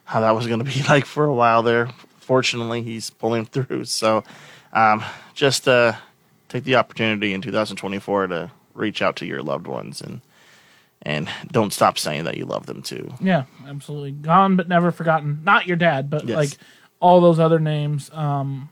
how 0.05 0.20
that 0.20 0.33
was 0.33 0.46
going 0.46 0.59
to 0.59 0.64
be 0.64 0.83
like 0.88 1.05
for 1.07 1.24
a 1.24 1.33
while 1.35 1.62
there. 1.62 1.88
Fortunately, 2.18 2.83
he's 2.83 3.11
pulling 3.11 3.46
through. 3.46 3.85
So, 3.85 4.24
um, 4.72 5.05
just 5.35 5.68
uh, 5.68 5.92
take 6.48 6.64
the 6.64 6.76
opportunity 6.76 7.33
in 7.33 7.42
2024 7.42 8.26
to 8.28 8.50
reach 8.74 9.02
out 9.02 9.16
to 9.16 9.26
your 9.26 9.42
loved 9.42 9.66
ones 9.66 10.00
and 10.00 10.20
and 11.05 11.28
don't 11.50 11.72
stop 11.72 11.98
saying 11.98 12.24
that 12.24 12.37
you 12.37 12.44
love 12.44 12.66
them 12.66 12.81
too. 12.81 13.12
Yeah, 13.20 13.44
absolutely. 13.66 14.12
Gone 14.12 14.55
but 14.55 14.68
never 14.68 14.92
forgotten. 14.92 15.40
Not 15.44 15.66
your 15.66 15.76
dad, 15.76 16.09
but 16.09 16.28
Yes. 16.28 16.37
like 16.37 16.50
all 17.00 17.20
those 17.20 17.40
other 17.40 17.59
names. 17.59 18.09
Um, 18.12 18.68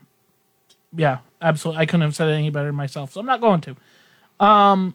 yeah, 0.95 1.17
absolutely. 1.41 1.81
I 1.81 1.85
couldn't 1.85 2.01
have 2.01 2.15
said 2.15 2.29
it 2.29 2.33
any 2.33 2.49
better 2.49 2.71
myself, 2.71 3.13
so 3.13 3.19
I'm 3.19 3.25
not 3.25 3.41
going 3.41 3.61
to. 3.61 3.75
Um, 4.39 4.93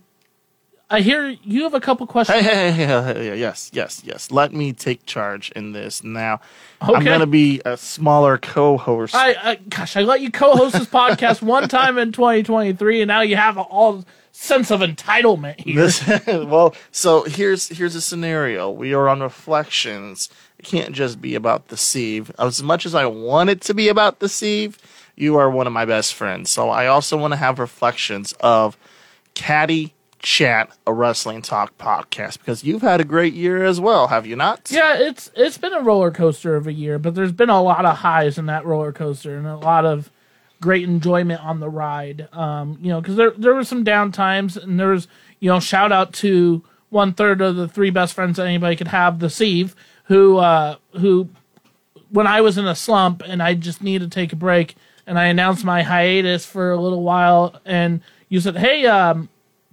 I 0.88 1.00
hear 1.00 1.26
you 1.42 1.64
have 1.64 1.74
a 1.74 1.80
couple 1.80 2.06
questions. 2.06 2.40
Hey, 2.40 2.70
hey, 2.70 2.86
hey, 2.86 3.38
yes, 3.38 3.70
yes, 3.72 4.02
yes. 4.04 4.30
Let 4.30 4.52
me 4.52 4.72
take 4.72 5.04
charge 5.04 5.50
in 5.56 5.72
this 5.72 6.04
now. 6.04 6.40
Okay. 6.80 6.94
I'm 6.94 7.04
going 7.04 7.20
to 7.20 7.26
be 7.26 7.60
a 7.64 7.76
smaller 7.76 8.38
co-host. 8.38 9.12
I, 9.12 9.34
I 9.42 9.54
gosh, 9.56 9.96
I 9.96 10.02
let 10.02 10.20
you 10.20 10.30
co-host 10.30 10.74
this 10.74 10.86
podcast 10.86 11.42
one 11.42 11.68
time 11.68 11.98
in 11.98 12.12
2023, 12.12 13.02
and 13.02 13.08
now 13.08 13.22
you 13.22 13.34
have 13.34 13.58
all 13.58 14.04
sense 14.30 14.70
of 14.70 14.80
entitlement 14.80 15.58
here. 15.60 15.74
This, 15.74 16.06
well, 16.26 16.72
so 16.92 17.24
here's 17.24 17.68
here's 17.68 17.96
a 17.96 18.00
scenario. 18.00 18.70
We 18.70 18.94
are 18.94 19.08
on 19.08 19.22
reflections. 19.22 20.28
It 20.58 20.66
can't 20.66 20.92
just 20.92 21.20
be 21.20 21.34
about 21.34 21.66
the 21.66 21.76
Siev. 21.76 22.30
As 22.38 22.62
much 22.62 22.86
as 22.86 22.94
I 22.94 23.06
want 23.06 23.50
it 23.50 23.60
to 23.62 23.74
be 23.74 23.88
about 23.88 24.20
the 24.20 24.26
Siev, 24.26 24.76
you 25.16 25.36
are 25.36 25.50
one 25.50 25.66
of 25.66 25.72
my 25.72 25.84
best 25.84 26.14
friends. 26.14 26.50
So 26.50 26.70
I 26.70 26.86
also 26.86 27.16
want 27.16 27.32
to 27.32 27.36
have 27.36 27.58
reflections 27.58 28.32
of 28.40 28.76
Caddy 29.34 29.94
Chat, 30.18 30.70
a 30.86 30.92
wrestling 30.92 31.42
talk 31.42 31.76
podcast, 31.78 32.38
because 32.38 32.64
you've 32.64 32.82
had 32.82 33.00
a 33.00 33.04
great 33.04 33.34
year 33.34 33.64
as 33.64 33.80
well, 33.80 34.08
have 34.08 34.26
you 34.26 34.34
not? 34.36 34.70
Yeah, 34.70 34.96
it's 34.98 35.30
it's 35.34 35.58
been 35.58 35.72
a 35.72 35.82
roller 35.82 36.10
coaster 36.10 36.56
of 36.56 36.66
a 36.66 36.72
year, 36.72 36.98
but 36.98 37.14
there's 37.14 37.32
been 37.32 37.50
a 37.50 37.62
lot 37.62 37.84
of 37.84 37.98
highs 37.98 38.38
in 38.38 38.46
that 38.46 38.64
roller 38.64 38.92
coaster 38.92 39.36
and 39.36 39.46
a 39.46 39.56
lot 39.56 39.84
of 39.84 40.10
great 40.60 40.84
enjoyment 40.84 41.44
on 41.44 41.60
the 41.60 41.68
ride. 41.68 42.28
Um, 42.32 42.78
you 42.80 42.88
know, 42.88 43.00
because 43.00 43.16
there 43.16 43.30
there 43.32 43.54
were 43.54 43.64
some 43.64 43.84
down 43.84 44.10
times, 44.10 44.56
and 44.56 44.80
there 44.80 44.88
was 44.88 45.06
you 45.38 45.48
know 45.50 45.60
shout 45.60 45.92
out 45.92 46.12
to 46.14 46.64
one 46.88 47.12
third 47.12 47.40
of 47.40 47.56
the 47.56 47.68
three 47.68 47.90
best 47.90 48.14
friends 48.14 48.36
that 48.36 48.46
anybody 48.46 48.74
could 48.74 48.88
have, 48.88 49.18
the 49.18 49.26
Siev, 49.26 49.74
who 50.04 50.38
uh, 50.38 50.76
who 50.98 51.28
when 52.10 52.26
I 52.26 52.40
was 52.40 52.58
in 52.58 52.66
a 52.66 52.74
slump 52.74 53.22
and 53.24 53.42
I 53.42 53.54
just 53.54 53.82
needed 53.82 54.10
to 54.10 54.14
take 54.14 54.32
a 54.32 54.36
break, 54.36 54.76
and 55.06 55.18
I 55.18 55.26
announced 55.26 55.64
my 55.64 55.82
hiatus 55.82 56.44
for 56.44 56.70
a 56.70 56.80
little 56.80 57.02
while, 57.02 57.60
and 57.64 58.00
you 58.28 58.40
said, 58.40 58.56
"Hey, 58.56 58.86
um, 58.86 59.28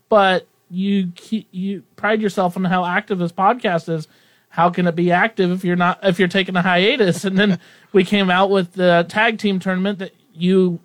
but 0.10 0.48
you 0.70 1.12
you 1.52 1.84
pride 1.96 2.22
yourself 2.22 2.56
on 2.56 2.66
how 2.66 2.86
active 2.86 3.20
this 3.20 3.32
podcast 3.32 3.90
is. 3.90 4.08
How 4.50 4.70
can 4.70 4.86
it 4.86 4.96
be 4.96 5.12
active 5.12 5.52
if 5.52 5.64
you're 5.64 5.76
not 5.76 6.00
if 6.04 6.20
you're 6.20 6.28
taking 6.28 6.56
a 6.56 6.62
hiatus?" 6.62 7.26
And 7.26 7.38
then 7.38 7.60
we 7.92 8.04
came 8.04 8.30
out 8.30 8.50
with 8.50 8.74
the 8.74 9.06
tag 9.10 9.40
team 9.40 9.60
tournament 9.60 10.00
that 10.00 10.14
you 10.34 10.80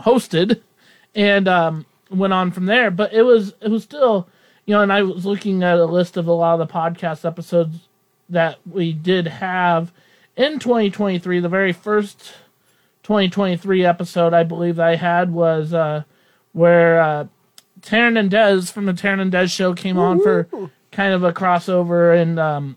hosted, 0.00 0.60
and 1.14 1.46
um, 1.46 1.86
went 2.10 2.32
on 2.32 2.50
from 2.50 2.66
there. 2.66 2.90
But 2.90 3.12
it 3.12 3.22
was 3.22 3.54
it 3.60 3.70
was 3.70 3.82
still 3.82 4.28
you 4.66 4.74
know, 4.74 4.82
and 4.82 4.92
I 4.92 5.02
was 5.02 5.26
looking 5.26 5.62
at 5.62 5.78
a 5.78 5.84
list 5.84 6.16
of 6.16 6.26
a 6.26 6.32
lot 6.32 6.58
of 6.58 6.66
the 6.66 6.72
podcast 6.72 7.24
episodes 7.26 7.88
that 8.28 8.58
we 8.70 8.92
did 8.92 9.26
have 9.26 9.92
in 10.36 10.58
2023. 10.58 11.40
The 11.40 11.48
very 11.48 11.72
first 11.72 12.34
2023 13.04 13.84
episode 13.84 14.32
I 14.34 14.42
believe 14.42 14.80
I 14.80 14.96
had 14.96 15.32
was 15.32 15.72
uh, 15.72 16.02
where 16.52 17.00
uh, 17.00 17.26
Taryn 17.82 18.18
and 18.18 18.30
Dez 18.30 18.72
from 18.72 18.86
the 18.86 18.92
Taryn 18.92 19.20
and 19.20 19.32
Dez 19.32 19.54
show 19.54 19.74
came 19.74 19.98
on 19.98 20.20
for 20.20 20.48
kind 20.90 21.12
of 21.12 21.22
a 21.22 21.32
crossover 21.32 22.20
and 22.20 22.40
um, 22.40 22.76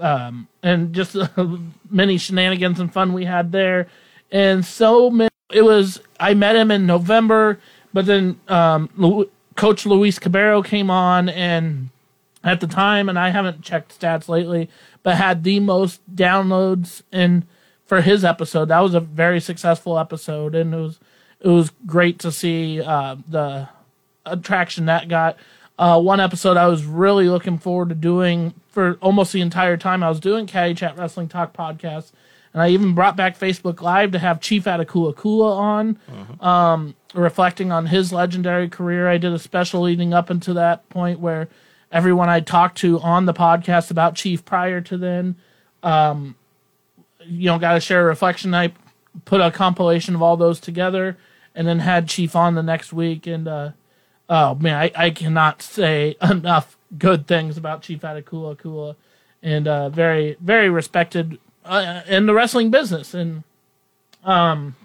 um, 0.00 0.48
and 0.62 0.94
just 0.94 1.16
many 1.90 2.16
shenanigans 2.16 2.80
and 2.80 2.92
fun 2.92 3.12
we 3.12 3.26
had 3.26 3.52
there, 3.52 3.88
and 4.30 4.64
so 4.64 5.10
many. 5.10 5.28
It 5.52 5.62
was 5.62 6.00
I 6.18 6.32
met 6.32 6.56
him 6.56 6.70
in 6.70 6.86
November, 6.86 7.60
but 7.92 8.06
then 8.06 8.40
um, 8.48 8.88
Lu- 8.96 9.30
Coach 9.54 9.84
Luis 9.84 10.18
Cabero 10.18 10.62
came 10.62 10.90
on 10.90 11.28
and 11.28 11.90
at 12.42 12.60
the 12.60 12.66
time, 12.66 13.08
and 13.10 13.18
I 13.18 13.30
haven't 13.30 13.60
checked 13.60 14.00
stats 14.00 14.28
lately, 14.28 14.70
but 15.02 15.16
had 15.16 15.44
the 15.44 15.60
most 15.60 16.00
downloads 16.16 17.02
in 17.12 17.44
for 17.92 18.00
his 18.00 18.24
episode. 18.24 18.68
That 18.68 18.80
was 18.80 18.94
a 18.94 19.00
very 19.00 19.38
successful 19.38 19.98
episode, 19.98 20.54
and 20.54 20.72
it 20.72 20.78
was 20.78 20.98
it 21.40 21.48
was 21.48 21.72
great 21.84 22.18
to 22.20 22.32
see 22.32 22.80
uh, 22.80 23.16
the 23.28 23.68
attraction 24.24 24.86
that 24.86 25.10
got. 25.10 25.36
Uh, 25.78 26.00
one 26.00 26.18
episode 26.18 26.56
I 26.56 26.68
was 26.68 26.86
really 26.86 27.28
looking 27.28 27.58
forward 27.58 27.90
to 27.90 27.94
doing 27.94 28.54
for 28.70 28.96
almost 29.02 29.34
the 29.34 29.42
entire 29.42 29.76
time 29.76 30.02
I 30.02 30.08
was 30.08 30.20
doing 30.20 30.46
Caddy 30.46 30.72
Chat 30.72 30.96
Wrestling 30.96 31.28
Talk 31.28 31.52
podcast, 31.52 32.12
and 32.54 32.62
I 32.62 32.70
even 32.70 32.94
brought 32.94 33.14
back 33.14 33.38
Facebook 33.38 33.82
Live 33.82 34.12
to 34.12 34.18
have 34.18 34.40
Chief 34.40 34.64
Atakula 34.64 35.14
Kula 35.14 35.54
on, 35.54 35.98
um, 36.40 36.94
reflecting 37.12 37.72
on 37.72 37.84
his 37.84 38.10
legendary 38.10 38.70
career. 38.70 39.06
I 39.06 39.18
did 39.18 39.34
a 39.34 39.38
special 39.38 39.82
leading 39.82 40.14
up 40.14 40.30
into 40.30 40.54
that 40.54 40.88
point 40.88 41.20
where 41.20 41.46
everyone 41.90 42.30
I 42.30 42.40
talked 42.40 42.78
to 42.78 42.98
on 43.00 43.26
the 43.26 43.34
podcast 43.34 43.90
about 43.90 44.14
Chief 44.14 44.42
prior 44.46 44.80
to 44.80 44.96
then, 44.96 45.36
um, 45.82 46.36
you 47.26 47.46
know, 47.46 47.58
got 47.58 47.74
to 47.74 47.80
share 47.80 48.02
a 48.02 48.04
reflection. 48.04 48.54
I 48.54 48.72
put 49.24 49.40
a 49.40 49.50
compilation 49.50 50.14
of 50.14 50.22
all 50.22 50.36
those 50.36 50.60
together, 50.60 51.16
and 51.54 51.66
then 51.66 51.80
had 51.80 52.08
Chief 52.08 52.34
on 52.34 52.54
the 52.54 52.62
next 52.62 52.92
week. 52.92 53.26
And 53.26 53.48
uh, 53.48 53.72
oh 54.28 54.54
man, 54.56 54.74
I, 54.74 54.92
I 54.94 55.10
cannot 55.10 55.62
say 55.62 56.16
enough 56.22 56.76
good 56.98 57.26
things 57.26 57.56
about 57.56 57.82
Chief 57.82 58.00
Atakula 58.00 58.56
Kula, 58.56 58.96
and 59.42 59.68
uh, 59.68 59.88
very 59.88 60.36
very 60.40 60.68
respected 60.68 61.38
uh, 61.64 62.02
in 62.06 62.26
the 62.26 62.34
wrestling 62.34 62.70
business, 62.70 63.14
and 63.14 63.44
um, 64.24 64.76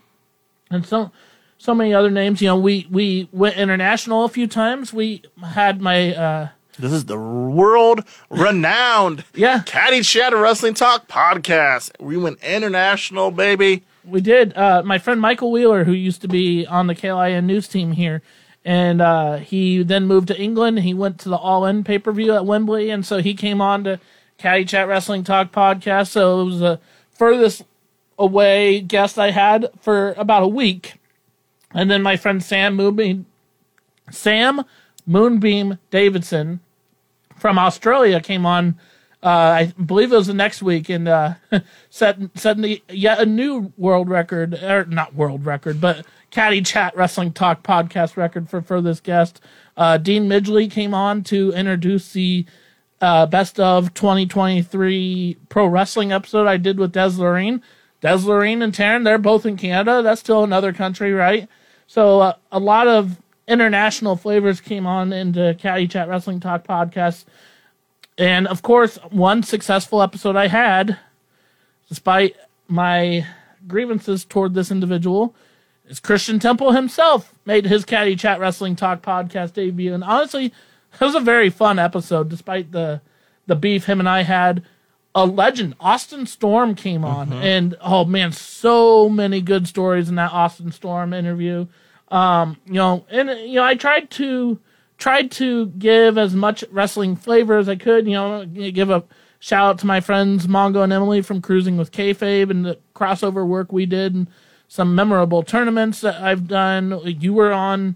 and 0.70 0.86
so 0.86 1.12
so 1.58 1.74
many 1.74 1.94
other 1.94 2.12
names. 2.12 2.42
You 2.42 2.50
know, 2.50 2.60
we 2.60 2.88
we 2.90 3.30
went 3.32 3.58
international 3.58 4.26
a 4.26 4.30
few 4.30 4.48
times. 4.48 4.94
We 4.94 5.24
had 5.44 5.82
my 5.82 6.16
uh, 6.16 6.48
This 6.80 6.92
is 6.92 7.06
the 7.06 7.18
world 7.18 8.04
renowned 8.30 9.24
yeah 9.34 9.64
Caddy 9.66 10.02
Chat, 10.02 10.34
wrestling 10.36 10.76
talk 10.76 11.08
podcast. 11.08 11.92
We 12.00 12.18
went 12.18 12.44
international, 12.44 13.32
baby. 13.32 13.84
We 14.06 14.22
did. 14.22 14.56
Uh, 14.56 14.84
my 14.84 15.00
friend 15.00 15.20
Michael 15.20 15.52
Wheeler, 15.52 15.84
who 15.84 15.92
used 15.92 16.22
to 16.22 16.28
be 16.28 16.66
on 16.66 16.88
the 16.88 16.96
KLIN 16.96 17.46
news 17.46 17.68
team 17.68 17.92
here, 17.94 18.22
and 18.64 19.02
uh, 19.02 19.38
he 19.38 19.84
then 19.84 20.06
moved 20.06 20.28
to 20.28 20.40
England. 20.40 20.80
He 20.80 20.94
went 20.94 21.20
to 21.22 21.30
the 21.30 21.36
All 21.36 21.66
In 21.66 21.84
pay 21.84 22.00
per 22.00 22.12
view 22.12 22.34
at 22.34 22.46
Wembley, 22.46 22.90
and 22.90 23.06
so 23.06 23.20
he 23.20 23.34
came 23.34 23.60
on 23.60 23.84
to 23.86 24.00
Caddy 24.38 24.66
Chat 24.66 24.88
Wrestling 24.88 25.24
Talk 25.24 25.52
podcast. 25.52 26.10
So 26.10 26.42
it 26.42 26.46
was 26.46 26.60
the 26.60 26.80
furthest 27.12 27.64
away 28.20 28.82
guest 28.82 29.18
I 29.18 29.32
had 29.32 29.70
for 29.82 30.14
about 30.18 30.44
a 30.44 30.48
week. 30.48 30.96
And 31.74 31.92
then 31.92 32.02
my 32.02 32.18
friend 32.18 32.44
Sam 32.44 32.76
Moonbeam, 32.76 33.26
Sam 34.12 34.64
Moonbeam 35.06 35.80
Davidson 35.92 36.60
from 37.38 37.58
Australia 37.58 38.20
came 38.22 38.46
on 38.46 38.78
uh, 39.24 39.30
I 39.30 39.74
believe 39.84 40.14
it 40.14 40.16
was 40.16 40.28
the 40.28 40.34
next 40.34 40.62
week, 40.62 40.90
and 40.90 41.08
uh, 41.08 41.34
set 41.90 42.18
set 42.36 42.58
yet 42.90 43.20
a 43.20 43.26
new 43.26 43.74
world 43.76 44.10
record, 44.10 44.54
or 44.54 44.86
not 44.86 45.16
world 45.16 45.46
record, 45.46 45.82
but 45.82 46.06
Caddy 46.30 46.62
Chat 46.62 46.96
Wrestling 46.96 47.34
Talk 47.34 47.64
podcast 47.64 48.16
record 48.16 48.50
for 48.50 48.82
this 48.82 49.00
guest. 49.00 49.42
Uh, 49.76 49.98
Dean 49.98 50.30
Midgley 50.30 50.70
came 50.70 50.94
on 50.94 51.24
to 51.24 51.52
introduce 51.54 52.14
the 52.14 52.46
uh, 53.02 53.26
best 53.26 53.60
of 53.60 53.94
2023 53.96 55.38
pro 55.50 55.66
wrestling 55.66 56.12
episode 56.12 56.48
I 56.48 56.58
did 56.58 56.80
with 56.80 56.92
Des 56.92 57.18
Lorraine. 57.18 57.62
Des 58.02 58.18
Lorraine 58.18 58.62
and 58.62 58.74
Taryn, 58.74 59.04
they're 59.04 59.18
both 59.18 59.46
in 59.46 59.58
Canada. 59.58 60.04
That's 60.04 60.22
still 60.22 60.44
another 60.44 60.74
country, 60.74 61.12
right? 61.12 61.50
So 61.88 62.20
uh, 62.22 62.34
a 62.52 62.60
lot 62.60 62.88
of 62.88 63.20
international 63.48 64.16
flavors 64.16 64.60
came 64.60 64.86
on 64.86 65.14
into 65.14 65.56
Caddy 65.60 65.88
Chat 65.88 66.10
Wrestling 66.10 66.40
Talk 66.40 66.68
podcast. 66.68 67.26
And 68.18 68.48
of 68.48 68.62
course, 68.62 68.98
one 69.10 69.44
successful 69.44 70.02
episode 70.02 70.36
I 70.36 70.48
had, 70.48 70.98
despite 71.88 72.36
my 72.68 73.26
grievances 73.68 74.26
toward 74.26 74.54
this 74.54 74.72
individual, 74.72 75.36
is 75.88 76.00
Christian 76.00 76.40
Temple 76.40 76.72
himself 76.72 77.34
made 77.46 77.66
his 77.66 77.86
Caddy 77.86 78.16
Chat 78.16 78.40
Wrestling 78.40 78.76
Talk 78.76 79.02
podcast 79.02 79.54
debut. 79.54 79.94
And 79.94 80.04
honestly, 80.04 80.48
it 80.48 81.02
was 81.02 81.16
a 81.16 81.20
very 81.20 81.50
fun 81.50 81.80
episode, 81.80 82.30
despite 82.30 82.72
the 82.72 83.02
the 83.46 83.56
beef 83.56 83.86
him 83.86 84.00
and 84.00 84.10
I 84.10 84.24
had. 84.24 84.64
a 85.16 85.26
legend. 85.26 85.74
Austin 85.80 86.28
Storm 86.28 86.76
came 86.76 87.04
on, 87.04 87.30
mm-hmm. 87.30 87.42
and 87.42 87.76
oh 87.82 88.06
man, 88.06 88.32
so 88.32 89.10
many 89.10 89.42
good 89.42 89.68
stories 89.68 90.10
in 90.10 90.16
that 90.16 90.32
Austin 90.32 90.72
Storm 90.72 91.12
interview. 91.12 91.66
Um, 92.10 92.58
you 92.66 92.74
know, 92.74 93.06
and 93.10 93.30
you 93.30 93.56
know, 93.56 93.64
I 93.64 93.76
tried 93.76 94.10
to 94.12 94.60
tried 94.98 95.32
to 95.32 95.68
give 95.68 96.18
as 96.18 96.34
much 96.34 96.64
wrestling 96.72 97.16
flavor 97.16 97.58
as 97.58 97.70
I 97.70 97.76
could. 97.76 98.06
You 98.08 98.14
know, 98.14 98.46
give 98.46 98.90
a 98.90 99.04
shout 99.40 99.70
out 99.70 99.80
to 99.80 99.86
my 99.86 100.00
friends 100.00 100.48
Mongo 100.48 100.84
and 100.84 100.94
Emily 100.94 101.22
from 101.22 101.42
Cruising 101.42 101.78
with 101.78 101.92
Kayfabe 101.92 102.50
and 102.50 102.66
the 102.66 102.80
crossover 102.96 103.46
work 103.46 103.72
we 103.72 103.86
did, 103.86 104.16
and 104.16 104.28
some 104.68 104.96
memorable 104.96 105.44
tournaments 105.44 106.02
that 106.02 106.22
I've 106.22 106.48
done. 106.48 107.00
You 107.06 107.34
were 107.34 107.52
on. 107.52 107.96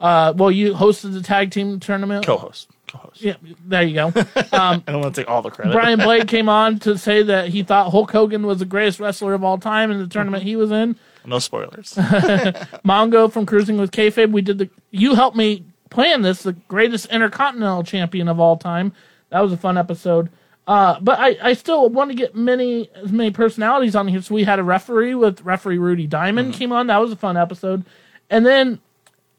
Uh, 0.00 0.32
well, 0.36 0.50
you 0.50 0.74
hosted 0.74 1.12
the 1.12 1.22
tag 1.22 1.52
team 1.52 1.78
tournament. 1.78 2.26
Co-host. 2.26 2.68
Co-host. 2.88 3.22
Yeah, 3.22 3.36
there 3.64 3.84
you 3.84 3.94
go. 3.94 4.12
I 4.52 4.82
don't 4.84 5.00
want 5.00 5.14
to 5.14 5.20
take 5.20 5.30
all 5.30 5.42
the 5.42 5.50
credit. 5.50 5.72
Brian 5.72 5.98
Blade 6.00 6.26
came 6.26 6.48
on 6.48 6.80
to 6.80 6.98
say 6.98 7.22
that 7.22 7.50
he 7.50 7.62
thought 7.62 7.92
Hulk 7.92 8.10
Hogan 8.10 8.44
was 8.44 8.58
the 8.58 8.64
greatest 8.64 8.98
wrestler 8.98 9.32
of 9.32 9.44
all 9.44 9.58
time 9.58 9.92
in 9.92 10.00
the 10.00 10.08
tournament 10.08 10.42
he 10.42 10.56
was 10.56 10.72
in. 10.72 10.96
No 11.26 11.38
spoilers. 11.38 11.94
Mongo 12.84 13.32
from 13.32 13.46
Cruising 13.46 13.78
with 13.78 13.90
Kayfabe, 13.90 14.32
we 14.32 14.42
did 14.42 14.58
the. 14.58 14.70
You 14.90 15.14
helped 15.14 15.36
me 15.36 15.64
plan 15.90 16.22
this, 16.22 16.42
the 16.42 16.52
greatest 16.52 17.06
intercontinental 17.06 17.84
champion 17.84 18.28
of 18.28 18.40
all 18.40 18.56
time. 18.56 18.92
That 19.30 19.40
was 19.40 19.52
a 19.52 19.56
fun 19.56 19.78
episode. 19.78 20.30
Uh, 20.66 20.98
but 21.00 21.18
I, 21.18 21.36
I 21.42 21.52
still 21.54 21.88
want 21.88 22.10
to 22.10 22.16
get 22.16 22.36
many 22.36 22.88
as 22.94 23.10
many 23.10 23.30
personalities 23.30 23.96
on 23.96 24.06
here. 24.06 24.22
So 24.22 24.34
we 24.34 24.44
had 24.44 24.58
a 24.58 24.62
referee 24.62 25.14
with 25.14 25.42
referee 25.42 25.78
Rudy 25.78 26.06
Diamond 26.06 26.54
came 26.54 26.72
on. 26.72 26.86
That 26.86 26.98
was 26.98 27.10
a 27.10 27.16
fun 27.16 27.36
episode. 27.36 27.84
And 28.30 28.46
then 28.46 28.80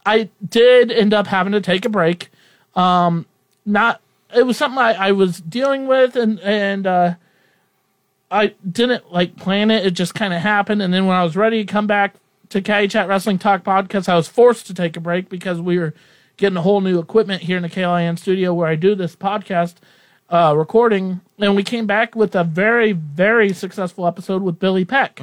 I 0.06 0.30
did 0.48 0.92
end 0.92 1.14
up 1.14 1.28
having 1.28 1.54
to 1.54 1.62
take 1.62 1.86
a 1.86 1.90
break. 1.90 2.30
Um, 2.76 3.26
not 3.66 4.02
it 4.36 4.46
was 4.46 4.58
something 4.58 4.80
I, 4.80 4.94
I 4.94 5.12
was 5.12 5.40
dealing 5.40 5.88
with 5.88 6.16
and 6.16 6.40
and 6.42 6.86
uh, 6.86 7.16
I 8.34 8.56
didn't 8.70 9.12
like 9.12 9.38
plan 9.38 9.70
it. 9.70 9.86
It 9.86 9.92
just 9.92 10.16
kind 10.16 10.34
of 10.34 10.42
happened. 10.42 10.82
And 10.82 10.94
then 10.94 11.06
when 11.06 11.16
I 11.16 11.24
was 11.24 11.36
ready 11.36 11.64
to 11.64 11.72
come 11.72 11.86
back 11.86 12.16
to 12.50 12.62
Caddy 12.62 12.88
Chat 12.88 13.08
Wrestling 13.08 13.38
Talk 13.38 13.64
podcast, 13.64 14.10
I 14.10 14.16
was 14.16 14.28
forced 14.28 14.66
to 14.68 14.74
take 14.74 14.98
a 14.98 15.00
break 15.00 15.30
because 15.30 15.62
we 15.62 15.78
were 15.78 15.94
getting 16.38 16.58
a 16.58 16.62
whole 16.64 16.82
new 16.82 17.00
equipment 17.00 17.44
here 17.44 17.58
in 17.58 17.64
the 17.64 17.70
KLIN 17.70 18.18
studio 18.18 18.52
where 18.54 18.68
I 18.68 18.76
do 18.76 18.96
this 18.96 19.16
podcast 19.16 19.76
uh, 20.30 20.56
recording. 20.58 21.22
And 21.38 21.56
we 21.56 21.64
came 21.64 21.86
back 21.86 22.16
with 22.16 22.36
a 22.36 22.44
very, 22.44 22.92
very 22.92 23.54
successful 23.54 24.08
episode 24.08 24.42
with 24.42 24.60
Billy 24.60 24.84
Peck. 24.84 25.22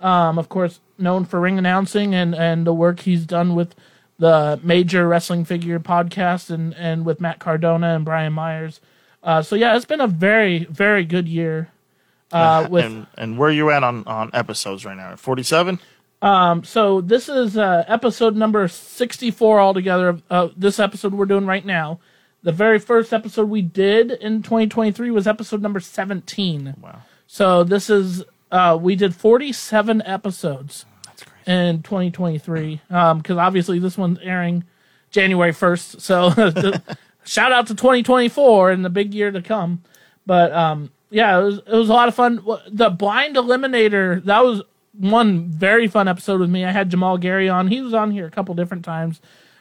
Um, 0.00 0.38
of 0.38 0.50
course, 0.50 0.80
known 0.98 1.24
for 1.24 1.40
ring 1.40 1.56
announcing 1.58 2.14
and, 2.14 2.34
and 2.34 2.66
the 2.66 2.74
work 2.74 3.00
he's 3.00 3.24
done 3.24 3.54
with 3.54 3.74
the 4.18 4.60
major 4.62 5.08
wrestling 5.08 5.46
figure 5.46 5.80
podcast 5.80 6.50
and, 6.50 6.74
and 6.74 7.06
with 7.06 7.22
Matt 7.22 7.38
Cardona 7.38 7.96
and 7.96 8.04
Brian 8.04 8.34
Myers. 8.34 8.80
Uh, 9.22 9.40
so 9.40 9.56
yeah, 9.56 9.74
it's 9.74 9.86
been 9.86 10.02
a 10.02 10.06
very, 10.06 10.64
very 10.64 11.04
good 11.06 11.26
year. 11.26 11.70
Uh, 12.34 12.68
with 12.70 12.84
and 12.84 13.06
and 13.16 13.38
where 13.38 13.50
you 13.50 13.70
at 13.70 13.82
on 13.84 14.06
on 14.06 14.30
episodes 14.34 14.84
right 14.84 14.96
now? 14.96 15.16
Forty 15.16 15.42
seven. 15.42 15.78
Um, 16.22 16.64
so 16.64 17.00
this 17.02 17.28
is 17.28 17.58
uh, 17.58 17.84
episode 17.86 18.34
number 18.34 18.66
64 18.66 19.60
altogether 19.60 20.08
of 20.08 20.22
uh, 20.30 20.48
this 20.56 20.78
episode 20.80 21.12
we're 21.12 21.26
doing 21.26 21.44
right 21.44 21.66
now 21.66 22.00
the 22.42 22.52
very 22.52 22.78
first 22.78 23.12
episode 23.12 23.50
we 23.50 23.60
did 23.60 24.10
in 24.10 24.42
2023 24.42 25.10
was 25.10 25.26
episode 25.26 25.60
number 25.60 25.80
17 25.80 26.76
Wow. 26.80 27.02
so 27.26 27.62
this 27.62 27.90
is 27.90 28.24
uh, 28.50 28.78
we 28.80 28.96
did 28.96 29.14
47 29.14 30.00
episodes 30.06 30.86
in 31.46 31.82
2023 31.82 32.80
because 32.88 33.36
obviously 33.36 33.78
this 33.78 33.98
one's 33.98 34.18
airing 34.22 34.64
january 35.10 35.52
1st 35.52 36.00
so 36.00 36.30
shout 37.24 37.52
out 37.52 37.66
to 37.66 37.74
2024 37.74 38.70
and 38.70 38.82
the 38.82 38.88
big 38.90 39.12
year 39.12 39.30
to 39.30 39.42
come 39.42 39.82
but 40.24 40.52
um, 40.52 40.90
yeah, 41.14 41.38
it 41.38 41.44
was 41.44 41.58
it 41.58 41.72
was 41.72 41.88
a 41.88 41.92
lot 41.92 42.08
of 42.08 42.14
fun. 42.16 42.44
The 42.68 42.90
blind 42.90 43.36
eliminator 43.36 44.22
that 44.24 44.44
was 44.44 44.62
one 44.92 45.48
very 45.48 45.86
fun 45.86 46.08
episode 46.08 46.40
with 46.40 46.50
me. 46.50 46.64
I 46.64 46.72
had 46.72 46.90
Jamal 46.90 47.18
Gary 47.18 47.48
on. 47.48 47.68
He 47.68 47.80
was 47.80 47.94
on 47.94 48.10
here 48.10 48.26
a 48.26 48.32
couple 48.32 48.52
different 48.56 48.84
times. 48.84 49.20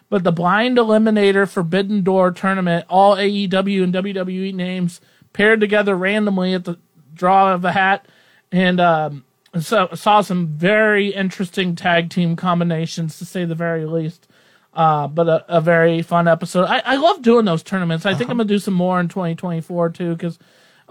But 0.09 0.23
the 0.23 0.31
blind 0.31 0.77
eliminator 0.77 1.47
Forbidden 1.47 2.01
Door 2.01 2.31
tournament, 2.31 2.85
all 2.89 3.15
AEW 3.15 3.83
and 3.83 3.93
WWE 3.93 4.53
names 4.53 4.99
paired 5.31 5.59
together 5.59 5.95
randomly 5.95 6.55
at 6.55 6.65
the 6.65 6.79
draw 7.13 7.53
of 7.53 7.63
a 7.65 7.71
hat, 7.71 8.07
and 8.51 8.79
um, 8.79 9.23
so 9.59 9.89
saw 9.93 10.21
some 10.21 10.47
very 10.47 11.09
interesting 11.09 11.75
tag 11.75 12.09
team 12.09 12.35
combinations 12.35 13.19
to 13.19 13.25
say 13.25 13.45
the 13.45 13.53
very 13.53 13.85
least. 13.85 14.27
Uh, 14.73 15.07
but 15.07 15.27
a, 15.29 15.57
a 15.57 15.61
very 15.61 16.01
fun 16.01 16.27
episode. 16.27 16.65
I, 16.65 16.79
I 16.79 16.95
love 16.95 17.21
doing 17.21 17.45
those 17.45 17.61
tournaments. 17.61 18.07
I 18.07 18.15
think 18.15 18.31
I'm 18.31 18.37
gonna 18.37 18.47
do 18.47 18.57
some 18.57 18.73
more 18.73 18.99
in 18.99 19.07
2024 19.07 19.91
too, 19.91 20.15
because 20.15 20.39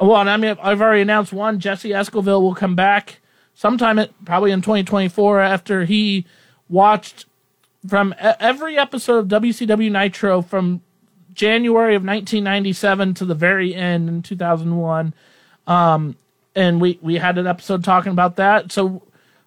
well, 0.01 0.17
I 0.29 0.37
mean, 0.37 0.57
I've 0.63 0.81
already 0.81 1.03
announced 1.03 1.33
one. 1.33 1.59
Jesse 1.59 1.91
Escovill 1.91 2.41
will 2.41 2.55
come 2.55 2.75
back 2.75 3.21
sometime, 3.55 3.99
at, 3.99 4.11
probably 4.25 4.51
in 4.51 4.63
2024, 4.63 5.41
after 5.41 5.85
he 5.85 6.27
watched 6.69 7.27
from 7.87 8.15
every 8.21 8.79
episode 8.79 9.33
of 9.33 9.43
WCW 9.43 9.91
Nitro 9.91 10.41
from 10.43 10.81
January 11.35 11.95
of 11.95 12.03
1997 12.05 13.15
to 13.15 13.25
the 13.25 13.35
very 13.35 13.75
end 13.75 14.09
in 14.09 14.23
2001. 14.23 15.15
Um, 15.67 16.17
and 16.55 16.81
we 16.81 16.99
we 17.01 17.17
had 17.17 17.39
an 17.39 17.47
episode 17.47 17.83
talking 17.83 18.13
about 18.13 18.37
that. 18.37 18.71
So 18.73 19.03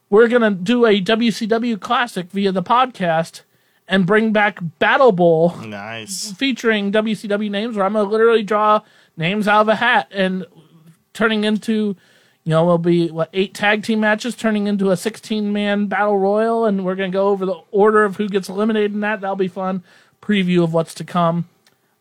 we're 0.10 0.28
gonna 0.28 0.52
do 0.52 0.86
a 0.86 1.00
WCW 1.02 1.80
classic 1.80 2.32
via 2.32 2.52
the 2.52 2.64
podcast 2.64 3.42
and 3.88 4.06
bring 4.08 4.34
back 4.34 4.58
Battle 4.80 5.12
Bowl 5.12 5.56
Nice. 5.58 6.32
featuring 6.32 6.92
WCW 6.92 7.52
names 7.52 7.76
where 7.78 7.86
I'm 7.86 7.94
gonna 7.94 8.10
literally 8.10 8.42
draw 8.44 8.82
names 9.18 9.48
out 9.48 9.62
of 9.62 9.68
a 9.70 9.76
hat 9.76 10.08
and 10.12 10.46
turning 11.14 11.44
into, 11.44 11.96
you 12.44 12.50
know, 12.50 12.64
it'll 12.64 12.78
be 12.78 13.10
what 13.10 13.30
eight 13.34 13.54
tag 13.54 13.84
team 13.84 14.00
matches 14.00 14.36
turning 14.36 14.68
into 14.68 14.92
a 14.92 14.98
16 14.98 15.52
man 15.52 15.88
battle 15.88 16.18
royal, 16.18 16.66
and 16.66 16.86
we're 16.86 16.96
gonna 16.96 17.10
go 17.10 17.30
over 17.30 17.46
the 17.46 17.60
order 17.72 18.04
of 18.04 18.18
who 18.18 18.28
gets 18.28 18.50
eliminated 18.50 18.94
in 18.94 19.00
that. 19.02 19.22
That'll 19.22 19.36
be 19.36 19.48
fun. 19.48 19.84
Preview 20.22 20.64
of 20.64 20.74
what's 20.74 20.94
to 20.96 21.04
come. 21.04 21.48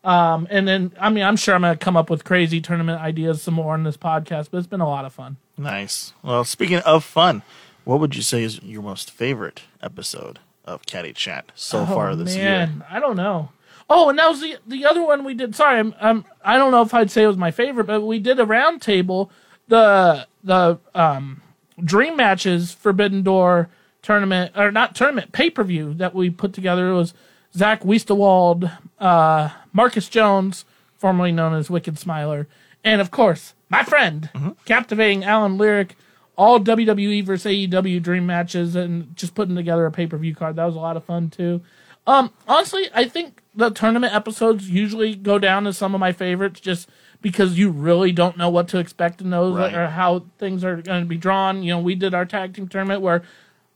Um, 0.03 0.47
and 0.51 0.67
then 0.67 0.91
I 0.99 1.09
mean 1.09 1.23
I'm 1.23 1.35
sure 1.35 1.55
I'm 1.55 1.61
gonna 1.61 1.77
come 1.77 1.97
up 1.97 2.09
with 2.09 2.23
crazy 2.23 2.61
tournament 2.61 3.01
ideas 3.01 3.41
some 3.41 3.55
more 3.55 3.73
on 3.73 3.83
this 3.83 3.97
podcast, 3.97 4.49
but 4.51 4.59
it's 4.59 4.67
been 4.67 4.81
a 4.81 4.87
lot 4.87 5.05
of 5.05 5.13
fun. 5.13 5.37
Nice. 5.57 6.13
Well, 6.21 6.43
speaking 6.43 6.77
of 6.79 7.03
fun, 7.03 7.41
what 7.85 7.99
would 7.99 8.15
you 8.15 8.21
say 8.21 8.43
is 8.43 8.61
your 8.61 8.83
most 8.83 9.09
favorite 9.09 9.61
episode 9.81 10.39
of 10.63 10.85
Caddy 10.85 11.13
Chat 11.13 11.51
so 11.55 11.85
far 11.85 12.15
this 12.15 12.35
year? 12.35 12.69
Oh, 12.71 12.85
I 12.89 12.99
don't 12.99 13.15
know. 13.15 13.49
Oh, 13.89 14.09
and 14.09 14.17
that 14.17 14.29
was 14.29 14.41
the 14.41 14.57
the 14.65 14.85
other 14.85 15.03
one 15.03 15.23
we 15.23 15.33
did. 15.33 15.55
Sorry, 15.55 15.79
I'm, 15.79 15.93
I'm 15.99 16.25
I 16.43 16.57
don't 16.57 16.71
know 16.71 16.81
if 16.81 16.93
I'd 16.93 17.11
say 17.11 17.23
it 17.23 17.27
was 17.27 17.37
my 17.37 17.51
favorite, 17.51 17.85
but 17.85 18.01
we 18.01 18.19
did 18.19 18.39
a 18.39 18.45
round 18.45 18.81
table. 18.81 19.31
The 19.67 20.27
the 20.43 20.79
um, 20.93 21.41
dream 21.83 22.15
matches 22.15 22.73
Forbidden 22.73 23.21
Door 23.23 23.69
tournament 24.01 24.53
or 24.55 24.71
not 24.71 24.95
tournament 24.95 25.31
pay 25.31 25.49
per 25.49 25.63
view 25.63 25.93
that 25.95 26.15
we 26.15 26.29
put 26.29 26.53
together. 26.53 26.89
It 26.89 26.95
was 26.95 27.13
Zach 27.53 27.81
Weistewald, 27.83 28.71
uh, 28.99 29.49
Marcus 29.71 30.09
Jones, 30.09 30.65
formerly 30.95 31.31
known 31.31 31.53
as 31.53 31.69
Wicked 31.69 31.99
Smiler, 31.99 32.47
and 32.83 33.01
of 33.01 33.11
course 33.11 33.53
my 33.69 33.83
friend, 33.83 34.29
captivating 34.65 35.23
Alan 35.23 35.57
Lyric. 35.57 35.95
All 36.37 36.59
WWE 36.59 37.23
versus 37.23 37.49
AEW 37.49 38.03
dream 38.03 38.25
matches 38.25 38.75
and 38.75 39.15
just 39.15 39.35
putting 39.35 39.55
together 39.55 39.85
a 39.85 39.91
pay 39.91 40.05
per 40.05 40.17
view 40.17 40.35
card. 40.35 40.57
That 40.57 40.65
was 40.65 40.75
a 40.75 40.79
lot 40.79 40.97
of 40.97 41.05
fun 41.05 41.29
too. 41.29 41.61
Um, 42.05 42.29
honestly, 42.45 42.89
I 42.93 43.05
think 43.07 43.41
the 43.55 43.69
tournament 43.69 44.13
episodes 44.13 44.69
usually 44.69 45.15
go 45.15 45.39
down 45.39 45.65
as 45.67 45.77
some 45.77 45.93
of 45.95 45.99
my 45.99 46.11
favorites 46.11 46.59
just 46.59 46.89
because 47.21 47.57
you 47.57 47.69
really 47.71 48.11
don't 48.11 48.37
know 48.37 48.49
what 48.49 48.67
to 48.69 48.77
expect 48.77 49.21
in 49.21 49.29
those 49.29 49.55
Right. 49.57 49.73
or 49.73 49.87
how 49.87 50.25
things 50.37 50.63
are 50.63 50.81
going 50.81 51.01
to 51.03 51.07
be 51.07 51.17
drawn. 51.17 51.63
You 51.63 51.73
know, 51.73 51.79
we 51.79 51.95
did 51.95 52.13
our 52.13 52.25
tag 52.25 52.53
team 52.53 52.67
tournament 52.67 53.01
where 53.01 53.23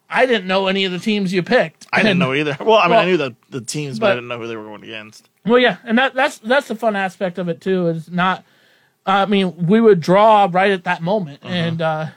I 0.09 0.25
didn't 0.25 0.47
know 0.47 0.67
any 0.67 0.85
of 0.85 0.91
the 0.91 0.99
teams 0.99 1.31
you 1.31 1.43
picked. 1.43 1.87
I 1.93 2.01
didn't 2.03 2.19
know 2.19 2.33
either. 2.33 2.57
Well, 2.59 2.77
I 2.77 2.83
mean, 2.83 2.91
Well, 2.91 2.99
I 2.99 3.05
knew 3.05 3.17
the 3.17 3.35
the 3.49 3.61
teams, 3.61 3.99
but, 3.99 4.11
I 4.11 4.15
didn't 4.15 4.27
know 4.27 4.37
who 4.39 4.47
they 4.47 4.55
were 4.55 4.63
going 4.65 4.83
against. 4.83 5.29
Well, 5.45 5.59
yeah, 5.59 5.77
and 5.83 5.97
that 5.97 6.13
that's 6.15 6.39
that's 6.39 6.67
the 6.67 6.75
fun 6.75 6.95
aspect 6.95 7.37
of 7.37 7.47
it 7.47 7.61
too. 7.61 7.87
Is 7.87 8.09
not, 8.11 8.43
I 9.05 9.25
mean, 9.25 9.67
we 9.67 9.79
would 9.79 10.01
draw 10.01 10.47
right 10.51 10.71
at 10.71 10.83
that 10.83 11.01
moment, 11.01 11.39
and 11.43 11.81
uh, 11.81 12.07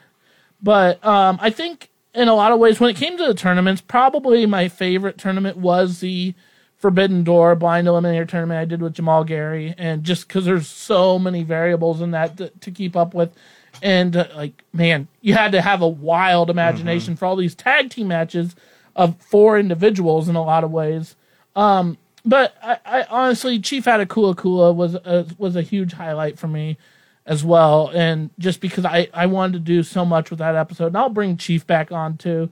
but 0.62 1.04
um, 1.04 1.38
I 1.40 1.50
think 1.50 1.90
in 2.14 2.28
a 2.28 2.34
lot 2.34 2.50
of 2.52 2.58
ways, 2.58 2.80
when 2.80 2.90
it 2.90 2.96
came 2.96 3.16
to 3.18 3.26
the 3.26 3.34
tournaments, 3.34 3.80
probably 3.80 4.44
my 4.46 4.68
favorite 4.68 5.18
tournament 5.18 5.56
was 5.58 6.00
the 6.00 6.34
Forbidden 6.83 7.22
Door 7.22 7.55
Blind 7.55 7.87
Eliminator 7.87 8.28
tournament 8.28 8.59
I 8.59 8.64
did 8.64 8.83
with 8.83 8.95
Jamal 8.95 9.22
Gary, 9.22 9.72
and 9.78 10.03
just 10.03 10.26
because 10.26 10.45
there's 10.45 10.66
so 10.66 11.16
many 11.16 11.45
variables 11.45 12.01
in 12.01 12.11
that 12.11 12.37
to, 12.39 12.49
to 12.49 12.72
keep 12.72 12.97
up 12.97 13.14
with, 13.14 13.33
and 13.80 14.16
uh, 14.16 14.26
like 14.35 14.64
man, 14.72 15.07
you 15.20 15.35
had 15.35 15.53
to 15.53 15.62
have 15.62 15.80
a 15.80 15.89
wild 15.89 16.51
imagination 16.51 17.14
for 17.14 17.26
all 17.26 17.37
these 17.37 17.55
tag 17.55 17.91
team 17.91 18.09
matches 18.09 18.57
of 18.97 19.14
four 19.22 19.61
individuals 19.61 20.28
in 20.28 20.35
a 20.35 20.43
lot 20.43 20.64
of 20.64 20.72
ways. 20.72 21.14
Um, 21.55 21.99
but 22.24 22.57
I, 22.61 22.78
I 22.85 23.03
honestly, 23.05 23.61
Chief 23.61 23.85
Atakula 23.85 24.35
Kula 24.35 24.74
was 24.74 24.97
a, 24.97 25.26
was 25.39 25.55
a 25.55 25.62
huge 25.62 25.93
highlight 25.93 26.37
for 26.37 26.49
me 26.49 26.78
as 27.26 27.45
well, 27.45 27.93
and 27.95 28.30
just 28.41 28.61
because 28.61 28.85
I 28.85 29.07
I 29.14 29.26
wanted 29.26 29.53
to 29.53 29.59
do 29.61 29.85
so 29.85 30.05
much 30.05 30.30
with 30.30 30.41
that 30.41 30.57
episode, 30.57 30.89
and 30.89 30.97
I'll 30.97 31.11
bring 31.11 31.37
Chief 31.37 31.64
back 31.64 31.93
on 31.93 32.16
too. 32.16 32.51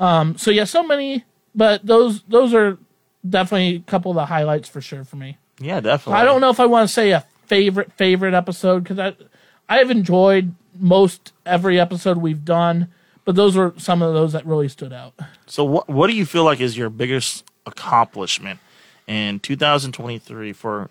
Um, 0.00 0.36
so 0.36 0.50
yeah, 0.50 0.64
so 0.64 0.82
many, 0.82 1.24
but 1.54 1.86
those 1.86 2.24
those 2.24 2.52
are 2.52 2.76
definitely 3.28 3.76
a 3.76 3.80
couple 3.80 4.10
of 4.10 4.16
the 4.16 4.26
highlights 4.26 4.68
for 4.68 4.80
sure 4.80 5.04
for 5.04 5.16
me. 5.16 5.38
Yeah, 5.60 5.80
definitely. 5.80 6.20
I 6.20 6.24
don't 6.24 6.40
know 6.40 6.50
if 6.50 6.60
I 6.60 6.66
want 6.66 6.88
to 6.88 6.92
say 6.92 7.10
a 7.10 7.24
favorite 7.46 7.92
favorite 7.92 8.34
episode 8.34 8.84
because 8.84 8.98
I 8.98 9.14
I 9.68 9.78
have 9.78 9.90
enjoyed 9.90 10.54
most 10.78 11.32
every 11.44 11.80
episode 11.80 12.18
we've 12.18 12.44
done, 12.44 12.88
but 13.24 13.34
those 13.34 13.56
were 13.56 13.74
some 13.76 14.02
of 14.02 14.14
those 14.14 14.32
that 14.32 14.46
really 14.46 14.68
stood 14.68 14.92
out. 14.92 15.14
So 15.46 15.64
what 15.64 15.88
what 15.88 16.06
do 16.08 16.14
you 16.14 16.26
feel 16.26 16.44
like 16.44 16.60
is 16.60 16.76
your 16.76 16.90
biggest 16.90 17.44
accomplishment 17.66 18.60
in 19.06 19.40
2023 19.40 20.52
for 20.52 20.90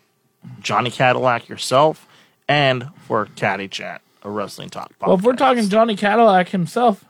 Johnny 0.59 0.91
Cadillac 0.91 1.49
yourself 1.49 2.07
and 2.47 2.89
for 3.05 3.27
Caddy 3.35 3.67
Chat, 3.67 4.01
a 4.23 4.29
wrestling 4.29 4.69
talk 4.69 4.91
podcast? 4.99 5.07
Well, 5.07 5.17
if 5.17 5.23
we're 5.23 5.33
talking 5.33 5.69
Johnny 5.69 5.95
Cadillac 5.95 6.49
himself, 6.49 7.05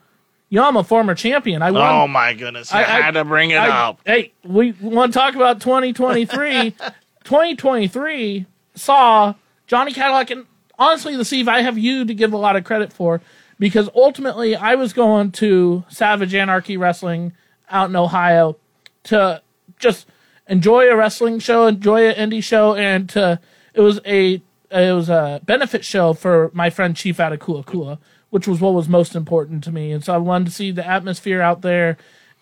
you 0.49 0.55
know 0.59 0.67
I'm 0.67 0.77
a 0.77 0.83
former 0.83 1.13
champion. 1.15 1.61
I 1.61 1.71
won. 1.71 1.81
Oh 1.83 2.07
my 2.07 2.33
goodness, 2.33 2.71
you 2.71 2.77
I- 2.79 2.81
I- 2.83 3.01
had 3.01 3.11
to 3.15 3.25
bring 3.25 3.51
it 3.51 3.55
I- 3.57 3.69
up. 3.87 3.99
Hey, 4.05 4.31
we 4.43 4.71
want 4.81 5.13
to 5.13 5.19
talk 5.19 5.35
about 5.35 5.59
2023. 5.61 6.73
2023 7.23 8.45
saw 8.75 9.33
Johnny 9.67 9.91
Cadillac, 9.91 10.29
and 10.31 10.45
honestly, 10.79 11.15
the 11.15 11.23
Siev, 11.23 11.47
I 11.47 11.61
have 11.61 11.77
you 11.77 12.05
to 12.05 12.13
give 12.13 12.31
a 12.33 12.37
lot 12.37 12.55
of 12.55 12.63
credit 12.63 12.93
for 12.93 13.21
because 13.59 13.89
ultimately 13.95 14.55
I 14.55 14.75
was 14.75 14.93
going 14.93 15.31
to 15.33 15.83
Savage 15.89 16.33
Anarchy 16.33 16.77
Wrestling 16.77 17.33
out 17.69 17.89
in 17.89 17.95
Ohio 17.95 18.55
to 19.03 19.41
just 19.77 20.07
enjoy 20.47 20.89
a 20.89 20.95
wrestling 20.95 21.39
show, 21.39 21.67
enjoy 21.67 22.07
an 22.09 22.29
indie 22.31 22.43
show, 22.43 22.75
and 22.75 23.09
to 23.09 23.39
it 23.73 23.81
was 23.81 23.99
a 24.05 24.41
it 24.71 24.93
was 24.95 25.09
a 25.09 25.41
benefit 25.45 25.83
show 25.85 26.13
for 26.13 26.49
my 26.53 26.69
friend 26.69 26.95
Chief 26.95 27.17
Atakula 27.17 27.65
Kula, 27.65 27.97
which 28.30 28.47
was 28.47 28.59
what 28.59 28.73
was 28.73 28.89
most 28.89 29.15
important 29.15 29.63
to 29.63 29.71
me. 29.71 29.91
And 29.91 30.03
so 30.03 30.13
I 30.13 30.17
wanted 30.17 30.45
to 30.45 30.51
see 30.51 30.71
the 30.71 30.86
atmosphere 30.86 31.41
out 31.41 31.61
there 31.61 31.97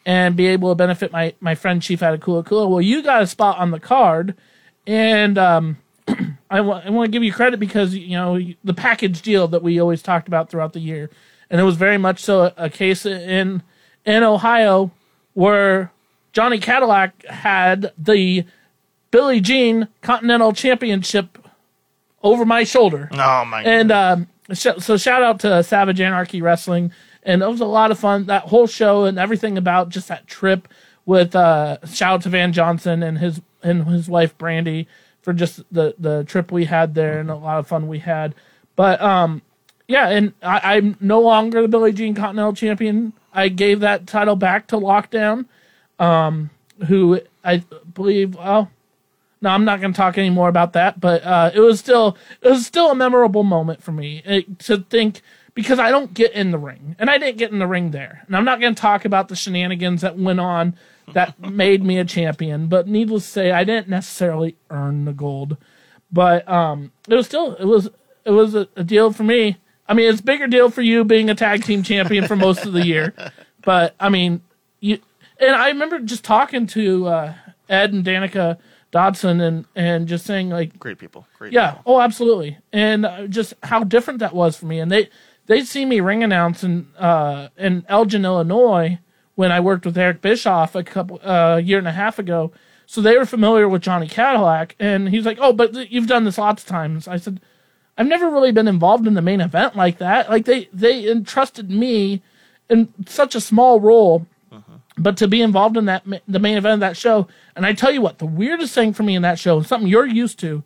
and 0.06 0.36
be 0.36 0.48
able 0.48 0.70
to 0.70 0.76
benefit 0.76 1.12
my 1.12 1.34
my 1.40 1.56
friend 1.56 1.82
Chief 1.82 2.00
Atakula 2.00 2.44
Kula. 2.44 2.70
Well, 2.70 2.82
you 2.82 3.02
got 3.02 3.24
a 3.24 3.28
spot 3.28 3.58
on 3.58 3.72
the 3.72 3.80
card, 3.80 4.36
and 4.86 5.38
um, 5.38 5.78
I 6.50 6.62
want 6.62 6.86
I 6.86 6.90
want 6.90 7.08
to 7.08 7.12
give 7.12 7.24
you 7.24 7.34
credit 7.34 7.60
because 7.60 7.96
you 7.96 8.16
know 8.16 8.40
the 8.64 8.74
package 8.74 9.22
deal 9.22 9.48
that 9.48 9.64
we 9.64 9.80
always 9.80 10.02
talked 10.02 10.28
about 10.28 10.50
throughout 10.50 10.74
the 10.74 10.80
year, 10.80 11.10
and 11.50 11.60
it 11.60 11.64
was 11.64 11.76
very 11.76 11.98
much 11.98 12.20
so 12.20 12.44
a, 12.44 12.54
a 12.58 12.70
case 12.70 13.06
in 13.06 13.64
in 14.06 14.24
Ohio 14.24 14.92
where 15.34 15.92
Johnny 16.34 16.60
Cadillac 16.60 17.26
had 17.26 17.92
the 17.98 18.46
Billie 19.12 19.42
Jean 19.42 19.88
Continental 20.02 20.54
Championship 20.54 21.40
over 22.22 22.46
my 22.46 22.64
shoulder. 22.64 23.10
Oh 23.12 23.46
my 23.46 23.64
And 23.64 23.92
um, 23.92 24.28
so 24.54 24.98
shout 24.98 25.24
out 25.24 25.39
to 25.41 25.64
Savage 25.64 26.00
Anarchy 26.00 26.41
Wrestling, 26.41 26.91
and 27.24 27.41
it 27.41 27.48
was 27.48 27.62
a 27.62 27.66
lot 27.66 27.91
of 27.91 28.00
fun. 28.00 28.26
That 28.26 28.43
whole 28.43 28.68
show 28.68 29.06
and 29.06 29.18
everything 29.18 29.58
about 29.58 29.89
just 29.89 30.08
that 30.08 30.28
trip 30.28 30.68
with 31.06 31.36
uh, 31.36 31.78
shout 31.86 32.14
out 32.14 32.22
to 32.24 32.30
Van 32.30 32.54
Johnson 32.54 33.04
and 33.04 33.18
his 33.18 33.41
and 33.64 33.88
his 33.88 34.08
wife 34.08 34.38
Brandy 34.38 34.88
for 35.22 35.34
just 35.34 35.64
the 35.72 35.96
the 35.98 36.24
trip 36.24 36.52
we 36.52 36.66
had 36.66 36.93
there 36.93 37.20
and 37.20 37.30
a 37.30 37.36
lot 37.36 37.60
of 37.60 37.68
fun 37.68 37.88
we 37.88 38.00
had. 38.00 38.36
But 38.76 39.02
um, 39.02 39.41
yeah, 39.88 40.10
and 40.10 40.34
I, 40.41 40.76
I'm 40.76 40.98
no 41.00 41.22
longer 41.22 41.62
the 41.62 41.68
Billie 41.68 41.93
Jean 41.93 42.14
Continental 42.14 42.54
Champion. 42.54 43.14
I 43.34 43.50
gave 43.50 43.80
that 43.82 44.08
title 44.08 44.36
back 44.36 44.68
to 44.68 44.78
Lockdown, 44.78 45.46
um, 46.00 46.50
who 46.88 47.20
I 47.43 47.64
believe. 47.93 48.36
Well, 48.36 48.72
no, 49.46 49.52
I'm 49.52 49.64
not 49.64 49.80
going 49.80 49.93
to 49.93 49.98
talk 49.98 50.18
any 50.18 50.32
more 50.32 50.50
about 50.50 50.74
that. 50.74 51.00
But 51.00 51.24
uh, 51.24 51.52
it 51.54 51.60
was 51.60 51.80
still 51.80 52.18
it 52.41 52.50
was 52.50 52.66
still 52.66 52.91
a 52.91 52.96
memorable 52.96 53.43
moment 53.43 53.84
for 53.84 53.91
me 53.91 54.22
it, 54.26 54.60
to 54.60 54.80
think 54.80 55.22
because 55.54 55.78
I 55.78 55.91
don't 55.91 56.14
get 56.14 56.34
in 56.34 56.50
the 56.52 56.58
ring, 56.58 56.96
and 57.00 57.10
I 57.10 57.20
didn't 57.20 57.38
get 57.38 57.52
in 57.52 57.60
the 57.60 57.68
ring 57.68 57.91
there, 57.91 58.24
and 58.26 58.36
I'm 58.36 58.43
not 58.43 58.60
going 58.60 58.74
to 58.76 58.82
talk 58.82 59.06
about 59.06 59.30
the 59.30 59.36
shenanigans 59.36 60.02
that 60.02 60.18
went 60.18 60.39
on 60.39 60.76
that 61.14 61.39
made 61.52 61.84
me 61.84 62.00
a 62.00 62.06
champion. 62.06 62.68
But 62.68 62.88
needless 62.88 63.24
to 63.26 63.30
say, 63.30 63.52
I 63.52 63.64
didn't 63.64 63.88
necessarily 63.88 64.58
earn 64.72 65.06
the 65.06 65.14
gold, 65.14 65.58
but 66.12 66.48
um, 66.50 66.91
it 67.08 67.14
was 67.14 67.28
still 67.28 67.54
it 67.54 67.66
was 67.66 67.88
it 68.26 68.32
was 68.32 68.56
a, 68.56 68.68
a 68.76 68.84
deal 68.84 69.14
for 69.14 69.24
me. 69.24 69.58
I 69.88 69.93
mean, 69.93 70.10
it's 70.10 70.22
a 70.22 70.24
bigger 70.24 70.48
deal 70.48 70.72
for 70.72 70.82
you 70.82 71.06
being 71.06 71.30
a 71.30 71.36
tag 71.36 71.64
team 71.64 71.84
champion 71.84 72.28
for 72.28 72.36
most 72.36 72.66
of 72.66 72.74
the 72.74 72.84
year, 72.84 73.14
but 73.64 73.93
I 74.00 74.10
mean, 74.10 74.41
you 74.80 74.98
and 75.39 75.56
I 75.56 75.68
remember 75.68 76.00
just 76.00 76.24
talking 76.24 76.66
to 76.66 77.06
uh, 77.06 77.34
Ed 77.70 77.93
and 77.93 78.04
Danica 78.04 78.58
Dodson 78.96 79.41
and 79.41 79.66
and 79.76 80.08
just 80.08 80.26
saying 80.26 80.50
like 80.50 80.80
great 80.80 80.98
people, 80.98 81.28
great. 81.38 81.52
yeah, 81.52 81.72
people. 81.72 81.96
oh, 81.96 82.00
absolutely, 82.00 82.58
and 82.72 83.06
uh, 83.06 83.28
just 83.28 83.54
how 83.62 83.84
different 83.84 84.20
that 84.20 84.34
was 84.34 84.56
for 84.56 84.68
me. 84.68 84.80
And 84.80 84.89
they 84.89 85.10
they 85.48 85.66
see 85.66 85.84
me 85.86 86.00
ring 86.00 86.24
announcing 86.24 86.88
uh, 86.98 87.50
in 87.58 87.86
Elgin, 87.89 88.24
Illinois, 88.24 89.00
when 89.36 89.52
I 89.52 89.60
worked 89.60 89.86
with 89.86 89.98
Eric 89.98 90.22
Bischoff 90.22 90.76
a 90.76 90.84
couple 90.84 91.20
uh, 91.28 91.58
year 91.58 91.78
and 91.78 91.89
a 91.89 91.91
half 91.91 92.20
ago. 92.20 92.54
So 92.86 93.02
they 93.02 93.18
were 93.18 93.26
familiar 93.26 93.68
with 93.68 93.82
Johnny 93.82 94.08
Cadillac, 94.08 94.78
and 94.80 95.10
he's 95.10 95.26
like, 95.26 95.39
"Oh, 95.41 95.52
but 95.52 95.74
th- 95.74 95.91
you've 95.91 96.08
done 96.08 96.24
this 96.24 96.38
lots 96.38 96.64
of 96.64 96.70
times." 96.70 97.06
I 97.06 97.18
said, 97.18 97.41
"I've 97.98 98.08
never 98.08 98.30
really 98.30 98.54
been 98.54 98.70
involved 98.70 99.08
in 99.08 99.16
the 99.16 99.22
main 99.22 99.41
event 99.41 99.76
like 99.76 99.98
that. 99.98 100.30
Like 100.30 100.46
they 100.46 100.70
they 100.72 101.12
entrusted 101.12 101.70
me 101.70 102.24
in 102.70 102.93
such 103.08 103.36
a 103.36 103.41
small 103.41 103.82
role." 103.82 104.26
But 104.98 105.18
to 105.18 105.28
be 105.28 105.41
involved 105.41 105.76
in 105.76 105.86
that 105.86 106.06
the 106.28 106.39
main 106.39 106.58
event 106.58 106.76
of 106.76 106.80
that 106.82 106.98
show, 106.98 107.28
and 107.56 107.66
I 107.66 107.74
tell 107.74 107.91
you 107.91 108.02
what, 108.02 108.20
the 108.20 108.26
weirdest 108.26 108.74
thing 108.74 108.93
for 108.93 109.04
me 109.04 109.16
in 109.16 109.22
that 109.24 109.39
show, 109.39 109.62
something 109.62 109.89
you're 109.89 110.06
used 110.06 110.39
to, 110.39 110.64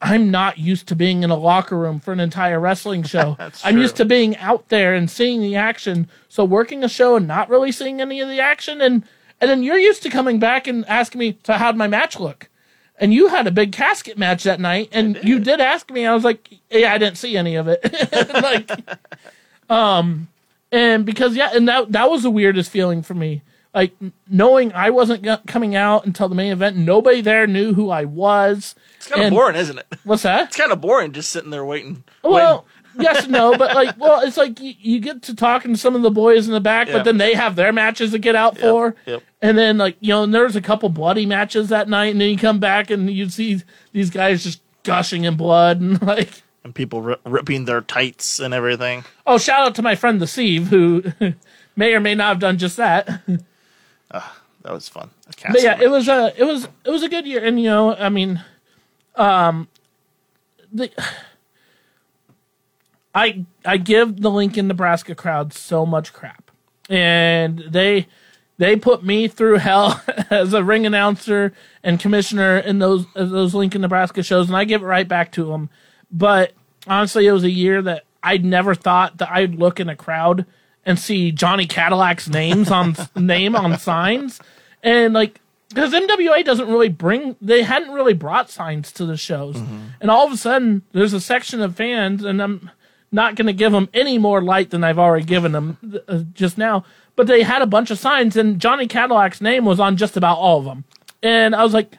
I'm 0.00 0.32
not 0.32 0.58
used 0.58 0.88
to 0.88 0.96
being 0.96 1.22
in 1.22 1.30
a 1.30 1.36
locker 1.36 1.78
room 1.78 2.00
for 2.00 2.12
an 2.12 2.18
entire 2.18 2.58
wrestling 2.58 3.04
show. 3.04 3.36
I'm 3.64 3.78
used 3.78 3.96
to 3.96 4.04
being 4.04 4.36
out 4.38 4.68
there 4.68 4.94
and 4.94 5.08
seeing 5.08 5.40
the 5.40 5.54
action. 5.54 6.08
So 6.28 6.44
working 6.44 6.82
a 6.82 6.88
show 6.88 7.14
and 7.14 7.28
not 7.28 7.48
really 7.48 7.70
seeing 7.70 8.00
any 8.00 8.20
of 8.20 8.28
the 8.28 8.40
action, 8.40 8.80
and 8.80 9.04
and 9.40 9.48
then 9.50 9.62
you're 9.62 9.78
used 9.78 10.02
to 10.02 10.10
coming 10.10 10.38
back 10.38 10.66
and 10.66 10.86
asking 10.88 11.18
me, 11.18 11.38
so 11.44 11.54
how'd 11.54 11.76
my 11.76 11.88
match 11.88 12.18
look? 12.18 12.48
And 12.96 13.12
you 13.12 13.28
had 13.28 13.46
a 13.46 13.50
big 13.50 13.72
casket 13.72 14.18
match 14.18 14.44
that 14.44 14.60
night, 14.60 14.88
and 14.92 15.18
you 15.22 15.40
did 15.40 15.60
ask 15.60 15.90
me. 15.90 16.06
I 16.06 16.14
was 16.14 16.24
like, 16.24 16.48
yeah, 16.70 16.92
I 16.92 16.98
didn't 16.98 17.18
see 17.18 17.36
any 17.36 17.56
of 17.56 17.66
it. 17.68 17.80
like, 18.32 18.70
um, 19.70 20.28
and 20.70 21.04
because 21.04 21.36
yeah, 21.36 21.50
and 21.54 21.68
that 21.68 21.92
that 21.92 22.10
was 22.10 22.22
the 22.22 22.30
weirdest 22.30 22.70
feeling 22.70 23.02
for 23.02 23.14
me. 23.14 23.42
Like 23.74 23.94
knowing 24.28 24.72
I 24.74 24.90
wasn't 24.90 25.26
coming 25.46 25.74
out 25.74 26.04
until 26.04 26.28
the 26.28 26.34
main 26.34 26.52
event, 26.52 26.76
nobody 26.76 27.20
there 27.22 27.46
knew 27.46 27.72
who 27.72 27.88
I 27.90 28.04
was. 28.04 28.74
It's 28.96 29.08
kind 29.08 29.24
of 29.24 29.30
boring, 29.30 29.56
isn't 29.56 29.78
it? 29.78 29.86
What's 30.04 30.22
that? 30.24 30.48
It's 30.48 30.56
kind 30.56 30.72
of 30.72 30.80
boring 30.80 31.12
just 31.12 31.30
sitting 31.30 31.48
there 31.50 31.64
waiting. 31.64 32.04
Well, 32.22 32.66
yes 32.98 33.22
and 33.24 33.32
no, 33.32 33.56
but 33.56 33.74
like, 33.74 33.98
well, 33.98 34.20
it's 34.20 34.36
like 34.36 34.60
you, 34.60 34.74
you 34.78 35.00
get 35.00 35.22
to 35.22 35.34
talking 35.34 35.72
to 35.72 35.78
some 35.80 35.96
of 35.96 36.02
the 36.02 36.10
boys 36.10 36.46
in 36.46 36.52
the 36.52 36.60
back, 36.60 36.88
Yeah. 36.88 36.98
but 36.98 37.04
then 37.04 37.16
they 37.16 37.32
have 37.32 37.56
their 37.56 37.72
matches 37.72 38.10
to 38.10 38.18
get 38.18 38.36
out 38.36 38.58
for. 38.58 38.94
yep. 39.06 39.22
And 39.40 39.56
then 39.56 39.78
like, 39.78 39.96
you 40.00 40.10
know, 40.10 40.22
and 40.22 40.34
there 40.34 40.44
was 40.44 40.54
a 40.56 40.60
couple 40.60 40.90
bloody 40.90 41.24
matches 41.24 41.70
that 41.70 41.88
night, 41.88 42.12
and 42.12 42.20
then 42.20 42.28
you 42.28 42.36
come 42.36 42.58
back 42.60 42.90
and 42.90 43.10
you 43.10 43.28
see 43.30 43.62
these 43.92 44.10
guys 44.10 44.44
just 44.44 44.60
gushing 44.82 45.24
in 45.24 45.34
blood 45.36 45.80
and 45.80 46.02
like, 46.06 46.42
and 46.62 46.74
people 46.74 47.00
ri- 47.00 47.16
ripping 47.24 47.64
their 47.64 47.80
tights 47.80 48.38
and 48.38 48.52
everything. 48.52 49.04
oh, 49.26 49.38
shout 49.38 49.66
out 49.66 49.74
to 49.76 49.82
my 49.82 49.94
friend 49.94 50.20
the 50.20 50.26
Siev 50.26 50.64
who 50.66 51.02
may 51.76 51.94
or 51.94 52.00
may 52.00 52.14
not 52.14 52.28
have 52.28 52.38
done 52.38 52.58
just 52.58 52.76
that. 52.76 53.08
That 54.62 54.72
was 54.72 54.88
fun. 54.88 55.10
But 55.52 55.62
yeah, 55.62 55.72
match. 55.72 55.82
it 55.82 55.90
was 55.90 56.08
a 56.08 56.32
it 56.36 56.44
was 56.44 56.68
it 56.84 56.90
was 56.90 57.02
a 57.02 57.08
good 57.08 57.26
year, 57.26 57.44
and 57.44 57.60
you 57.60 57.68
know, 57.68 57.94
I 57.94 58.08
mean, 58.08 58.42
um, 59.16 59.68
the 60.72 60.90
I 63.14 63.44
I 63.64 63.76
give 63.76 64.20
the 64.20 64.30
Lincoln, 64.30 64.68
Nebraska 64.68 65.14
crowd 65.14 65.52
so 65.52 65.84
much 65.84 66.12
crap, 66.12 66.50
and 66.88 67.64
they 67.68 68.06
they 68.58 68.76
put 68.76 69.02
me 69.02 69.26
through 69.26 69.58
hell 69.58 70.00
as 70.30 70.54
a 70.54 70.62
ring 70.62 70.86
announcer 70.86 71.52
and 71.82 71.98
commissioner 71.98 72.58
in 72.58 72.78
those 72.78 73.06
those 73.14 73.54
Lincoln, 73.54 73.80
Nebraska 73.80 74.22
shows, 74.22 74.46
and 74.46 74.56
I 74.56 74.64
give 74.64 74.82
it 74.82 74.86
right 74.86 75.08
back 75.08 75.32
to 75.32 75.46
them. 75.46 75.70
But 76.10 76.52
honestly, 76.86 77.26
it 77.26 77.32
was 77.32 77.44
a 77.44 77.50
year 77.50 77.82
that 77.82 78.04
I'd 78.22 78.44
never 78.44 78.76
thought 78.76 79.18
that 79.18 79.30
I'd 79.30 79.56
look 79.56 79.80
in 79.80 79.88
a 79.88 79.96
crowd 79.96 80.46
and 80.84 80.98
see 80.98 81.32
Johnny 81.32 81.66
Cadillac's 81.66 82.28
names 82.28 82.70
on 82.70 82.96
name 83.16 83.54
on 83.56 83.78
signs, 83.78 84.40
and 84.82 85.14
like 85.14 85.40
because 85.68 85.92
MWA 85.92 86.44
doesn't 86.44 86.68
really 86.68 86.88
bring 86.88 87.36
they 87.40 87.62
hadn't 87.62 87.92
really 87.92 88.14
brought 88.14 88.50
signs 88.50 88.92
to 88.92 89.06
the 89.06 89.16
shows, 89.16 89.56
and 90.00 90.10
all 90.10 90.26
of 90.26 90.32
a 90.32 90.36
sudden 90.36 90.82
there's 90.92 91.12
a 91.12 91.20
section 91.20 91.60
of 91.60 91.76
fans, 91.76 92.24
and 92.24 92.42
I'm 92.42 92.70
not 93.10 93.34
going 93.34 93.46
to 93.46 93.52
give 93.52 93.72
them 93.72 93.88
any 93.92 94.18
more 94.18 94.42
light 94.42 94.70
than 94.70 94.82
I've 94.82 94.98
already 94.98 95.26
given 95.26 95.52
them 95.52 96.00
uh, 96.08 96.20
just 96.32 96.56
now. 96.56 96.84
But 97.14 97.26
they 97.26 97.42
had 97.42 97.60
a 97.60 97.66
bunch 97.66 97.90
of 97.90 97.98
signs, 97.98 98.36
and 98.36 98.58
Johnny 98.58 98.86
Cadillac's 98.88 99.42
name 99.42 99.66
was 99.66 99.78
on 99.78 99.98
just 99.98 100.16
about 100.16 100.38
all 100.38 100.58
of 100.58 100.64
them, 100.64 100.84
and 101.22 101.54
I 101.54 101.62
was 101.62 101.74
like, 101.74 101.98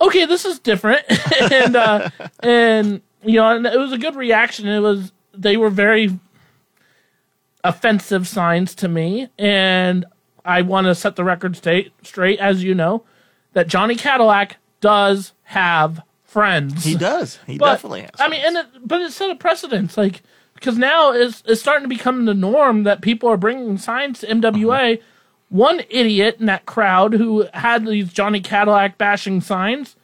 okay, 0.00 0.26
this 0.26 0.44
is 0.44 0.58
different, 0.60 1.02
and 1.52 1.76
uh, 1.76 2.10
and 2.40 3.02
you 3.24 3.34
know, 3.34 3.56
and 3.56 3.66
it 3.66 3.78
was 3.78 3.92
a 3.92 3.98
good 3.98 4.14
reaction. 4.14 4.68
It 4.68 4.80
was 4.80 5.12
they 5.34 5.56
were 5.56 5.70
very 5.70 6.18
offensive 7.68 8.26
signs 8.28 8.74
to 8.76 8.88
me, 8.88 9.28
and 9.38 10.04
I 10.44 10.62
want 10.62 10.86
to 10.86 10.94
set 10.94 11.16
the 11.16 11.24
record 11.24 11.56
straight, 11.56 11.92
straight, 12.02 12.38
as 12.38 12.62
you 12.62 12.74
know, 12.74 13.04
that 13.52 13.66
Johnny 13.68 13.94
Cadillac 13.96 14.56
does 14.80 15.32
have 15.44 16.02
friends. 16.24 16.84
he 16.84 16.94
does. 16.96 17.38
He 17.46 17.58
But, 17.58 17.72
definitely 17.72 18.02
has. 18.02 18.10
I 18.18 18.28
mean, 18.28 18.42
and 18.44 18.56
it, 18.58 18.66
but 18.84 19.00
it 19.00 19.12
set 19.12 19.30
a 19.30 19.34
precedence, 19.36 19.96
like 19.96 20.22
because 20.54 20.78
now 20.78 21.12
it's 21.12 21.42
it's 21.46 21.60
starting 21.60 21.84
to 21.84 21.88
become 21.94 22.24
the 22.24 22.34
norm 22.34 22.84
that 22.84 23.00
people 23.02 23.28
are 23.28 23.36
bringing 23.36 23.78
signs 23.78 24.20
to 24.20 24.26
MWA. 24.26 24.94
Uh-huh. 24.98 25.02
One 25.48 25.80
idiot 25.90 26.36
in 26.40 26.46
that 26.46 26.66
crowd 26.66 27.14
who 27.14 27.46
had 27.54 27.86
these 27.86 28.12
Johnny 28.12 28.40
Cadillac 28.40 28.98
bashing 28.98 29.40
signs, 29.40 29.94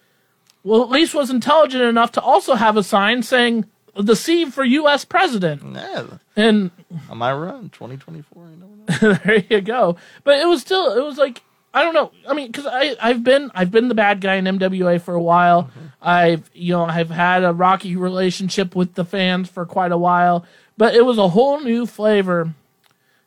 well, 0.63 0.83
at 0.83 0.89
least 0.91 1.15
was 1.15 1.31
intelligent 1.31 1.83
enough 1.83 2.13
to 2.13 2.21
also 2.21 2.55
have 2.55 2.77
a 2.77 2.83
sign 2.85 3.23
saying 3.25 3.65
the 3.95 4.17
C 4.17 4.47
for 4.47 4.65
U.S. 4.65 5.05
president, 5.05 5.63
Yeah, 5.75 6.07
and 6.37 6.71
on 7.11 7.19
my 7.19 7.33
run, 7.33 7.71
2024. 7.71 8.47
You 8.49 8.57
know, 8.57 9.15
there 9.25 9.45
you 9.49 9.61
go. 9.61 9.97
But 10.25 10.41
it 10.41 10.47
was 10.47 10.61
still, 10.61 10.97
it 10.97 11.05
was 11.05 11.19
like 11.19 11.43
I 11.75 11.83
don't 11.83 11.95
know. 11.95 12.13
I 12.29 12.35
mean, 12.35 12.49
because 12.49 12.67
I 12.67 12.97
I've 13.01 13.25
been 13.25 13.51
I've 13.55 13.71
been 13.71 13.89
the 13.89 13.95
bad 13.95 14.21
guy 14.21 14.35
in 14.35 14.45
MWA 14.45 15.01
for 15.01 15.15
a 15.15 15.23
while. 15.23 15.65
Mm-hmm. 15.65 15.87
I've 16.03 16.51
you 16.53 16.73
know 16.75 16.85
I've 16.85 17.11
had 17.11 17.45
a 17.45 17.53
rocky 17.53 17.97
relationship 17.97 18.77
with 18.77 18.95
the 18.95 19.05
fans 19.05 19.49
for 19.49 19.65
quite 19.65 19.93
a 19.93 19.99
while, 19.99 20.45
but 20.77 20.95
it 20.95 21.07
was 21.07 21.19
a 21.19 21.29
whole 21.29 21.61
new 21.61 21.87
flavor 21.87 22.55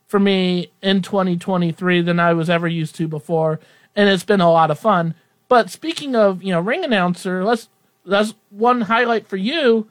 for 0.08 0.20
me 0.20 0.72
in 0.84 1.02
2023 1.02 2.02
than 2.02 2.20
I 2.20 2.34
was 2.34 2.50
ever 2.50 2.68
used 2.68 2.96
to 2.96 3.08
before, 3.08 3.60
and 3.96 4.10
it's 4.10 4.24
been 4.24 4.42
a 4.42 4.52
lot 4.52 4.70
of 4.70 4.78
fun. 4.78 5.16
But 5.48 5.72
speaking 5.72 6.16
of 6.16 6.44
you 6.44 6.52
know 6.52 6.60
ring 6.60 6.84
announcer, 6.84 7.44
let's 7.44 7.70
that's 8.06 8.36
one 8.52 8.82
highlight 8.82 9.28
for 9.28 9.38
you. 9.38 9.90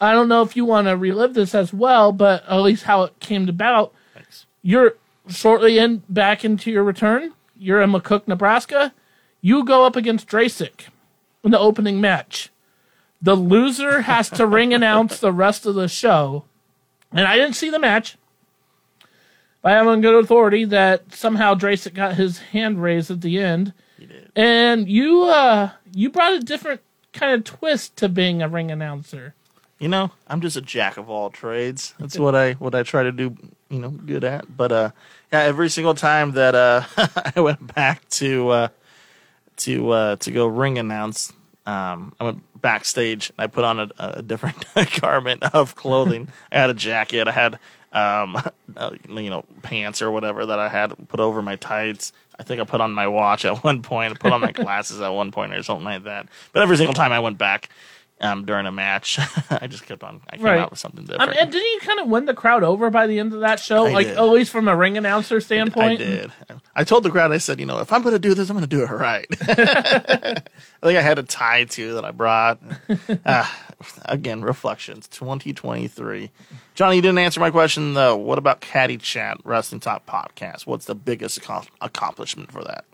I 0.00 0.12
don't 0.12 0.28
know 0.28 0.42
if 0.42 0.56
you 0.56 0.64
want 0.64 0.86
to 0.88 0.96
relive 0.96 1.34
this 1.34 1.54
as 1.54 1.72
well, 1.72 2.12
but 2.12 2.44
at 2.48 2.58
least 2.58 2.84
how 2.84 3.02
it 3.04 3.18
came 3.20 3.48
about. 3.48 3.92
thanks. 4.12 4.46
You're 4.62 4.94
shortly 5.28 5.78
in 5.78 6.02
back 6.08 6.44
into 6.44 6.70
your 6.70 6.84
return. 6.84 7.32
You're 7.56 7.80
in 7.80 7.92
McCook, 7.92 8.26
Nebraska. 8.28 8.92
You 9.40 9.64
go 9.64 9.84
up 9.86 9.96
against 9.96 10.28
Drasic 10.28 10.86
in 11.42 11.50
the 11.50 11.58
opening 11.58 12.00
match. 12.00 12.50
The 13.22 13.34
loser 13.36 14.02
has 14.02 14.28
to 14.30 14.46
ring 14.46 14.74
announce 14.74 15.18
the 15.18 15.32
rest 15.32 15.64
of 15.64 15.74
the 15.74 15.88
show. 15.88 16.44
And 17.12 17.26
I 17.26 17.36
didn't 17.36 17.54
see 17.56 17.70
the 17.70 17.78
match. 17.78 18.16
But 19.62 19.72
I 19.72 19.76
have 19.76 19.86
on 19.86 20.00
good 20.02 20.22
authority 20.22 20.64
that 20.66 21.14
somehow 21.14 21.54
Drasic 21.54 21.94
got 21.94 22.16
his 22.16 22.38
hand 22.38 22.82
raised 22.82 23.10
at 23.10 23.22
the 23.22 23.38
end. 23.38 23.72
He 23.98 24.06
did. 24.06 24.30
And 24.36 24.88
you 24.88 25.22
uh 25.22 25.70
you 25.94 26.10
brought 26.10 26.34
a 26.34 26.40
different 26.40 26.80
kind 27.12 27.32
of 27.32 27.44
twist 27.44 27.96
to 27.96 28.08
being 28.08 28.42
a 28.42 28.48
ring 28.48 28.70
announcer. 28.70 29.34
You 29.84 29.90
know, 29.90 30.10
I'm 30.26 30.40
just 30.40 30.56
a 30.56 30.62
jack 30.62 30.96
of 30.96 31.10
all 31.10 31.28
trades. 31.28 31.92
That's 31.98 32.18
what 32.18 32.34
I 32.34 32.54
what 32.54 32.74
I 32.74 32.84
try 32.84 33.02
to 33.02 33.12
do. 33.12 33.36
You 33.68 33.80
know, 33.80 33.90
good 33.90 34.24
at. 34.24 34.56
But 34.56 34.72
uh, 34.72 34.90
yeah, 35.30 35.40
every 35.40 35.68
single 35.68 35.94
time 35.94 36.32
that 36.32 36.54
uh 36.54 36.84
I 37.36 37.38
went 37.38 37.74
back 37.74 38.08
to 38.12 38.48
uh 38.48 38.68
to 39.58 39.90
uh 39.90 40.16
to 40.16 40.30
go 40.30 40.46
ring 40.46 40.78
announce, 40.78 41.34
um, 41.66 42.14
I 42.18 42.24
went 42.24 42.62
backstage. 42.62 43.28
and 43.36 43.44
I 43.44 43.46
put 43.46 43.64
on 43.64 43.78
a, 43.78 43.90
a 43.98 44.22
different 44.22 44.64
garment 45.02 45.42
of 45.54 45.74
clothing. 45.74 46.28
I 46.50 46.60
had 46.60 46.70
a 46.70 46.74
jacket. 46.74 47.28
I 47.28 47.32
had 47.32 47.58
um 47.92 48.40
uh, 48.78 48.90
you 49.06 49.28
know 49.28 49.44
pants 49.60 50.00
or 50.00 50.10
whatever 50.10 50.46
that 50.46 50.58
I 50.58 50.70
had 50.70 50.94
put 51.10 51.20
over 51.20 51.42
my 51.42 51.56
tights. 51.56 52.14
I 52.38 52.42
think 52.42 52.58
I 52.58 52.64
put 52.64 52.80
on 52.80 52.92
my 52.92 53.06
watch 53.06 53.44
at 53.44 53.62
one 53.62 53.82
point. 53.82 54.14
I 54.14 54.16
put 54.16 54.32
on 54.32 54.40
my 54.40 54.52
glasses 54.52 55.02
at 55.02 55.10
one 55.10 55.30
point 55.30 55.52
or 55.52 55.62
something 55.62 55.84
like 55.84 56.04
that. 56.04 56.26
But 56.54 56.62
every 56.62 56.78
single 56.78 56.94
time 56.94 57.12
I 57.12 57.20
went 57.20 57.36
back. 57.36 57.68
Um, 58.20 58.44
during 58.46 58.64
a 58.64 58.72
match, 58.72 59.18
I 59.50 59.66
just 59.66 59.84
kept 59.86 60.04
on. 60.04 60.20
I 60.30 60.36
came 60.36 60.46
Right. 60.46 60.60
out 60.60 60.70
with 60.70 60.78
something 60.78 61.04
different. 61.04 61.30
mean, 61.32 61.38
and 61.40 61.50
didn't 61.50 61.66
you 61.72 61.80
kind 61.80 61.98
of 61.98 62.06
win 62.06 62.26
the 62.26 62.32
crowd 62.32 62.62
over 62.62 62.88
by 62.88 63.08
the 63.08 63.18
end 63.18 63.34
of 63.34 63.40
that 63.40 63.58
show? 63.58 63.86
I 63.86 63.90
like, 63.92 64.06
did. 64.06 64.16
at 64.16 64.22
least 64.22 64.52
from 64.52 64.68
a 64.68 64.74
ring 64.76 64.96
announcer 64.96 65.40
standpoint? 65.40 66.00
I 66.00 66.04
did. 66.04 66.32
I 66.76 66.84
told 66.84 67.02
the 67.02 67.10
crowd, 67.10 67.32
I 67.32 67.38
said, 67.38 67.58
you 67.58 67.66
know, 67.66 67.80
if 67.80 67.92
I'm 67.92 68.02
going 68.02 68.14
to 68.14 68.20
do 68.20 68.32
this, 68.32 68.48
I'm 68.48 68.56
going 68.56 68.68
to 68.68 68.76
do 68.76 68.82
it 68.84 68.90
right. 68.90 69.26
I 69.40 70.40
think 70.80 70.96
I 70.98 71.02
had 71.02 71.18
a 71.18 71.22
tie 71.24 71.64
too 71.64 71.94
that 71.94 72.04
I 72.04 72.12
brought. 72.12 72.60
uh, 73.26 73.50
again, 74.06 74.42
reflections, 74.42 75.08
2023. 75.08 76.30
Johnny, 76.74 76.96
you 76.96 77.02
didn't 77.02 77.18
answer 77.18 77.40
my 77.40 77.50
question 77.50 77.94
though. 77.94 78.16
What 78.16 78.38
about 78.38 78.60
Caddy 78.60 78.96
Chat 78.96 79.38
Wrestling 79.44 79.80
Talk 79.80 80.06
Podcast? 80.06 80.66
What's 80.66 80.86
the 80.86 80.94
biggest 80.94 81.40
accom- 81.40 81.68
accomplishment 81.80 82.52
for 82.52 82.62
that? 82.64 82.84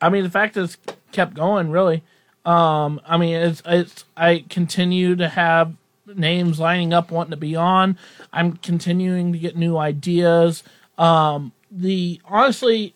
I 0.00 0.08
mean, 0.10 0.22
the 0.22 0.30
fact 0.30 0.56
is 0.56 0.76
kept 1.12 1.34
going 1.34 1.70
really. 1.70 2.02
Um, 2.44 3.00
I 3.06 3.16
mean, 3.16 3.34
it's 3.34 3.62
it's 3.66 4.04
I 4.16 4.44
continue 4.48 5.16
to 5.16 5.28
have 5.28 5.74
names 6.06 6.58
lining 6.58 6.92
up 6.92 7.10
wanting 7.10 7.32
to 7.32 7.36
be 7.36 7.56
on. 7.56 7.98
I'm 8.32 8.56
continuing 8.56 9.32
to 9.32 9.38
get 9.38 9.56
new 9.56 9.76
ideas. 9.76 10.62
Um, 10.98 11.52
the 11.70 12.20
honestly, 12.24 12.94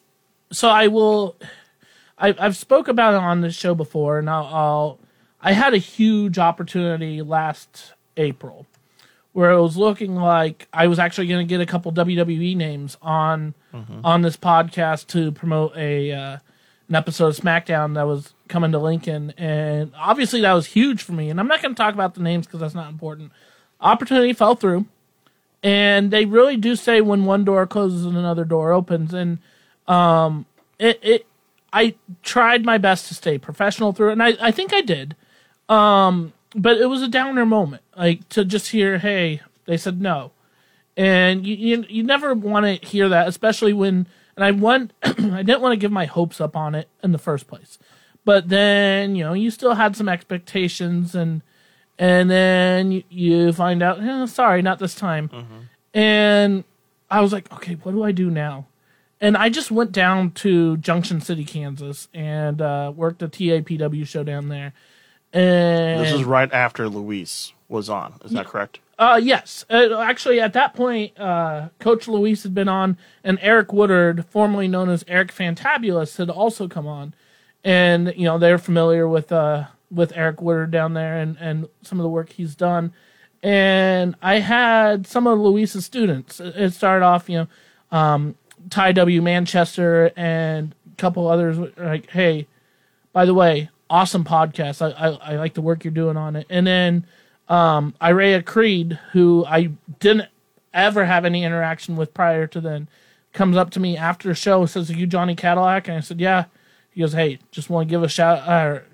so 0.50 0.68
I 0.68 0.88
will. 0.88 1.36
I, 2.16 2.34
I've 2.38 2.56
spoke 2.56 2.86
about 2.88 3.14
it 3.14 3.20
on 3.20 3.40
this 3.40 3.56
show 3.56 3.74
before, 3.74 4.18
and 4.18 4.30
I'll, 4.30 4.46
I'll. 4.46 4.98
I 5.42 5.52
had 5.52 5.74
a 5.74 5.78
huge 5.78 6.38
opportunity 6.38 7.20
last 7.20 7.92
April 8.16 8.66
where 9.32 9.50
it 9.50 9.60
was 9.60 9.76
looking 9.76 10.14
like 10.14 10.68
I 10.72 10.86
was 10.86 10.98
actually 10.98 11.26
going 11.26 11.46
to 11.46 11.48
get 11.48 11.60
a 11.60 11.66
couple 11.66 11.92
WWE 11.92 12.56
names 12.56 12.96
on 13.02 13.54
on 14.04 14.22
this 14.22 14.36
podcast 14.36 15.08
to 15.08 15.32
promote 15.32 15.76
a 15.76 16.12
uh, 16.12 16.38
an 16.88 16.94
episode 16.94 17.26
of 17.28 17.36
SmackDown 17.36 17.94
that 17.94 18.06
was 18.06 18.32
coming 18.54 18.72
to 18.72 18.78
Lincoln, 18.78 19.34
and 19.36 19.92
obviously 19.96 20.40
that 20.40 20.52
was 20.52 20.66
huge 20.66 21.02
for 21.02 21.12
me. 21.12 21.28
And 21.28 21.38
I'm 21.38 21.48
not 21.48 21.60
going 21.60 21.74
to 21.74 21.78
talk 21.78 21.92
about 21.92 22.14
the 22.14 22.22
names 22.22 22.46
because 22.46 22.60
that's 22.60 22.74
not 22.74 22.88
important. 22.88 23.32
Opportunity 23.80 24.32
fell 24.32 24.54
through, 24.54 24.86
and 25.62 26.10
they 26.10 26.24
really 26.24 26.56
do 26.56 26.76
say 26.76 27.00
when 27.00 27.24
one 27.24 27.44
door 27.44 27.66
closes 27.66 28.06
and 28.06 28.16
another 28.16 28.44
door 28.44 28.72
opens, 28.72 29.12
and 29.12 29.38
um, 29.86 30.46
it 30.78 30.98
it 31.02 31.26
I 31.72 31.96
tried 32.22 32.64
my 32.64 32.78
best 32.78 33.08
to 33.08 33.14
stay 33.14 33.36
professional 33.36 33.92
through 33.92 34.10
it, 34.10 34.12
and 34.12 34.22
I 34.22 34.34
I 34.40 34.50
think 34.50 34.72
I 34.72 34.80
did 34.80 35.16
but 36.54 36.76
it 36.78 36.86
was 36.86 37.02
a 37.02 37.08
downer 37.08 37.44
moment 37.44 37.82
like 37.96 38.28
to 38.28 38.44
just 38.44 38.70
hear 38.70 38.98
hey 38.98 39.40
they 39.66 39.76
said 39.76 40.00
no 40.00 40.30
and 40.96 41.46
you 41.46 41.54
you, 41.54 41.84
you 41.88 42.02
never 42.02 42.34
want 42.34 42.64
to 42.64 42.86
hear 42.86 43.08
that 43.08 43.28
especially 43.28 43.72
when 43.72 44.06
and 44.36 44.44
i 44.44 44.50
want 44.50 44.92
i 45.02 45.42
didn't 45.42 45.60
want 45.60 45.72
to 45.72 45.76
give 45.76 45.92
my 45.92 46.04
hopes 46.04 46.40
up 46.40 46.56
on 46.56 46.74
it 46.74 46.88
in 47.02 47.12
the 47.12 47.18
first 47.18 47.46
place 47.46 47.78
but 48.24 48.48
then 48.48 49.14
you 49.16 49.24
know 49.24 49.32
you 49.32 49.50
still 49.50 49.74
had 49.74 49.96
some 49.96 50.08
expectations 50.08 51.14
and 51.14 51.42
and 51.98 52.30
then 52.30 52.90
you, 52.92 53.02
you 53.08 53.52
find 53.52 53.82
out 53.82 54.00
eh, 54.02 54.26
sorry 54.26 54.62
not 54.62 54.78
this 54.78 54.94
time 54.94 55.30
and 55.92 56.64
i 57.10 57.20
was 57.20 57.32
like 57.32 57.50
okay 57.52 57.74
what 57.82 57.92
do 57.92 58.02
i 58.02 58.12
do 58.12 58.30
now 58.30 58.66
and 59.20 59.36
i 59.36 59.48
just 59.48 59.70
went 59.70 59.92
down 59.92 60.30
to 60.32 60.76
junction 60.78 61.20
city 61.20 61.44
kansas 61.44 62.08
and 62.14 62.60
uh, 62.60 62.92
worked 62.94 63.22
a 63.22 63.28
tapw 63.28 64.06
show 64.06 64.24
down 64.24 64.48
there 64.48 64.72
and 65.32 66.00
This 66.00 66.12
is 66.12 66.22
right 66.24 66.52
after 66.52 66.88
Luis 66.88 67.52
was 67.68 67.88
on. 67.90 68.14
Is 68.24 68.30
that 68.30 68.46
correct? 68.46 68.78
uh, 69.00 69.18
yes. 69.20 69.64
Uh, 69.68 69.98
actually, 69.98 70.40
at 70.40 70.52
that 70.52 70.74
point, 70.74 71.18
uh, 71.18 71.70
Coach 71.80 72.06
Luis 72.06 72.44
had 72.44 72.54
been 72.54 72.68
on, 72.68 72.96
and 73.24 73.40
Eric 73.42 73.72
Woodard, 73.72 74.26
formerly 74.26 74.68
known 74.68 74.88
as 74.88 75.04
Eric 75.08 75.32
Fantabulous, 75.34 76.18
had 76.18 76.30
also 76.30 76.68
come 76.68 76.86
on. 76.86 77.14
And 77.64 78.12
you 78.16 78.24
know 78.24 78.38
they're 78.38 78.58
familiar 78.58 79.08
with 79.08 79.32
uh, 79.32 79.64
with 79.90 80.12
Eric 80.16 80.42
Woodard 80.42 80.70
down 80.70 80.94
there 80.94 81.18
and, 81.18 81.36
and 81.38 81.68
some 81.82 81.98
of 81.98 82.02
the 82.02 82.08
work 82.08 82.30
he's 82.30 82.54
done. 82.54 82.92
And 83.42 84.16
I 84.22 84.40
had 84.40 85.06
some 85.06 85.26
of 85.26 85.38
Luis's 85.38 85.84
students. 85.84 86.40
It 86.40 86.70
started 86.72 87.04
off, 87.04 87.28
you 87.28 87.38
know, 87.38 87.96
um, 87.96 88.36
Ty 88.70 88.92
W. 88.92 89.20
Manchester 89.20 90.10
and 90.16 90.74
a 90.92 90.96
couple 90.96 91.28
others. 91.28 91.58
Like, 91.76 92.10
hey, 92.10 92.46
by 93.12 93.26
the 93.26 93.34
way, 93.34 93.68
awesome 93.90 94.24
podcast. 94.24 94.80
I, 94.82 95.08
I, 95.08 95.32
I 95.32 95.36
like 95.36 95.54
the 95.54 95.60
work 95.60 95.84
you're 95.84 95.92
doing 95.92 96.16
on 96.16 96.36
it. 96.36 96.46
And 96.48 96.66
then 96.66 97.06
um, 97.48 97.94
Irea 98.00 98.44
Creed, 98.44 98.98
who 99.12 99.44
I 99.46 99.70
didn't 100.00 100.28
ever 100.72 101.04
have 101.04 101.24
any 101.24 101.44
interaction 101.44 101.96
with 101.96 102.14
prior 102.14 102.46
to 102.46 102.60
then, 102.60 102.88
comes 103.34 103.56
up 103.56 103.70
to 103.70 103.80
me 103.80 103.96
after 103.96 104.28
the 104.28 104.34
show, 104.34 104.64
says, 104.64 104.90
"Are 104.90 104.94
you 104.94 105.06
Johnny 105.06 105.34
Cadillac?" 105.34 105.88
And 105.88 105.98
I 105.98 106.00
said, 106.00 106.20
"Yeah." 106.20 106.44
He 106.94 107.00
goes, 107.00 107.12
"Hey, 107.12 107.38
just 107.50 107.70
want 107.70 107.88
to 107.88 107.90
give 107.90 108.02
a 108.02 108.08
shout 108.08 108.48
or 108.48 108.84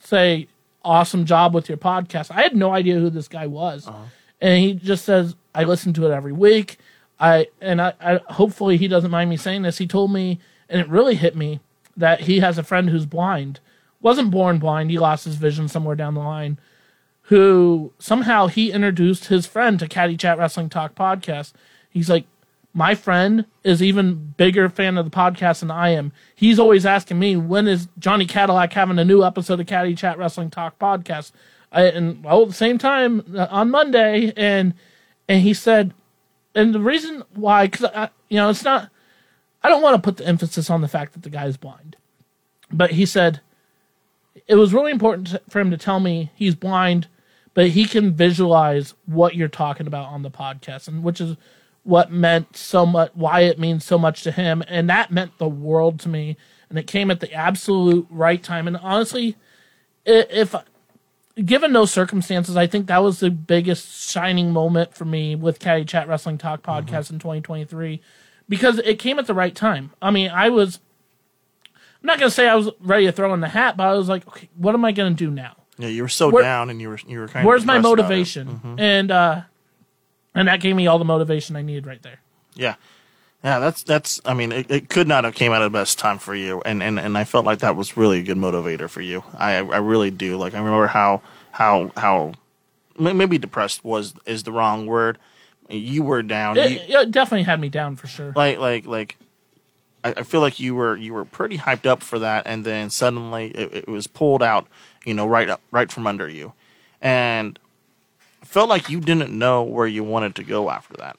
say 0.00 0.48
awesome 0.84 1.24
job 1.24 1.54
with 1.54 1.68
your 1.68 1.78
podcast." 1.78 2.30
I 2.30 2.42
had 2.42 2.54
no 2.54 2.72
idea 2.72 2.98
who 2.98 3.10
this 3.10 3.28
guy 3.28 3.46
was, 3.46 3.86
uh-huh. 3.86 4.04
and 4.40 4.58
he 4.58 4.74
just 4.74 5.04
says, 5.04 5.34
"I 5.54 5.64
listen 5.64 5.92
to 5.94 6.06
it 6.06 6.12
every 6.12 6.32
week." 6.32 6.78
I 7.18 7.46
and 7.60 7.80
I, 7.80 7.94
I 8.00 8.20
hopefully 8.32 8.76
he 8.76 8.88
doesn't 8.88 9.10
mind 9.10 9.30
me 9.30 9.36
saying 9.36 9.62
this. 9.62 9.78
He 9.78 9.86
told 9.86 10.12
me, 10.12 10.40
and 10.68 10.80
it 10.80 10.88
really 10.88 11.14
hit 11.14 11.36
me 11.36 11.60
that 11.96 12.22
he 12.22 12.40
has 12.40 12.58
a 12.58 12.64
friend 12.64 12.90
who's 12.90 13.06
blind. 13.06 13.60
Wasn't 14.02 14.30
born 14.30 14.58
blind. 14.58 14.90
He 14.90 14.98
lost 14.98 15.24
his 15.24 15.36
vision 15.36 15.68
somewhere 15.68 15.96
down 15.96 16.14
the 16.14 16.20
line 16.20 16.58
who 17.28 17.92
somehow 17.98 18.48
he 18.48 18.70
introduced 18.70 19.26
his 19.26 19.46
friend 19.46 19.78
to 19.78 19.88
Caddy 19.88 20.16
Chat 20.16 20.36
Wrestling 20.36 20.68
Talk 20.68 20.94
podcast. 20.94 21.52
He's 21.88 22.10
like, 22.10 22.26
my 22.74 22.96
friend 22.96 23.46
is 23.62 23.82
even 23.82 24.34
bigger 24.36 24.68
fan 24.68 24.98
of 24.98 25.04
the 25.04 25.10
podcast 25.10 25.60
than 25.60 25.70
I 25.70 25.90
am. 25.90 26.12
He's 26.34 26.58
always 26.58 26.84
asking 26.84 27.20
me 27.20 27.36
when 27.36 27.68
is 27.68 27.88
Johnny 27.98 28.26
Cadillac 28.26 28.72
having 28.72 28.98
a 28.98 29.04
new 29.04 29.22
episode 29.22 29.60
of 29.60 29.66
Caddy 29.66 29.94
Chat 29.94 30.18
Wrestling 30.18 30.50
Talk 30.50 30.78
podcast. 30.78 31.30
I, 31.70 31.84
and 31.84 32.24
well, 32.24 32.42
at 32.42 32.48
the 32.48 32.54
same 32.54 32.76
time 32.76 33.24
uh, 33.36 33.46
on 33.48 33.70
Monday, 33.70 34.32
and 34.36 34.74
and 35.28 35.40
he 35.42 35.54
said, 35.54 35.94
and 36.54 36.74
the 36.74 36.80
reason 36.80 37.22
why, 37.34 37.68
because 37.68 38.10
you 38.28 38.36
know, 38.36 38.50
it's 38.50 38.64
not. 38.64 38.90
I 39.62 39.68
don't 39.68 39.82
want 39.82 39.96
to 39.96 40.02
put 40.02 40.18
the 40.18 40.26
emphasis 40.26 40.68
on 40.68 40.82
the 40.82 40.88
fact 40.88 41.14
that 41.14 41.22
the 41.22 41.30
guy 41.30 41.46
is 41.46 41.56
blind, 41.56 41.96
but 42.70 42.90
he 42.90 43.06
said 43.06 43.40
it 44.46 44.56
was 44.56 44.74
really 44.74 44.90
important 44.90 45.36
for 45.48 45.60
him 45.60 45.70
to 45.70 45.76
tell 45.76 46.00
me 46.00 46.30
he's 46.34 46.54
blind, 46.54 47.06
but 47.54 47.68
he 47.68 47.86
can 47.86 48.12
visualize 48.12 48.94
what 49.06 49.36
you're 49.36 49.48
talking 49.48 49.86
about 49.86 50.08
on 50.08 50.22
the 50.22 50.30
podcast, 50.30 50.88
and 50.88 51.02
which 51.02 51.20
is 51.20 51.36
what 51.84 52.10
meant 52.10 52.56
so 52.56 52.84
much, 52.84 53.10
why 53.14 53.40
it 53.40 53.58
means 53.58 53.84
so 53.84 53.98
much 53.98 54.22
to 54.22 54.32
him, 54.32 54.62
and 54.68 54.90
that 54.90 55.10
meant 55.10 55.38
the 55.38 55.48
world 55.48 56.00
to 56.00 56.08
me, 56.08 56.36
and 56.68 56.78
it 56.78 56.86
came 56.86 57.10
at 57.10 57.20
the 57.20 57.32
absolute 57.32 58.06
right 58.10 58.42
time. 58.42 58.66
And 58.66 58.76
honestly, 58.78 59.36
if 60.04 60.54
given 61.44 61.72
those 61.72 61.92
circumstances, 61.92 62.56
I 62.56 62.66
think 62.66 62.86
that 62.86 63.02
was 63.02 63.20
the 63.20 63.30
biggest 63.30 64.10
shining 64.10 64.50
moment 64.50 64.94
for 64.94 65.04
me 65.04 65.34
with 65.34 65.58
Caddy 65.58 65.84
Chat 65.84 66.08
Wrestling 66.08 66.38
Talk 66.38 66.62
podcast 66.62 67.10
in 67.10 67.18
2023 67.18 68.00
because 68.48 68.78
it 68.78 68.98
came 68.98 69.18
at 69.18 69.26
the 69.26 69.34
right 69.34 69.54
time. 69.54 69.92
I 70.00 70.10
mean, 70.10 70.30
I 70.30 70.48
was, 70.48 70.78
I'm 71.74 72.06
not 72.06 72.18
going 72.18 72.28
to 72.30 72.34
say 72.34 72.48
I 72.48 72.54
was 72.54 72.70
ready 72.80 73.06
to 73.06 73.12
throw 73.12 73.34
in 73.34 73.40
the 73.40 73.48
hat, 73.48 73.76
but 73.76 73.86
I 73.86 73.94
was 73.94 74.08
like, 74.08 74.26
okay, 74.28 74.48
what 74.56 74.74
am 74.74 74.84
I 74.84 74.92
going 74.92 75.14
to 75.14 75.24
do 75.24 75.30
now? 75.30 75.56
Yeah, 75.76 75.88
you 75.88 76.02
were 76.02 76.08
so 76.08 76.28
Where- 76.30 76.42
down, 76.42 76.70
and 76.70 76.80
you 76.80 76.88
were 76.88 77.00
you 77.06 77.18
were 77.18 77.26
kind 77.26 77.44
of. 77.44 77.48
Where's 77.48 77.64
my 77.64 77.78
about 77.78 77.98
it. 77.98 78.02
motivation? 78.02 78.76
And, 78.78 79.10
uh, 79.10 79.42
and 80.34 80.48
that 80.48 80.60
gave 80.60 80.74
me 80.76 80.86
all 80.86 80.98
the 80.98 81.04
motivation 81.04 81.56
I 81.56 81.62
needed 81.62 81.86
right 81.86 82.02
there. 82.02 82.20
Yeah. 82.54 82.74
Yeah, 83.42 83.58
that's 83.58 83.82
that's. 83.82 84.22
I 84.24 84.32
mean, 84.32 84.52
it, 84.52 84.70
it 84.70 84.88
could 84.88 85.06
not 85.06 85.24
have 85.24 85.34
came 85.34 85.52
out 85.52 85.60
at 85.60 85.66
the 85.66 85.70
best 85.78 85.98
time 85.98 86.18
for 86.18 86.34
you, 86.34 86.62
and, 86.64 86.82
and, 86.82 86.98
and 86.98 87.18
I 87.18 87.24
felt 87.24 87.44
like 87.44 87.58
that 87.58 87.76
was 87.76 87.94
really 87.94 88.20
a 88.20 88.22
good 88.22 88.38
motivator 88.38 88.88
for 88.88 89.02
you. 89.02 89.22
I 89.36 89.56
I 89.56 89.76
really 89.78 90.10
do. 90.10 90.38
Like 90.38 90.54
I 90.54 90.58
remember 90.60 90.86
how 90.86 91.20
how 91.50 91.92
how 91.94 92.32
maybe 92.98 93.36
depressed 93.36 93.84
was 93.84 94.14
is 94.24 94.44
the 94.44 94.52
wrong 94.52 94.86
word. 94.86 95.18
You 95.68 96.02
were 96.04 96.22
down. 96.22 96.56
It, 96.56 96.88
You- 96.88 97.00
it 97.00 97.10
definitely 97.10 97.42
had 97.42 97.60
me 97.60 97.68
down 97.68 97.96
for 97.96 98.06
sure. 98.06 98.32
like 98.34 98.58
like 98.58 98.86
like 98.86 99.18
I, 100.02 100.14
I 100.16 100.22
feel 100.22 100.40
like 100.40 100.58
you 100.58 100.74
were 100.74 100.96
you 100.96 101.12
were 101.12 101.26
pretty 101.26 101.58
hyped 101.58 101.84
up 101.84 102.02
for 102.02 102.18
that 102.20 102.46
and 102.46 102.64
then 102.64 102.88
suddenly 102.88 103.48
it, 103.50 103.74
it 103.74 103.88
was 103.88 104.06
pulled 104.06 104.42
out 104.42 104.66
you 105.04 105.12
know 105.12 105.26
right 105.26 105.50
up 105.50 105.60
right 105.70 105.90
from 105.92 106.06
under 106.06 106.28
you 106.30 106.52
and 107.02 107.58
felt 108.44 108.68
like 108.68 108.88
you 108.88 109.00
didn't 109.00 109.36
know 109.36 109.62
where 109.62 109.86
you 109.86 110.04
wanted 110.04 110.34
to 110.34 110.42
go 110.44 110.70
after 110.70 110.94
that 110.94 111.16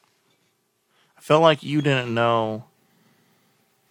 i 1.16 1.20
felt 1.20 1.42
like 1.42 1.62
you 1.62 1.82
didn't 1.82 2.12
know 2.12 2.64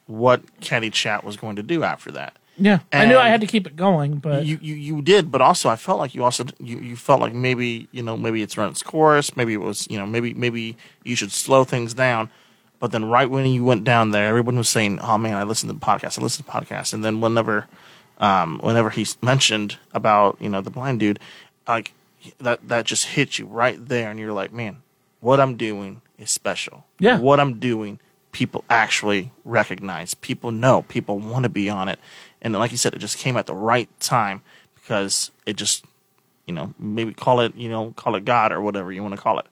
what 0.07 0.41
caddy 0.61 0.89
chat 0.89 1.23
was 1.23 1.37
going 1.37 1.55
to 1.55 1.63
do 1.63 1.83
after 1.83 2.11
that 2.11 2.35
Yeah, 2.57 2.79
I 2.93 3.05
knew 3.05 3.17
I 3.17 3.27
had 3.27 3.41
to 3.41 3.47
keep 3.47 3.67
it 3.67 3.75
going, 3.75 4.17
but 4.19 4.45
you, 4.45 4.57
you 4.61 4.75
you 4.75 5.01
did, 5.01 5.29
but 5.29 5.41
also 5.41 5.67
I 5.67 5.75
felt 5.75 5.99
like 5.99 6.15
you 6.15 6.23
also 6.23 6.45
you, 6.59 6.77
you 6.79 6.95
felt 6.95 7.19
like 7.19 7.33
maybe 7.33 7.89
you 7.91 8.01
know 8.01 8.15
maybe 8.15 8.41
it's 8.41 8.57
run 8.57 8.69
its 8.69 8.83
course, 8.83 9.35
maybe 9.35 9.53
it 9.53 9.59
was 9.61 9.87
you 9.89 9.97
know 9.97 10.05
maybe 10.05 10.33
maybe 10.33 10.77
you 11.03 11.15
should 11.17 11.31
slow 11.33 11.65
things 11.65 11.93
down. 11.93 12.29
But 12.79 12.91
then 12.91 13.05
right 13.05 13.29
when 13.29 13.45
you 13.47 13.65
went 13.65 13.83
down 13.83 14.11
there, 14.11 14.27
everyone 14.27 14.57
was 14.57 14.69
saying, 14.69 14.99
"Oh 15.01 15.17
man, 15.17 15.35
I 15.35 15.43
listened 15.43 15.69
to 15.71 15.77
the 15.77 15.85
podcast. 15.85 16.19
I 16.19 16.21
listened 16.21 16.45
to 16.45 16.51
the 16.51 16.57
podcast." 16.57 16.93
And 16.93 17.03
then 17.03 17.19
whenever 17.19 17.67
um, 18.19 18.59
whenever 18.59 18.89
he 18.89 19.05
mentioned 19.21 19.77
about 19.93 20.37
you 20.39 20.47
know 20.47 20.61
the 20.61 20.69
blind 20.69 20.99
dude, 21.01 21.19
like 21.67 21.91
that 22.39 22.67
that 22.67 22.85
just 22.85 23.05
hit 23.07 23.37
you 23.39 23.45
right 23.45 23.83
there, 23.87 24.09
and 24.09 24.19
you're 24.19 24.33
like, 24.33 24.51
"Man, 24.53 24.77
what 25.19 25.39
I'm 25.39 25.55
doing 25.57 26.01
is 26.17 26.31
special. 26.31 26.85
Yeah. 26.99 27.19
what 27.19 27.39
I'm 27.39 27.59
doing." 27.59 27.99
People 28.31 28.65
actually 28.69 29.31
recognize. 29.45 30.13
People 30.13 30.51
know. 30.51 30.81
People 30.83 31.19
want 31.19 31.43
to 31.43 31.49
be 31.49 31.69
on 31.69 31.87
it, 31.87 31.99
and 32.41 32.53
like 32.53 32.71
you 32.71 32.77
said, 32.77 32.93
it 32.93 32.99
just 32.99 33.17
came 33.17 33.37
at 33.37 33.45
the 33.45 33.55
right 33.55 33.89
time 34.01 34.41
because 34.75 35.31
it 35.45 35.55
just, 35.55 35.85
you 36.45 36.53
know, 36.53 36.73
maybe 36.77 37.13
call 37.13 37.39
it, 37.39 37.55
you 37.55 37.69
know, 37.69 37.91
call 37.95 38.15
it 38.15 38.25
God 38.25 38.51
or 38.51 38.59
whatever 38.61 38.91
you 38.91 39.01
want 39.01 39.15
to 39.15 39.21
call 39.21 39.39
it, 39.39 39.45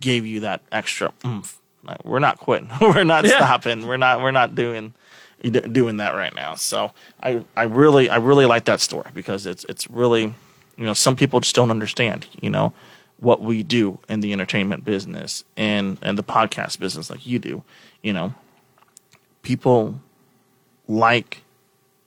gave 0.00 0.26
you 0.26 0.40
that 0.40 0.62
extra 0.72 1.12
oomph. 1.24 1.58
Like, 1.84 2.04
we're 2.04 2.18
not 2.18 2.38
quitting. 2.38 2.68
we're 2.80 3.04
not 3.04 3.24
Yeah. 3.24 3.36
stopping. 3.36 3.86
We're 3.86 3.96
not. 3.96 4.20
We're 4.20 4.30
not 4.32 4.54
doing 4.56 4.94
doing 5.42 5.96
that 5.98 6.14
right 6.14 6.34
now. 6.34 6.54
So 6.54 6.92
I, 7.22 7.44
I 7.56 7.64
really, 7.64 8.08
I 8.08 8.16
really 8.16 8.46
like 8.46 8.64
that 8.66 8.80
story 8.80 9.10
because 9.14 9.44
it's, 9.46 9.64
it's 9.68 9.90
really, 9.90 10.34
you 10.76 10.84
know, 10.84 10.94
some 10.94 11.16
people 11.16 11.40
just 11.40 11.54
don't 11.54 11.70
understand, 11.70 12.26
you 12.40 12.50
know, 12.50 12.72
what 13.18 13.40
we 13.40 13.62
do 13.62 13.98
in 14.08 14.20
the 14.20 14.32
entertainment 14.32 14.84
business 14.84 15.44
and 15.56 15.98
and 16.02 16.18
the 16.18 16.24
podcast 16.24 16.78
business 16.78 17.08
like 17.08 17.26
you 17.26 17.38
do. 17.38 17.62
You 18.02 18.12
know, 18.12 18.34
people 19.42 20.00
like 20.88 21.42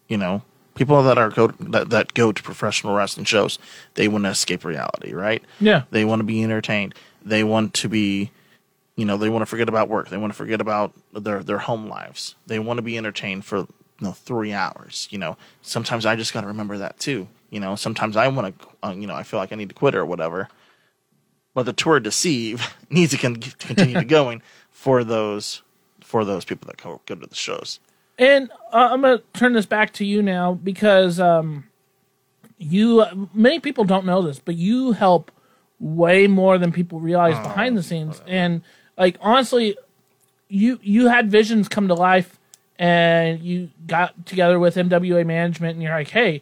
you 0.07 0.17
know 0.17 0.41
people 0.75 1.01
that 1.03 1.17
are 1.17 1.29
go 1.29 1.47
that, 1.47 1.89
that 1.89 2.13
go 2.13 2.31
to 2.31 2.43
professional 2.43 2.93
wrestling 2.93 3.25
shows 3.25 3.57
they 3.93 4.07
want 4.07 4.25
to 4.25 4.29
escape 4.29 4.65
reality 4.65 5.13
right? 5.13 5.43
Yeah. 5.59 5.83
they 5.91 6.05
want 6.05 6.19
to 6.19 6.25
be 6.25 6.43
entertained. 6.43 6.93
They 7.23 7.43
want 7.43 7.73
to 7.75 7.89
be 7.89 8.31
you 8.95 9.05
know 9.05 9.17
they 9.17 9.29
want 9.29 9.41
to 9.41 9.45
forget 9.45 9.69
about 9.69 9.89
work. 9.89 10.09
They 10.09 10.17
want 10.17 10.33
to 10.33 10.37
forget 10.37 10.59
about 10.59 10.93
their 11.13 11.41
their 11.43 11.59
home 11.59 11.87
lives. 11.87 12.35
They 12.47 12.59
want 12.59 12.77
to 12.77 12.83
be 12.83 12.97
entertained 12.97 13.45
for 13.45 13.59
you 13.59 13.67
know 14.01 14.11
three 14.11 14.51
hours 14.51 15.07
you 15.11 15.17
know. 15.17 15.37
Sometimes 15.61 16.05
i 16.05 16.15
just 16.15 16.33
got 16.33 16.41
to 16.41 16.47
remember 16.47 16.77
that 16.77 16.99
too 16.99 17.29
you 17.49 17.59
know 17.59 17.75
sometimes 17.75 18.15
i 18.17 18.27
want 18.27 18.57
to 18.59 18.67
uh, 18.83 18.91
you 18.91 19.07
know 19.07 19.15
i 19.15 19.23
feel 19.23 19.39
like 19.39 19.51
i 19.51 19.55
need 19.55 19.69
to 19.69 19.75
quit 19.75 19.95
or 19.95 20.05
whatever 20.05 20.47
but 21.53 21.63
the 21.63 21.73
tour 21.73 21.99
de 21.99 22.09
Siev 22.09 22.61
needs 22.89 23.11
to 23.11 23.17
con- 23.17 23.35
to 23.35 23.67
continue 23.67 23.95
to 23.95 24.05
going 24.19 24.41
for 24.71 25.03
those 25.03 25.61
for 26.01 26.23
those 26.23 26.45
people 26.45 26.67
that 26.67 26.77
go, 26.81 27.01
go 27.05 27.15
to 27.15 27.27
the 27.27 27.35
shows 27.35 27.79
And 28.17 28.51
uh, 28.71 28.89
I'm 28.91 29.01
going 29.01 29.17
to 29.17 29.23
turn 29.33 29.53
this 29.53 29.65
back 29.65 29.91
to 29.93 30.05
you 30.05 30.21
now 30.21 30.53
because 30.53 31.19
um, 31.19 31.65
you, 32.57 33.03
many 33.33 33.59
people 33.59 33.83
don't 33.83 34.05
know 34.05 34.21
this, 34.21 34.39
but 34.39 34.55
you 34.55 34.93
help 34.93 35.31
way 35.79 36.27
more 36.27 36.57
than 36.57 36.71
people 36.71 36.99
realize 36.99 37.37
behind 37.39 37.77
the 37.77 37.83
scenes. 37.83 38.21
And 38.27 38.61
like 38.97 39.17
honestly, 39.19 39.77
you 40.47 40.79
you 40.81 41.07
had 41.09 41.29
visions 41.29 41.67
come 41.67 41.87
to 41.89 41.93
life, 41.95 42.39
and 42.79 43.41
you 43.41 43.71
got 43.85 44.25
together 44.25 44.59
with 44.59 44.75
MWA 44.75 45.25
management, 45.25 45.73
and 45.73 45.83
you're 45.83 45.93
like, 45.93 46.09
hey. 46.09 46.41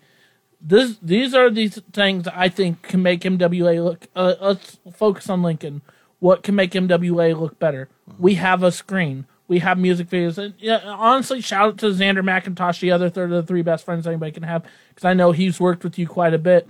This, 0.65 0.97
these 1.01 1.33
are 1.33 1.49
these 1.49 1.81
things 1.91 2.23
that 2.23 2.37
I 2.37 2.47
think 2.47 2.83
can 2.83 3.01
make 3.03 3.21
MWA 3.21 3.83
look. 3.83 4.07
Uh, 4.15 4.35
let's 4.39 4.79
focus 4.93 5.29
on 5.29 5.43
Lincoln. 5.43 5.81
What 6.19 6.41
can 6.41 6.55
make 6.55 6.71
MWA 6.71 7.37
look 7.37 7.59
better? 7.59 7.89
We 8.17 8.35
have 8.35 8.63
a 8.63 8.71
screen. 8.71 9.25
We 9.49 9.59
have 9.59 9.77
music 9.77 10.07
videos. 10.09 10.37
And 10.37 10.53
yeah, 10.57 10.79
honestly, 10.85 11.41
shout 11.41 11.67
out 11.67 11.77
to 11.79 11.87
Xander 11.87 12.23
McIntosh, 12.23 12.79
the 12.79 12.91
other 12.91 13.09
third 13.09 13.31
of 13.33 13.45
the 13.45 13.47
three 13.47 13.61
best 13.61 13.83
friends 13.83 14.07
anybody 14.07 14.31
can 14.31 14.43
have, 14.43 14.63
because 14.89 15.03
I 15.03 15.13
know 15.13 15.33
he's 15.33 15.59
worked 15.59 15.83
with 15.83 15.99
you 15.99 16.07
quite 16.07 16.33
a 16.33 16.37
bit. 16.39 16.67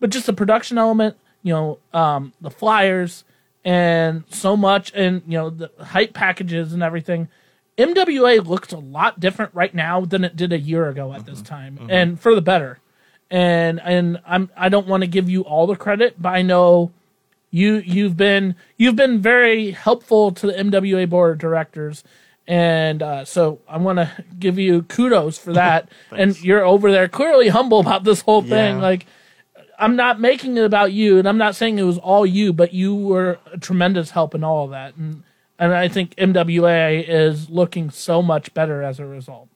But 0.00 0.08
just 0.10 0.24
the 0.24 0.32
production 0.32 0.78
element, 0.78 1.16
you 1.42 1.52
know, 1.52 1.78
um, 1.92 2.32
the 2.40 2.50
flyers 2.50 3.24
and 3.62 4.24
so 4.30 4.56
much, 4.56 4.90
and 4.94 5.22
you 5.26 5.38
know 5.38 5.50
the 5.50 5.70
hype 5.80 6.14
packages 6.14 6.72
and 6.72 6.82
everything. 6.82 7.28
MWA 7.76 8.44
looks 8.46 8.72
a 8.72 8.78
lot 8.78 9.20
different 9.20 9.54
right 9.54 9.74
now 9.74 10.00
than 10.02 10.24
it 10.24 10.34
did 10.34 10.52
a 10.52 10.58
year 10.58 10.88
ago 10.88 11.12
at 11.12 11.26
this 11.26 11.42
time, 11.42 11.78
and 11.90 12.18
for 12.18 12.34
the 12.34 12.42
better. 12.42 12.78
And 13.34 13.80
and 13.80 14.20
I'm 14.24 14.48
I 14.56 14.68
don't 14.68 14.86
want 14.86 15.00
to 15.00 15.08
give 15.08 15.28
you 15.28 15.42
all 15.42 15.66
the 15.66 15.74
credit, 15.74 16.22
but 16.22 16.28
I 16.28 16.42
know 16.42 16.92
you 17.50 17.82
you've 17.84 18.16
been 18.16 18.54
you've 18.76 18.94
been 18.94 19.20
very 19.20 19.72
helpful 19.72 20.30
to 20.30 20.46
the 20.46 20.52
MWA 20.52 21.10
board 21.10 21.32
of 21.32 21.38
directors, 21.38 22.04
and 22.46 23.02
uh, 23.02 23.24
so 23.24 23.58
I 23.68 23.78
want 23.78 23.98
to 23.98 24.24
give 24.38 24.56
you 24.56 24.82
kudos 24.82 25.36
for 25.36 25.52
that. 25.54 25.88
and 26.12 26.40
you're 26.44 26.64
over 26.64 26.92
there 26.92 27.08
clearly 27.08 27.48
humble 27.48 27.80
about 27.80 28.04
this 28.04 28.20
whole 28.20 28.40
thing. 28.40 28.76
Yeah. 28.76 28.82
Like 28.82 29.06
I'm 29.80 29.96
not 29.96 30.20
making 30.20 30.56
it 30.56 30.64
about 30.64 30.92
you, 30.92 31.18
and 31.18 31.28
I'm 31.28 31.38
not 31.38 31.56
saying 31.56 31.80
it 31.80 31.82
was 31.82 31.98
all 31.98 32.24
you, 32.24 32.52
but 32.52 32.72
you 32.72 32.94
were 32.94 33.40
a 33.52 33.58
tremendous 33.58 34.10
help 34.10 34.36
in 34.36 34.44
all 34.44 34.66
of 34.66 34.70
that, 34.70 34.94
and 34.94 35.24
and 35.58 35.72
I 35.72 35.88
think 35.88 36.14
MWA 36.14 37.04
is 37.04 37.50
looking 37.50 37.90
so 37.90 38.22
much 38.22 38.54
better 38.54 38.80
as 38.80 39.00
a 39.00 39.06
result. 39.06 39.48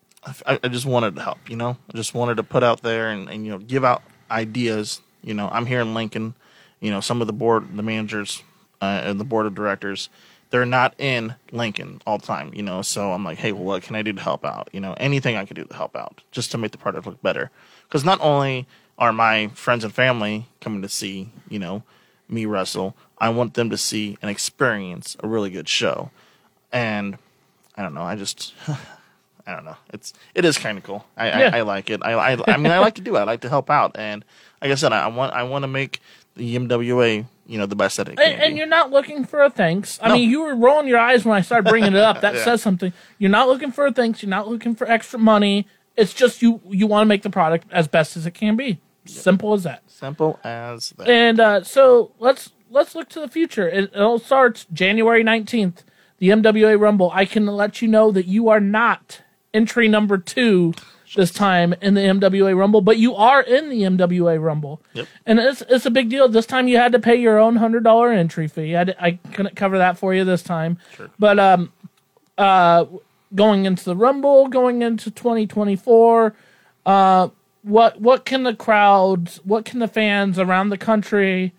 I, 0.46 0.58
I 0.62 0.68
just 0.68 0.86
wanted 0.86 1.16
to 1.16 1.22
help, 1.22 1.38
you 1.48 1.56
know. 1.56 1.76
I 1.92 1.96
just 1.96 2.14
wanted 2.14 2.36
to 2.36 2.42
put 2.42 2.62
out 2.62 2.82
there 2.82 3.10
and, 3.10 3.28
and 3.28 3.44
you 3.44 3.52
know 3.52 3.58
give 3.58 3.84
out 3.84 4.02
ideas. 4.30 5.00
You 5.22 5.34
know, 5.34 5.48
I'm 5.50 5.66
here 5.66 5.80
in 5.80 5.94
Lincoln. 5.94 6.34
You 6.80 6.90
know, 6.90 7.00
some 7.00 7.20
of 7.20 7.26
the 7.26 7.32
board, 7.32 7.76
the 7.76 7.82
managers, 7.82 8.42
uh, 8.80 9.02
and 9.04 9.18
the 9.18 9.24
board 9.24 9.46
of 9.46 9.54
directors, 9.54 10.08
they're 10.50 10.66
not 10.66 10.94
in 10.98 11.34
Lincoln 11.50 12.00
all 12.06 12.18
the 12.18 12.26
time. 12.26 12.52
You 12.54 12.62
know, 12.62 12.82
so 12.82 13.12
I'm 13.12 13.24
like, 13.24 13.38
hey, 13.38 13.52
well, 13.52 13.64
what 13.64 13.82
can 13.82 13.96
I 13.96 14.02
do 14.02 14.12
to 14.12 14.20
help 14.20 14.44
out? 14.44 14.68
You 14.72 14.80
know, 14.80 14.94
anything 14.98 15.36
I 15.36 15.44
can 15.44 15.56
do 15.56 15.64
to 15.64 15.74
help 15.74 15.96
out, 15.96 16.22
just 16.30 16.50
to 16.52 16.58
make 16.58 16.72
the 16.72 16.78
product 16.78 17.06
look 17.06 17.20
better. 17.22 17.50
Because 17.84 18.04
not 18.04 18.20
only 18.20 18.66
are 18.98 19.12
my 19.12 19.48
friends 19.48 19.84
and 19.84 19.92
family 19.92 20.46
coming 20.60 20.82
to 20.82 20.88
see, 20.88 21.30
you 21.48 21.58
know, 21.58 21.82
me 22.28 22.44
wrestle, 22.46 22.96
I 23.18 23.30
want 23.30 23.54
them 23.54 23.70
to 23.70 23.76
see 23.76 24.18
and 24.20 24.30
experience 24.30 25.16
a 25.20 25.28
really 25.28 25.50
good 25.50 25.68
show. 25.68 26.10
And 26.72 27.18
I 27.76 27.82
don't 27.82 27.94
know, 27.94 28.02
I 28.02 28.16
just. 28.16 28.54
I 29.48 29.54
don't 29.54 29.64
know. 29.64 29.76
It's 29.92 30.12
it 30.34 30.44
is 30.44 30.58
kind 30.58 30.76
of 30.78 30.84
cool. 30.84 31.04
I, 31.16 31.28
Yeah. 31.28 31.50
I 31.54 31.58
I 31.58 31.62
like 31.62 31.88
it. 31.90 32.00
I, 32.04 32.12
I 32.34 32.36
I 32.46 32.56
mean 32.58 32.70
I 32.70 32.78
like 32.78 32.94
to 32.96 33.00
do 33.02 33.16
it. 33.16 33.20
I 33.20 33.24
like 33.24 33.40
to 33.40 33.48
help 33.48 33.70
out, 33.70 33.96
and 33.98 34.24
like 34.62 34.70
I 34.70 34.74
said, 34.74 34.92
I, 34.92 35.04
I 35.04 35.06
want 35.08 35.32
I 35.32 35.42
want 35.44 35.62
to 35.62 35.68
make 35.68 36.00
the 36.34 36.54
MWA 36.56 37.24
you 37.46 37.58
know 37.58 37.64
the 37.66 37.74
best 37.74 37.96
that 37.96 38.08
it 38.08 38.16
can 38.18 38.32
And, 38.32 38.42
and 38.42 38.56
you're 38.58 38.66
not 38.66 38.90
looking 38.90 39.24
for 39.24 39.42
a 39.42 39.48
thanks. 39.50 39.98
I 40.02 40.08
No. 40.08 40.14
mean, 40.14 40.28
you 40.30 40.42
were 40.42 40.54
rolling 40.54 40.86
your 40.86 40.98
eyes 40.98 41.24
when 41.24 41.34
I 41.36 41.40
started 41.40 41.68
bringing 41.68 41.94
it 41.94 41.98
up. 41.98 42.20
That 42.20 42.34
Yeah. 42.36 42.44
says 42.44 42.60
something. 42.62 42.92
You're 43.18 43.30
not 43.30 43.48
looking 43.48 43.72
for 43.72 43.86
a 43.86 43.92
thanks. 43.92 44.22
You're 44.22 44.28
not 44.30 44.48
looking 44.48 44.74
for 44.74 44.86
extra 44.88 45.18
money. 45.18 45.66
It's 45.96 46.12
just 46.12 46.42
you. 46.42 46.60
You 46.68 46.86
want 46.86 47.02
to 47.06 47.08
make 47.08 47.22
the 47.22 47.30
product 47.30 47.66
as 47.72 47.88
best 47.88 48.16
as 48.18 48.26
it 48.26 48.32
can 48.32 48.54
be. 48.54 48.80
Simple 49.06 49.54
as 49.54 49.62
that. 49.62 49.82
Simple 49.90 50.38
as 50.44 50.90
that. 50.98 51.08
And 51.08 51.40
uh, 51.40 51.62
so 51.64 52.12
let's 52.18 52.52
let's 52.70 52.94
look 52.94 53.08
to 53.08 53.20
the 53.20 53.28
future. 53.28 53.66
It, 53.66 53.84
it 53.94 53.96
all 54.00 54.18
starts 54.18 54.66
January 54.70 55.22
nineteenth, 55.24 55.82
the 56.18 56.28
MWA 56.28 56.78
Rumble. 56.78 57.10
I 57.14 57.24
can 57.24 57.46
let 57.46 57.80
you 57.80 57.88
know 57.88 58.12
that 58.12 58.26
you 58.26 58.50
are 58.50 58.60
not 58.60 59.22
entry 59.58 59.88
number 59.88 60.18
two 60.18 60.72
this 61.16 61.32
time 61.32 61.74
in 61.80 61.94
the 61.94 62.00
MWA 62.00 62.56
Rumble, 62.56 62.80
but 62.80 62.98
you 62.98 63.14
are 63.14 63.42
in 63.42 63.68
the 63.68 63.82
MWA 63.82 64.42
Rumble. 64.42 64.80
Yep. 64.94 65.06
And 65.26 65.38
it's 65.38 65.62
it's 65.68 65.86
a 65.86 65.90
big 65.90 66.08
deal. 66.10 66.28
This 66.28 66.46
time 66.46 66.68
you 66.68 66.76
had 66.76 66.92
to 66.92 66.98
pay 66.98 67.16
your 67.16 67.38
own 67.38 67.56
hundred 67.56 67.84
dollar 67.84 68.12
entry 68.12 68.48
fee. 68.48 68.76
I, 68.76 68.94
I 69.00 69.12
couldn't 69.32 69.56
cover 69.56 69.78
that 69.78 69.98
for 69.98 70.14
you 70.14 70.24
this 70.24 70.42
time. 70.42 70.78
But 71.18 71.38
um, 71.38 71.72
uh, 72.36 72.84
going 73.34 73.64
into 73.64 73.84
the 73.84 73.96
Rumble, 73.96 74.48
going 74.48 74.82
into 74.82 75.10
twenty 75.10 75.46
twenty 75.46 75.76
four, 75.76 76.34
uh, 76.86 77.28
what 77.62 78.00
what 78.00 78.24
can 78.24 78.42
the 78.44 78.54
crowds, 78.54 79.40
what 79.44 79.64
can 79.64 79.78
the 79.80 79.88
fans 79.88 80.38
around 80.38 80.68
the 80.68 80.78
country 80.78 81.54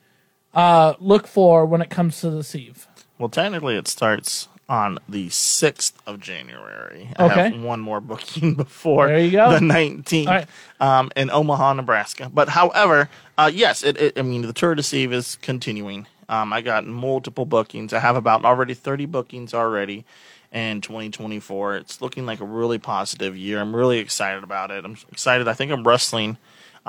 uh, 0.54 0.94
look 1.00 1.28
for 1.28 1.66
when 1.66 1.82
it 1.82 1.90
comes 1.90 2.22
to 2.22 2.30
the 2.30 2.42
Siev? 2.42 2.86
Well, 3.18 3.30
technically, 3.30 3.76
it 3.76 3.88
starts 3.88 4.48
on 4.70 5.00
the 5.10 5.28
6th 5.30 5.94
of 6.06 6.20
January. 6.20 7.10
Okay. 7.20 7.42
I 7.42 7.50
have 7.50 7.62
one 7.62 7.80
more 7.80 8.00
booking 8.00 8.54
before 8.56 9.08
There 9.08 9.20
you 9.20 9.32
go. 9.32 9.52
the 9.52 9.60
19th 9.60 10.28
All 10.28 10.34
right. 10.34 10.48
um, 10.80 11.12
in 11.18 11.30
Omaha, 11.32 11.74
Nebraska. 11.74 12.30
But 12.32 12.50
however, 12.50 13.10
uh, 13.38 13.50
yes, 13.54 13.84
it, 13.84 13.98
it, 13.98 14.18
I 14.18 14.22
mean, 14.22 14.44
the 14.44 14.54
Tour 14.54 14.76
de 14.76 14.84
Siev 14.84 15.12
is 15.12 15.36
continuing. 15.42 16.06
Um, 16.30 16.54
I 16.54 16.62
got 16.62 16.86
multiple 16.86 17.46
bookings. 17.46 17.92
I 17.92 18.00
have 18.00 18.16
about 18.16 18.46
already 18.46 18.76
30 18.76 19.08
bookings 19.08 19.54
already 19.56 20.06
in 20.52 20.82
2024. 20.82 21.78
It's 21.78 22.02
looking 22.02 22.28
like 22.28 22.40
a 22.40 22.46
really 22.46 22.78
positive 22.78 23.36
year. 23.36 23.60
I'm 23.60 23.76
really 23.76 23.98
excited 23.98 24.44
about 24.44 24.70
it. 24.70 24.86
I'm 24.86 24.96
excited. 25.12 25.48
I 25.48 25.54
think 25.54 25.72
I'm 25.72 25.88
wrestling 25.88 26.38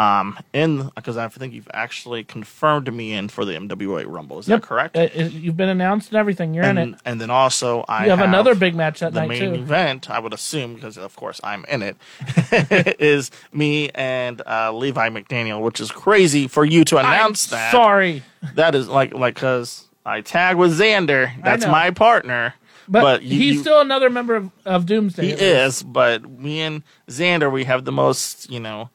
um, 0.01 0.38
in 0.53 0.90
because 0.94 1.16
I 1.16 1.28
think 1.28 1.53
you've 1.53 1.68
actually 1.74 2.24
confirmed 2.24 2.92
me 2.92 3.12
in 3.12 3.28
for 3.28 3.44
the 3.44 3.53
MWA 3.53 4.05
Rumble. 4.07 4.38
Is 4.38 4.46
that 4.46 4.62
correct? 4.62 4.96
Uh, 4.96 5.09
you've 5.14 5.57
been 5.57 5.68
announced 5.68 6.09
and 6.11 6.16
everything. 6.18 6.55
You're 6.55 6.64
in 6.64 6.78
it. 6.78 6.94
and 7.05 7.20
then 7.20 7.30
also 7.30 7.84
I 7.88 8.05
You 8.05 8.11
have 8.11 8.20
another 8.20 8.55
big 8.55 8.74
match 8.74 9.01
that 9.01 9.12
the 9.12 9.20
night, 9.20 9.28
main 9.28 9.55
too. 9.55 9.61
event. 9.61 10.09
I 10.11 10.18
would 10.18 10.32
assume 10.32 10.74
because 10.74 10.96
of 10.96 11.14
course 11.16 11.40
I'm 11.44 11.64
in 11.66 11.82
it 11.82 11.96
is 13.01 13.30
me 13.53 13.90
and 13.94 14.40
uh, 14.46 14.72
Levi 14.72 15.09
McDaniel, 15.11 15.61
which 15.61 15.80
is 15.80 15.90
crazy 15.90 16.48
for 16.48 16.64
you 16.64 16.84
to 16.86 16.96
announce 16.98 17.53
I'm 17.53 17.59
that. 17.59 17.72
Sorry, 17.72 18.22
that 18.55 18.74
is 18.74 18.88
like 18.88 19.12
like 19.14 19.34
because 19.34 19.86
I 20.07 20.22
tag 20.22 20.57
with 20.57 20.78
Xander. 20.78 21.30
That's 21.44 21.66
my 21.66 21.90
partner. 21.90 22.55
but, 22.88 23.22
you- 23.22 23.38
he's 23.38 23.55
you- 23.57 23.61
still 23.61 23.80
another 23.80 24.09
member 24.11 24.34
of, 24.34 24.51
of 24.64 24.86
Doomsday. 24.86 25.26
he 25.26 25.32
is, 25.32 25.82
but 25.82 26.28
me 26.28 26.61
and 26.62 26.82
Xander, 27.09 27.53
we 27.53 27.64
have 27.64 27.84
the 27.84 27.92
most, 27.92 28.51
you 28.51 28.59
know, 28.59 28.88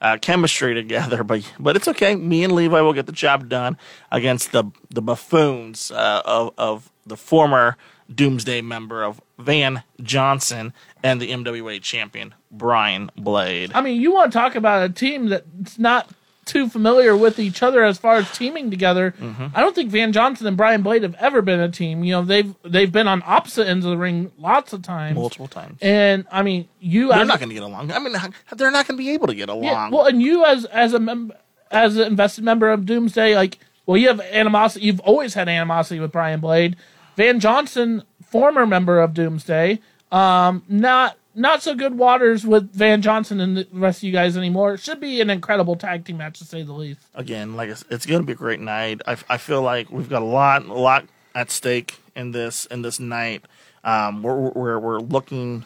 uh, 0.00 0.18
chemistry 0.20 0.74
together. 0.74 1.24
But 1.30 1.52
but 1.58 1.76
it's 1.76 1.86
okay. 1.88 2.16
Me 2.16 2.42
and 2.44 2.52
Levi 2.52 2.80
will 2.80 2.92
get 2.92 3.06
the 3.06 3.12
job 3.12 3.48
done 3.48 3.76
against 4.10 4.52
the 4.52 4.64
the 4.88 5.02
buffoons 5.02 5.90
uh, 5.90 6.22
of 6.24 6.52
of 6.58 6.90
the 7.06 7.16
former 7.16 7.76
Doomsday 8.12 8.60
member 8.60 9.04
of 9.04 9.20
Van 9.38 9.82
Johnson 10.02 10.72
and 11.02 11.20
the 11.20 11.30
MWA 11.30 11.80
champion 11.80 12.34
Brian 12.50 13.10
Blade. 13.16 13.70
I 13.74 13.80
mean, 13.80 14.00
you 14.00 14.12
want 14.12 14.32
to 14.32 14.38
talk 14.38 14.54
about 14.56 14.82
a 14.82 14.92
team 14.92 15.28
that's 15.28 15.78
not 15.78 16.10
too 16.50 16.68
familiar 16.68 17.16
with 17.16 17.38
each 17.38 17.62
other 17.62 17.84
as 17.84 17.96
far 17.96 18.16
as 18.16 18.30
teaming 18.32 18.70
together. 18.70 19.14
Mm-hmm. 19.18 19.46
I 19.54 19.60
don't 19.60 19.74
think 19.74 19.90
Van 19.90 20.12
Johnson 20.12 20.46
and 20.48 20.56
Brian 20.56 20.82
Blade 20.82 21.04
have 21.04 21.14
ever 21.14 21.42
been 21.42 21.60
a 21.60 21.70
team. 21.70 22.02
You 22.02 22.14
know, 22.14 22.22
they've 22.22 22.52
they've 22.64 22.90
been 22.90 23.06
on 23.06 23.22
opposite 23.24 23.68
ends 23.68 23.84
of 23.86 23.92
the 23.92 23.96
ring 23.96 24.32
lots 24.36 24.72
of 24.72 24.82
times. 24.82 25.14
Multiple 25.14 25.46
times. 25.46 25.78
And 25.80 26.26
I 26.30 26.42
mean, 26.42 26.68
you 26.80 27.08
They're 27.08 27.20
as 27.20 27.28
not 27.28 27.38
going 27.38 27.50
to 27.50 27.54
get 27.54 27.62
along. 27.62 27.92
I 27.92 27.98
mean, 28.00 28.14
they're 28.56 28.70
not 28.72 28.88
going 28.88 28.98
to 28.98 29.02
be 29.02 29.10
able 29.10 29.28
to 29.28 29.34
get 29.34 29.48
along. 29.48 29.64
Yeah, 29.64 29.88
well, 29.90 30.06
and 30.06 30.20
you 30.20 30.44
as 30.44 30.64
as 30.66 30.92
a 30.92 30.98
mem- 30.98 31.32
as 31.70 31.96
an 31.96 32.08
invested 32.08 32.42
member 32.42 32.70
of 32.70 32.84
Doomsday, 32.84 33.36
like, 33.36 33.58
well, 33.86 33.96
you 33.96 34.08
have 34.08 34.20
animosity. 34.20 34.86
You've 34.86 35.00
always 35.00 35.34
had 35.34 35.48
animosity 35.48 36.00
with 36.00 36.10
Brian 36.10 36.40
Blade, 36.40 36.76
Van 37.16 37.38
Johnson, 37.38 38.02
former 38.24 38.66
member 38.66 39.00
of 39.00 39.14
Doomsday. 39.14 39.78
Um, 40.10 40.64
not 40.68 41.16
not 41.34 41.62
so 41.62 41.74
good 41.74 41.96
waters 41.96 42.44
with 42.44 42.72
Van 42.72 43.02
Johnson 43.02 43.40
and 43.40 43.56
the 43.56 43.66
rest 43.72 43.98
of 43.98 44.04
you 44.04 44.12
guys 44.12 44.36
anymore. 44.36 44.74
It 44.74 44.80
should 44.80 45.00
be 45.00 45.20
an 45.20 45.30
incredible 45.30 45.76
tag 45.76 46.04
team 46.04 46.18
match 46.18 46.38
to 46.38 46.44
say 46.44 46.62
the 46.62 46.72
least. 46.72 47.00
again, 47.14 47.54
like 47.56 47.70
it's, 47.70 48.06
going 48.06 48.20
to 48.20 48.26
be 48.26 48.32
a 48.32 48.36
great 48.36 48.60
night. 48.60 49.02
I, 49.06 49.16
I 49.28 49.36
feel 49.36 49.62
like 49.62 49.90
we've 49.90 50.08
got 50.08 50.22
a 50.22 50.26
lot, 50.26 50.64
a 50.66 50.74
lot 50.74 51.06
at 51.34 51.50
stake 51.50 52.00
in 52.16 52.32
this 52.32 52.66
in 52.66 52.82
this 52.82 52.98
night. 52.98 53.44
Um, 53.84 54.22
we're 54.22 54.50
we're 54.50 54.78
we're 54.78 54.98
looking 55.00 55.64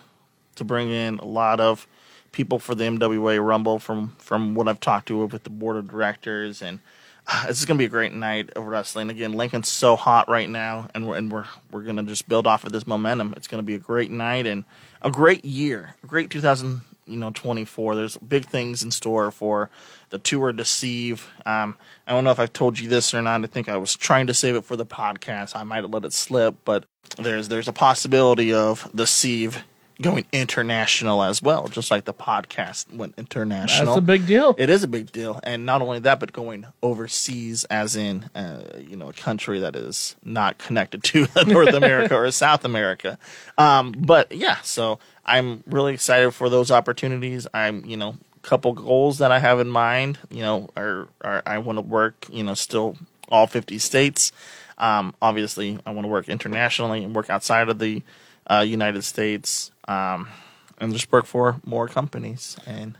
to 0.57 0.65
bring 0.65 0.91
in 0.91 1.19
a 1.19 1.25
lot 1.25 1.61
of 1.61 1.87
people 2.33 2.59
for 2.59 2.75
the 2.75 2.85
MWA 2.85 3.45
Rumble 3.45 3.79
from 3.79 4.15
from 4.19 4.55
what 4.55 4.69
I've 4.69 4.81
talked 4.81 5.09
to 5.09 5.25
with 5.27 5.45
the 5.45 5.51
board 5.51 5.77
of 5.77 5.89
directors, 5.91 6.63
and 6.63 6.81
uh, 7.27 7.47
this 7.47 7.61
is 7.61 7.65
to 7.79 7.83
be 7.83 7.87
a 7.87 7.89
great 7.89 8.13
night 8.13 8.51
of 8.51 8.67
wrestling. 8.67 9.11
Again, 9.11 9.33
Lincoln's 9.33 9.69
so 9.69 9.97
hot 9.97 10.29
right 10.29 10.49
now, 10.49 10.89
and 10.95 11.09
we're 11.09 11.17
and 11.17 11.33
we're 11.33 11.47
we're 11.71 11.83
to 11.97 12.03
just 12.05 12.29
build 12.29 12.47
off 12.47 12.65
of 12.65 12.73
this 12.73 12.87
momentum. 12.87 13.35
It's 13.37 13.49
to 13.63 13.67
be 13.67 13.75
a 13.75 13.79
great 13.79 14.11
night 14.11 14.47
and 14.47 14.65
a 15.05 15.11
great 15.11 15.45
year, 15.45 15.95
a 16.03 16.07
great 16.07 16.31
2000 16.31 16.81
you 17.07 17.19
know 17.19 17.31
24 17.35 17.97
there's 17.97 18.17
big 18.17 18.47
things 18.47 18.83
in 18.83 18.91
store 18.91 19.31
for 19.31 19.69
the 20.09 20.19
tour 20.19 20.55
deceive 20.55 21.29
um, 21.45 21.77
i 22.07 22.13
don't 22.13 22.25
know 22.25 22.31
if 22.31 22.41
i've 22.41 22.55
told 22.55 22.79
you 22.79 22.89
this 22.89 23.13
or 23.13 23.21
not. 23.21 23.45
I 23.45 23.47
think 23.47 23.69
i 23.69 23.77
was 23.77 23.95
trying 23.95 24.27
to 24.29 24.33
save 24.33 24.57
it 24.57 24.65
for 24.65 24.75
the 24.75 24.87
podcast. 24.87 25.55
I 25.55 25.65
might 25.65 25.83
have 25.83 25.93
let 25.93 26.07
it 26.07 26.15
slip 26.15 26.57
but 26.65 26.87
there's 27.19 27.49
there's 27.49 27.69
a 27.69 27.75
possibility 27.75 28.55
of 28.55 28.91
the 28.95 29.05
Siev 29.05 29.63
going 30.03 30.25
international 30.33 31.23
as 31.23 31.41
well 31.41 31.69
just 31.69 31.91
like 31.91 32.05
the 32.05 32.13
podcast 32.15 32.93
went 32.95 33.15
international 33.17 33.87
That's 33.87 33.99
a 33.99 34.03
big 34.03 34.27
deal. 34.27 34.55
it 34.59 34.69
is 34.69 34.83
a 34.83 34.89
big 34.89 35.13
deal, 35.13 35.41
and 35.43 35.65
not 35.65 35.83
only 35.83 36.01
that, 36.01 36.21
but 36.21 36.33
going 36.33 36.67
overseas, 36.83 37.65
as 37.65 37.95
in, 37.97 38.29
uh, 38.35 38.63
you 38.79 38.97
know, 38.97 39.09
a 39.09 39.13
country 39.13 39.61
that 39.61 39.77
is 39.77 40.17
not 40.25 40.59
connected 40.59 41.05
to 41.05 41.27
North 41.47 41.75
America 41.75 42.17
or 42.17 42.31
South 42.31 42.65
America. 42.65 43.19
Um, 43.57 43.93
but 43.97 44.33
yeah, 44.33 44.59
so 44.63 44.99
I'm 45.25 45.63
really 45.67 45.95
excited 45.95 46.33
for 46.33 46.49
those 46.49 46.71
opportunities. 46.71 47.47
I'm, 47.55 47.85
you 47.85 47.97
know, 47.97 48.17
a 48.37 48.47
couple 48.47 48.73
goals 48.73 49.19
that 49.19 49.31
I 49.33 49.39
have 49.39 49.61
in 49.61 49.69
mind. 49.69 50.19
You 50.31 50.43
know, 50.43 50.69
are, 50.77 51.09
are 51.21 51.43
I 51.47 51.59
want 51.59 51.77
to 51.79 51.83
work, 51.83 52.27
you 52.31 52.43
know, 52.43 52.55
still 52.55 52.97
all 53.29 53.47
50 53.47 53.79
states. 53.79 54.33
Um, 54.77 55.15
obviously, 55.23 55.79
I 55.87 55.91
want 55.93 56.05
to 56.05 56.09
work 56.09 56.29
internationally 56.29 57.05
and 57.05 57.15
work 57.15 57.31
outside 57.31 57.69
of 57.69 57.79
the 57.79 58.03
uh, 58.51 58.65
United 58.67 59.03
States. 59.05 59.71
Um, 59.87 60.29
and 60.79 60.93
just 60.93 61.11
work 61.13 61.27
for 61.27 61.61
more 61.65 61.89
companies 61.89 62.57
and 62.67 62.99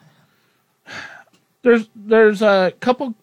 there's 1.63 1.89
there's 1.97 2.43
a 2.43 2.73
couple 2.81 3.15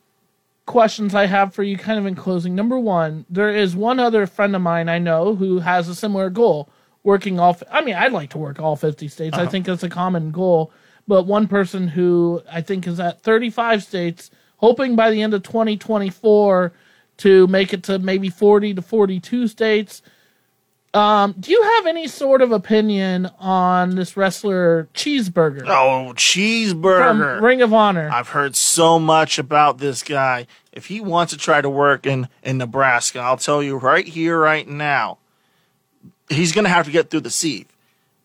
questions 0.66 1.16
I 1.16 1.26
have 1.28 1.53
for 1.53 1.64
you 1.64 1.78
kind 1.78 1.99
of 1.99 2.05
in 2.05 2.16
closing. 2.16 2.55
Number 2.55 2.80
one, 2.80 3.26
there 3.30 3.49
is 3.49 3.76
one 3.76 3.99
other 3.99 4.26
friend 4.26 4.55
of 4.55 4.62
mine 4.62 4.89
I 4.89 4.99
know 4.99 5.36
who 5.36 5.59
has 5.59 5.88
a 5.88 5.95
similar 5.95 6.30
goal, 6.30 6.70
working 7.03 7.39
all. 7.39 7.57
I 7.72 7.82
mean, 7.82 7.95
I'd 7.95 8.14
like 8.14 8.32
to 8.32 8.38
work 8.38 8.59
all 8.59 8.76
50 8.76 9.07
states. 9.07 9.38
I 9.38 9.45
think 9.45 9.66
that's 9.66 9.84
a 9.84 9.89
common 9.89 10.32
goal. 10.32 10.72
But 11.07 11.26
one 11.26 11.47
person 11.47 11.88
who 11.88 12.41
I 12.51 12.62
think 12.62 12.88
is 12.88 12.99
at 12.99 13.22
35 13.22 13.84
states, 13.84 14.32
hoping 14.57 14.95
by 14.95 15.12
the 15.12 15.22
end 15.22 15.34
of 15.34 15.43
2024 15.43 16.72
to 17.18 17.47
make 17.47 17.74
it 17.74 17.84
to 17.84 17.99
maybe 17.99 18.30
40 18.30 18.76
to 18.76 18.82
42 18.82 19.47
states. 19.47 20.01
Um, 20.94 21.34
do 21.39 21.52
you 21.52 21.62
have 21.64 21.88
any 21.88 22.08
sort 22.08 22.42
of 22.42 22.52
opinion 22.52 23.30
on 23.39 23.96
this 23.96 24.18
wrestler 24.18 24.89
Cheeseburger 24.94 25.64
Oh, 25.66 26.08
from 26.10 26.16
cheeseburger. 26.18 27.42
Ring 27.42 27.62
of 27.62 27.74
Honor? 27.74 28.10
I've 28.12 28.30
heard 28.30 28.58
so 28.58 29.00
much 29.00 29.39
about 29.39 29.78
this 29.78 30.04
guy. 30.04 30.48
If 30.74 30.88
he 30.88 31.00
wants 31.00 31.32
to 31.32 31.39
try 31.39 31.62
to 31.62 31.70
work 31.70 32.06
in, 32.06 32.28
in 32.44 32.58
Nebraska, 32.58 33.20
I'll 33.20 33.38
tell 33.38 33.64
you 33.64 33.78
right 33.78 34.06
here, 34.06 34.38
right 34.38 34.68
now, 34.68 35.18
he's 36.30 36.52
going 36.52 36.66
to 36.66 36.70
have 36.70 36.86
to 36.88 36.92
get 36.92 37.10
through 37.10 37.22
the 37.22 37.30
Siev. 37.30 37.68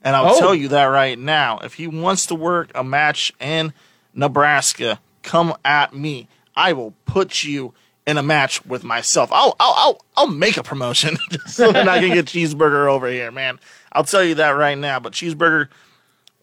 And 0.03 0.17
I'll 0.17 0.35
Oh. 0.35 0.39
tell 0.41 0.55
you 0.55 0.69
that 0.69 0.85
right 0.85 1.19
now. 1.19 1.59
If 1.59 1.75
he 1.75 1.87
wants 1.87 2.27
to 2.27 2.35
work 2.35 2.71
a 2.75 2.83
match 2.83 3.33
in 3.41 3.73
Nebraska, 4.13 4.99
come 5.23 5.55
at 5.65 5.95
me. 5.95 6.27
I 6.57 6.73
will 6.73 6.95
put 7.05 7.45
you 7.45 7.75
in 8.07 8.19
a 8.19 8.23
match 8.23 8.65
with 8.67 8.85
myself. 8.85 9.31
I'll 9.33 9.57
I'll 9.59 9.75
I'll, 9.77 10.01
I'll 10.17 10.27
make 10.29 10.57
a 10.57 10.63
promotion 10.63 11.17
so 11.47 11.73
that 11.73 11.89
I 11.89 11.99
can 12.01 12.13
get 12.13 12.27
cheeseburger 12.27 12.89
over 12.91 13.09
here, 13.09 13.31
man. 13.31 13.59
I'll 13.93 14.05
tell 14.05 14.23
you 14.25 14.37
that 14.37 14.51
right 14.51 14.77
now. 14.79 15.01
But 15.01 15.13
cheeseburger, 15.13 15.69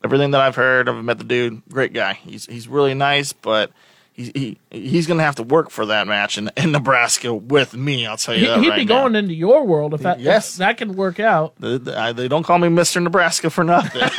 everything 0.03 0.31
that 0.31 0.41
I've 0.41 0.55
heard, 0.55 0.89
I've 0.89 1.03
met 1.03 1.17
the 1.19 1.23
dude, 1.23 1.61
great 1.69 1.93
guy. 1.93 2.13
He's 2.13 2.45
he's 2.47 2.67
really 2.67 2.93
nice, 2.93 3.31
but 3.33 3.71
he, 4.11 4.31
he 4.35 4.57
he's 4.71 5.07
gonna 5.07 5.23
have 5.23 5.35
to 5.35 5.43
work 5.43 5.69
for 5.69 5.85
that 5.87 6.05
match 6.07 6.37
in, 6.37 6.51
in 6.57 6.71
Nebraska 6.71 7.33
with 7.33 7.73
me. 7.75 8.05
I'll 8.05 8.17
tell 8.17 8.35
you 8.35 8.41
He, 8.41 8.47
that 8.47 8.59
would 8.59 8.67
right 8.69 8.75
be 8.79 8.85
now. 8.85 9.01
going 9.03 9.15
into 9.15 9.33
your 9.33 9.65
world 9.65 9.93
if 9.93 10.01
that 10.01 10.19
Yes. 10.19 10.51
if 10.51 10.57
that 10.57 10.77
can 10.77 10.95
work 10.95 11.19
out. 11.19 11.53
They, 11.59 11.77
they- 11.77 12.13
they 12.13 12.27
don't 12.27 12.43
call 12.43 12.59
me 12.59 12.69
Mister 12.69 12.99
Nebraska 12.99 13.49
for 13.49 13.63
nothing. 13.63 14.01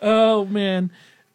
Oh 0.00 0.44
man. 0.46 0.90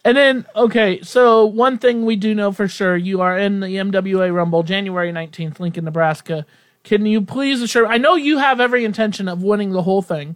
And 0.06 0.18
then 0.18 0.45
okay, 0.56 1.01
so 1.01 1.45
one 1.45 1.78
thing 1.78 2.06
we 2.06 2.16
do 2.16 2.36
know 2.36 2.51
for 2.51 2.68
sure, 2.68 2.97
you 2.97 3.22
are 3.22 3.38
in 3.38 3.62
the 3.62 3.68
MWA 3.68 4.34
Rumble 4.34 4.64
January 4.64 5.12
19th, 5.12 5.60
Lincoln, 5.60 5.86
Nebraska. 5.86 6.45
Can 6.84 7.06
you 7.06 7.22
please 7.22 7.62
assure 7.62 7.88
I 7.88 7.97
know 7.97 8.16
you 8.16 8.38
have 8.38 8.60
every 8.60 8.84
intention 8.84 9.28
of 9.28 9.43
winning 9.43 9.72
the 9.72 9.84
whole 9.84 10.01
thing. 10.01 10.36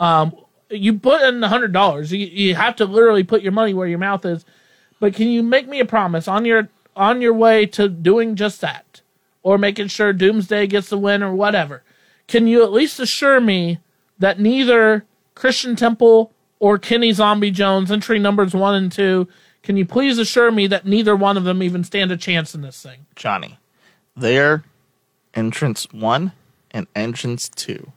Um 0.00 0.34
you 0.70 0.98
put 0.98 1.22
in 1.22 1.42
a 1.44 1.48
hundred 1.48 1.72
dollars. 1.72 2.12
You 2.12 2.26
you 2.26 2.54
have 2.56 2.76
to 2.76 2.84
literally 2.84 3.22
put 3.22 3.42
your 3.42 3.52
money 3.52 3.74
where 3.74 3.86
your 3.86 3.98
mouth 3.98 4.24
is. 4.24 4.44
But 4.98 5.14
can 5.14 5.28
you 5.28 5.42
make 5.42 5.68
me 5.68 5.80
a 5.80 5.84
promise 5.84 6.26
on 6.26 6.44
your 6.44 6.68
on 6.96 7.20
your 7.20 7.34
way 7.34 7.66
to 7.66 7.88
doing 7.88 8.34
just 8.34 8.60
that? 8.60 9.00
Or 9.42 9.58
making 9.58 9.88
sure 9.88 10.12
Doomsday 10.12 10.66
gets 10.68 10.88
the 10.88 10.98
win 10.98 11.22
or 11.22 11.34
whatever. 11.34 11.82
Can 12.26 12.46
you 12.46 12.64
at 12.64 12.72
least 12.72 12.98
assure 12.98 13.40
me 13.40 13.78
that 14.18 14.40
neither 14.40 15.04
Christian 15.34 15.76
Temple 15.76 16.32
or 16.64 16.78
Kenny 16.78 17.12
Zombie 17.12 17.50
Jones, 17.50 17.90
entry 17.90 18.18
numbers 18.18 18.54
one 18.54 18.74
and 18.74 18.90
two, 18.90 19.28
can 19.62 19.76
you 19.76 19.84
please 19.84 20.16
assure 20.16 20.50
me 20.50 20.66
that 20.68 20.86
neither 20.86 21.14
one 21.14 21.36
of 21.36 21.44
them 21.44 21.62
even 21.62 21.84
stand 21.84 22.10
a 22.10 22.16
chance 22.16 22.54
in 22.54 22.62
this 22.62 22.82
thing? 22.82 23.04
Johnny, 23.14 23.58
they're 24.16 24.64
entrance 25.34 25.86
one 25.92 26.32
and 26.70 26.86
entrance 26.96 27.50
two. 27.50 27.92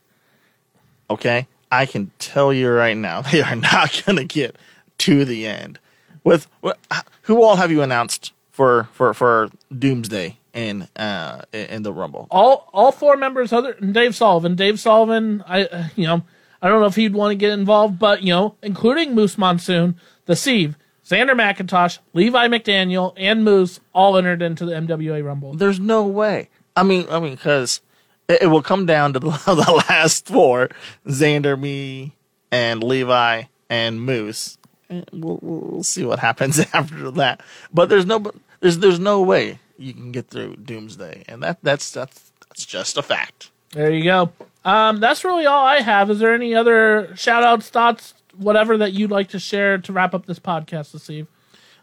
Okay? 1.10 1.48
I 1.72 1.86
can 1.86 2.12
tell 2.20 2.52
you 2.52 2.70
right 2.70 2.98
now, 2.98 3.22
they 3.32 3.42
are 3.42 3.56
not 3.56 4.04
going 4.06 4.18
to 4.18 4.26
get 4.26 4.58
to 4.98 5.24
the 5.24 5.48
end 5.48 5.80
with, 6.26 6.48
with 6.62 6.76
who 7.22 7.42
all 7.42 7.56
have 7.56 7.72
you 7.72 7.82
announced 7.82 8.34
for 8.52 8.90
for 8.92 9.14
for 9.14 9.50
Doomsday 9.80 10.40
in 10.54 10.90
uh 10.98 11.44
in 11.54 11.84
the 11.84 11.94
Rumble? 11.94 12.28
all 12.32 12.70
all 12.74 12.92
four 12.92 13.16
members 13.16 13.54
other 13.54 13.78
than 13.80 13.94
Dave 13.94 14.14
Sullivan. 14.14 14.56
Dave 14.56 14.78
Sullivan, 14.78 15.42
I 15.48 15.68
uh, 15.68 15.88
you 15.96 16.06
know, 16.06 16.24
I 16.62 16.70
don't 16.70 16.80
know 16.80 16.88
if 16.88 16.96
he'd 16.96 17.14
want 17.14 17.32
to 17.32 17.36
get 17.36 17.52
involved, 17.52 18.00
but 18.00 18.24
you 18.24 18.34
know, 18.34 18.56
including 18.62 19.14
Moose 19.14 19.38
Monsoon, 19.38 20.00
the 20.26 20.34
Siev, 20.34 20.76
Xander 21.06 21.32
McIntosh, 21.32 22.00
Levi 22.14 22.48
McDaniel, 22.48 23.14
and 23.16 23.44
Moose 23.44 23.80
all 23.94 24.18
entered 24.18 24.42
into 24.42 24.66
the 24.66 24.74
MWA 24.74 25.24
Rumble. 25.24 25.54
There's 25.54 25.80
no 25.80 26.04
way. 26.04 26.50
I 26.76 26.84
mean, 26.84 27.08
I 27.10 27.20
mean, 27.20 27.36
because 27.36 27.82
it, 28.28 28.44
it 28.44 28.48
will 28.48 28.62
come 28.62 28.86
down 28.86 29.14
to 29.14 29.20
the, 29.20 29.30
the 29.46 29.84
last 29.90 30.28
four: 30.28 30.70
Xander, 31.06 31.60
me, 31.60 32.16
and 32.52 32.84
Levi 32.84 33.44
and 33.70 34.02
Moose. 34.02 34.58
And 34.90 35.06
we'll, 35.12 35.40
we'll 35.42 35.84
see 35.84 36.06
what 36.06 36.20
happens 36.20 36.60
after 36.74 37.12
that. 37.12 37.42
But 37.74 37.90
there's 37.90 38.06
no, 38.06 38.32
there's 38.60 38.80
there's 38.80 39.00
no 39.00 39.22
way 39.22 39.60
you 39.78 39.94
can 39.94 40.12
get 40.12 40.30
through 40.30 40.58
Doomsday, 40.58 41.26
and 41.28 41.44
that 41.44 41.60
that's 41.62 41.92
that's 41.92 42.32
that's 42.48 42.66
just 42.66 42.98
a 42.98 43.02
fact. 43.02 43.52
There 43.72 43.92
you 43.92 44.04
go. 44.04 44.32
Um, 44.68 45.00
that's 45.00 45.24
really 45.24 45.46
all 45.46 45.66
I 45.66 45.80
have. 45.82 46.10
Is 46.12 46.20
there 46.20 46.34
any 46.34 46.54
other 46.54 47.16
shout 47.16 47.42
outs, 47.44 47.70
thoughts, 47.70 48.14
whatever 48.36 48.78
that 48.78 48.92
you'd 48.92 49.12
like 49.12 49.30
to 49.30 49.40
share 49.40 49.78
to 49.78 49.94
wrap 49.94 50.14
up 50.14 50.26
this 50.26 50.40
podcast 50.40 50.92
this 50.92 51.10
evening? 51.10 51.28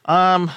Um, 0.05 0.51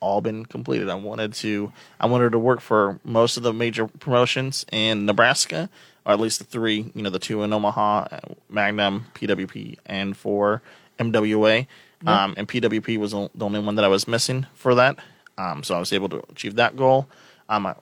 all 0.00 0.20
been 0.20 0.46
completed. 0.46 0.88
I 0.88 0.94
wanted 0.94 1.34
to 1.34 1.72
I 1.98 2.06
wanted 2.06 2.32
to 2.32 2.38
work 2.38 2.60
for 2.60 2.98
most 3.04 3.36
of 3.36 3.42
the 3.42 3.52
major 3.52 3.86
promotions 3.86 4.64
in 4.72 5.06
Nebraska, 5.06 5.68
or 6.04 6.12
at 6.12 6.20
least 6.20 6.38
the 6.38 6.44
three, 6.44 6.90
you 6.94 7.02
know, 7.02 7.10
the 7.10 7.18
two 7.18 7.42
in 7.42 7.52
Omaha, 7.52 8.08
uh, 8.10 8.20
Magnum, 8.48 9.06
PWP, 9.14 9.78
and 9.86 10.16
for 10.16 10.62
MWA. 10.98 11.66
Um, 12.06 12.34
and 12.36 12.48
PWP 12.48 12.96
was 12.96 13.12
the 13.12 13.30
the 13.34 13.44
only 13.44 13.60
one 13.60 13.74
that 13.74 13.84
I 13.84 13.88
was 13.88 14.08
missing 14.08 14.46
for 14.54 14.74
that. 14.74 14.98
Um, 15.36 15.62
so 15.62 15.74
I 15.74 15.78
was 15.78 15.92
able 15.92 16.08
to 16.10 16.22
achieve 16.30 16.56
that 16.56 16.76
goal. 16.76 17.08
Um, 17.48 17.66
I, 17.66 17.74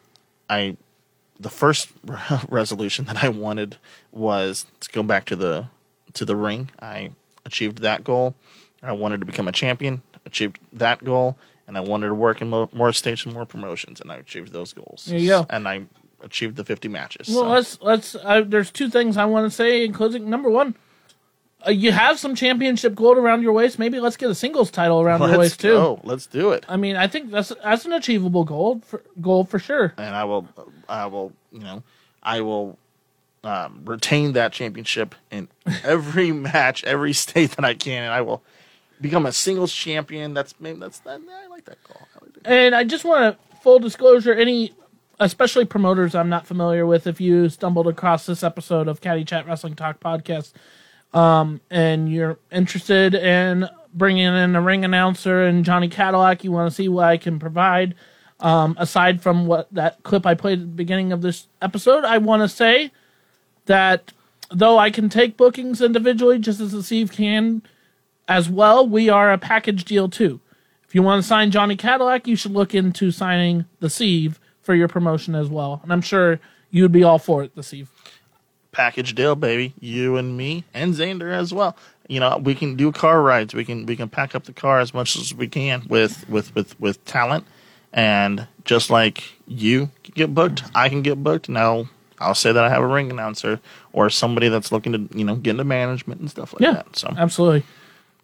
I 0.49 0.77
the 1.39 1.51
first 1.51 1.91
resolution 2.49 3.05
that 3.07 3.23
I 3.23 3.29
wanted 3.29 3.77
was 4.13 4.67
to 4.81 4.91
go 4.91 5.03
back 5.03 5.25
to 5.27 5.37
the 5.37 5.67
to 6.15 6.25
the 6.25 6.37
ring. 6.37 6.71
I 6.81 7.11
achieved 7.45 7.79
that 7.79 8.05
goal. 8.05 8.35
I 8.83 8.93
wanted 8.93 9.21
to 9.21 9.27
become 9.27 9.49
a 9.49 9.53
champion, 9.53 10.03
achieved 10.25 10.59
that 10.73 11.03
goal, 11.03 11.37
and 11.67 11.77
I 11.77 11.81
wanted 11.81 12.09
to 12.09 12.15
work 12.15 12.41
in 12.41 12.49
mo- 12.49 12.71
more 12.73 12.93
states 12.93 13.25
and 13.25 13.35
more 13.35 13.45
promotions, 13.45 14.01
and 14.01 14.13
I 14.13 14.17
achieved 14.17 14.53
those 14.53 14.73
goals. 14.73 15.07
There 15.07 15.19
you 15.19 15.29
go. 15.29 15.47
And 15.51 15.67
I 15.67 15.87
achieved 16.23 16.57
the 16.57 16.65
50 16.65 16.89
matches. 16.89 17.29
Well, 17.29 17.43
so. 17.43 17.49
let's 17.49 17.79
let's. 17.83 18.15
Uh, 18.15 18.43
there's 18.47 18.71
two 18.71 18.89
things 18.89 19.17
I 19.17 19.25
want 19.25 19.47
to 19.47 19.51
say 19.51 19.85
in 19.85 19.93
closing. 19.93 20.31
Number 20.31 20.51
one, 20.51 20.77
uh, 21.67 21.71
you 21.71 21.91
have 21.91 22.19
some 22.19 22.35
championship 22.35 22.95
gold 22.95 23.19
around 23.19 23.43
your 23.43 23.53
waist. 23.53 23.79
Maybe 23.79 23.99
let's 23.99 24.17
get 24.17 24.31
a 24.31 24.35
singles 24.35 24.71
title 24.71 25.01
around 25.01 25.21
your 25.21 25.31
Let's 25.31 25.39
waist 25.39 25.61
too. 25.61 25.99
Let's 26.05 26.27
do 26.27 26.53
it. 26.53 26.65
I 26.69 26.77
mean, 26.77 26.97
I 26.97 27.09
think 27.09 27.31
that's 27.31 27.53
that's 27.63 27.85
an 27.85 27.93
achievable 27.93 28.45
goal 28.45 28.81
for 28.87 29.03
goal 29.21 29.45
for 29.45 29.59
sure. 29.59 29.93
and 29.97 30.15
I 30.15 30.25
will, 30.25 30.47
I 30.89 31.07
will, 31.07 31.33
you 31.51 31.61
know, 31.61 31.83
I 32.23 32.43
will 32.43 32.79
um, 33.43 33.83
retain 33.85 34.33
that 34.33 34.53
championship 34.53 35.15
in 35.31 35.49
every 35.85 36.31
match, 36.33 36.85
every 36.85 37.13
state 37.13 37.53
that 37.53 37.65
I 37.65 37.75
can, 37.75 38.05
and 38.05 38.13
I 38.13 38.21
will 38.21 38.43
become 39.01 39.27
a 39.27 39.33
singles 39.33 39.73
champion. 39.73 40.35
That's 40.35 40.55
maybe 40.61 40.79
that's 40.79 41.01
that. 41.01 41.21
I 41.29 41.47
like 41.49 41.65
that 41.65 41.83
call. 41.83 42.07
I 42.15 42.25
like 42.25 42.35
that. 42.35 42.47
And 42.47 42.75
I 42.75 42.85
just 42.85 43.05
want 43.05 43.37
to 43.37 43.57
full 43.59 43.81
disclosure, 43.81 44.33
any 44.33 44.75
especially 45.21 45.65
promoters 45.65 46.15
I'm 46.15 46.29
not 46.29 46.47
familiar 46.47 46.87
with. 46.87 47.07
If 47.07 47.21
you 47.21 47.49
stumbled 47.49 47.89
across 47.89 48.27
this 48.27 48.43
episode 48.43 48.87
of 48.87 49.01
Caddy 49.01 49.25
Chat 49.25 49.47
Wrestling 49.47 49.75
Talk 49.75 49.99
podcast, 50.01 50.53
um, 51.13 51.61
and 51.71 52.11
you're 52.13 52.39
interested 52.51 53.15
in 53.15 53.69
bringing 53.95 54.27
in 54.27 54.55
a 54.55 54.61
ring 54.61 54.85
announcer 54.85 55.43
and 55.45 55.65
Johnny 55.65 55.89
Cadillac, 55.89 56.45
you 56.45 56.53
want 56.53 56.71
to 56.71 56.75
see 56.75 56.89
what 56.89 57.07
I 57.07 57.17
can 57.17 57.39
provide. 57.39 57.95
Um, 58.41 58.77
aside 58.79 59.21
from 59.21 59.47
what 59.47 59.67
that 59.73 60.03
clip 60.05 60.25
I 60.25 60.35
played 60.35 60.61
at 60.61 60.67
the 60.67 60.77
beginning 60.77 61.13
of 61.13 61.23
this 61.23 61.49
episode, 61.61 62.05
I 62.05 62.19
want 62.19 62.43
to 62.43 62.49
say 62.49 62.93
that 63.67 64.13
though 64.51 64.79
I 64.79 64.91
can 64.91 65.09
take 65.09 65.37
bookings 65.37 65.81
individually, 65.81 66.39
just 66.39 66.61
as 66.61 66.73
the 66.73 66.83
Sieve 66.83 67.11
can 67.11 67.63
as 68.29 68.49
well, 68.49 68.87
we 68.87 69.09
are 69.09 69.33
a 69.33 69.39
package 69.39 69.85
deal 69.85 70.09
too. 70.09 70.41
If 70.87 70.95
you 70.95 71.03
want 71.03 71.23
to 71.23 71.29
sign 71.29 71.51
Johnny 71.51 71.77
Cadillac, 71.77 72.27
you 72.27 72.37
should 72.37 72.53
look 72.53 72.75
into 72.75 73.11
signing 73.11 73.67
the 73.81 73.91
Sieve 73.91 74.39
for 74.63 74.75
your 74.75 74.89
promotion 74.89 75.35
as 75.35 75.49
well. 75.49 75.81
And 75.83 75.93
I'm 75.93 76.01
sure 76.01 76.41
you'd 76.71 76.93
be 76.93 77.03
all 77.03 77.19
for 77.19 77.43
it, 77.43 77.55
the 77.55 77.63
Sieve. 77.63 77.91
Package 78.79 79.15
deal, 79.17 79.35
baby. 79.35 79.75
You 79.81 80.17
and 80.17 80.37
me 80.37 80.63
and 80.73 80.95
Xander 80.95 81.33
as 81.33 81.53
well. 81.53 81.77
You 82.09 82.21
know, 82.21 82.39
we 82.41 82.55
can 82.55 82.77
do 82.77 82.93
car 82.93 83.21
rides. 83.21 83.53
We 83.53 83.65
can 83.65 83.87
we 83.87 83.97
can 83.97 84.09
pack 84.09 84.37
up 84.37 84.45
the 84.45 84.53
car 84.53 84.79
as 84.79 84.95
much 84.95 85.17
as 85.17 85.35
we 85.35 85.49
can 85.49 85.85
with 85.89 86.29
with 86.29 86.55
with 86.55 86.79
with 86.81 87.05
talent. 87.05 87.45
And 87.93 88.47
just 88.65 88.89
like 88.89 89.25
you 89.49 89.91
can 90.05 90.13
get 90.15 90.33
booked, 90.33 90.63
I 90.77 90.89
can 90.89 91.03
get 91.03 91.21
booked. 91.23 91.49
Now 91.49 91.89
I'll 92.21 92.37
say 92.37 92.53
that 92.53 92.63
I 92.65 92.69
have 92.69 92.83
a 92.85 92.87
ring 92.87 93.11
announcer 93.11 93.59
or 93.93 94.11
somebody 94.11 94.49
that's 94.49 94.71
looking 94.71 94.93
to 94.93 95.19
you 95.19 95.25
know 95.25 95.35
get 95.35 95.51
into 95.53 95.65
management 95.65 96.21
and 96.21 96.31
stuff 96.31 96.53
like 96.53 96.61
Yeah, 96.63 96.75
that. 96.75 96.97
So 96.97 97.13
absolutely. 97.19 97.65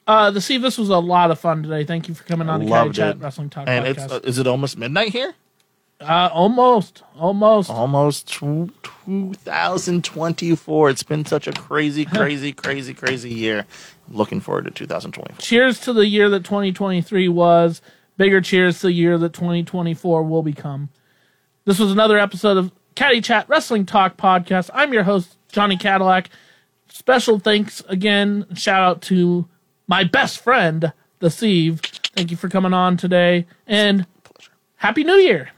Uh, 0.06 0.30
the 0.30 0.40
see, 0.40 0.58
this 0.58 0.78
was 0.78 0.88
a 0.90 0.98
lot 0.98 1.30
of 1.32 1.40
fun 1.40 1.62
today. 1.64 1.82
Thank 1.84 2.06
you 2.08 2.14
for 2.14 2.22
coming 2.24 2.48
on 2.48 2.60
the 2.60 2.66
loved 2.66 2.94
Chat. 2.94 3.18
Wrestling 3.18 3.50
Talk 3.50 3.66
and 3.66 3.84
podcast. 3.86 4.04
it's 4.04 4.12
uh, 4.12 4.20
is 4.22 4.38
it 4.38 4.46
almost 4.46 4.78
midnight 4.78 5.08
here? 5.08 5.34
Uh, 6.04 6.30
almost, 6.32 7.02
almost. 7.18 7.70
Almost 7.70 8.28
tw- 8.28 8.70
2024. 9.06 10.90
It's 10.90 11.02
been 11.02 11.24
such 11.24 11.46
a 11.46 11.52
crazy, 11.52 12.04
crazy, 12.04 12.52
crazy, 12.52 12.94
crazy 12.94 13.30
year. 13.30 13.66
Looking 14.10 14.40
forward 14.40 14.66
to 14.66 14.70
2024. 14.70 15.40
Cheers 15.40 15.80
to 15.80 15.92
the 15.92 16.06
year 16.06 16.28
that 16.28 16.44
2023 16.44 17.28
was. 17.28 17.80
Bigger 18.16 18.40
cheers 18.40 18.80
to 18.80 18.88
the 18.88 18.92
year 18.92 19.18
that 19.18 19.32
2024 19.32 20.22
will 20.22 20.42
become. 20.42 20.90
This 21.64 21.78
was 21.78 21.90
another 21.90 22.18
episode 22.18 22.56
of 22.58 22.70
Caddy 22.94 23.20
Chat 23.20 23.48
Wrestling 23.48 23.86
Talk 23.86 24.16
podcast. 24.16 24.70
I'm 24.72 24.92
your 24.92 25.02
host, 25.02 25.36
Johnny 25.50 25.76
Cadillac. 25.76 26.28
Special 26.88 27.38
thanks 27.38 27.82
again. 27.88 28.46
Shout 28.54 28.82
out 28.82 29.02
to 29.02 29.48
my 29.88 30.04
best 30.04 30.38
friend, 30.40 30.92
the 31.18 31.30
Sieve. 31.30 31.80
Thank 32.14 32.30
you 32.30 32.36
for 32.36 32.48
coming 32.48 32.72
on 32.72 32.96
today. 32.96 33.46
And 33.66 34.06
Happy 34.76 35.02
New 35.02 35.14
Year. 35.14 35.50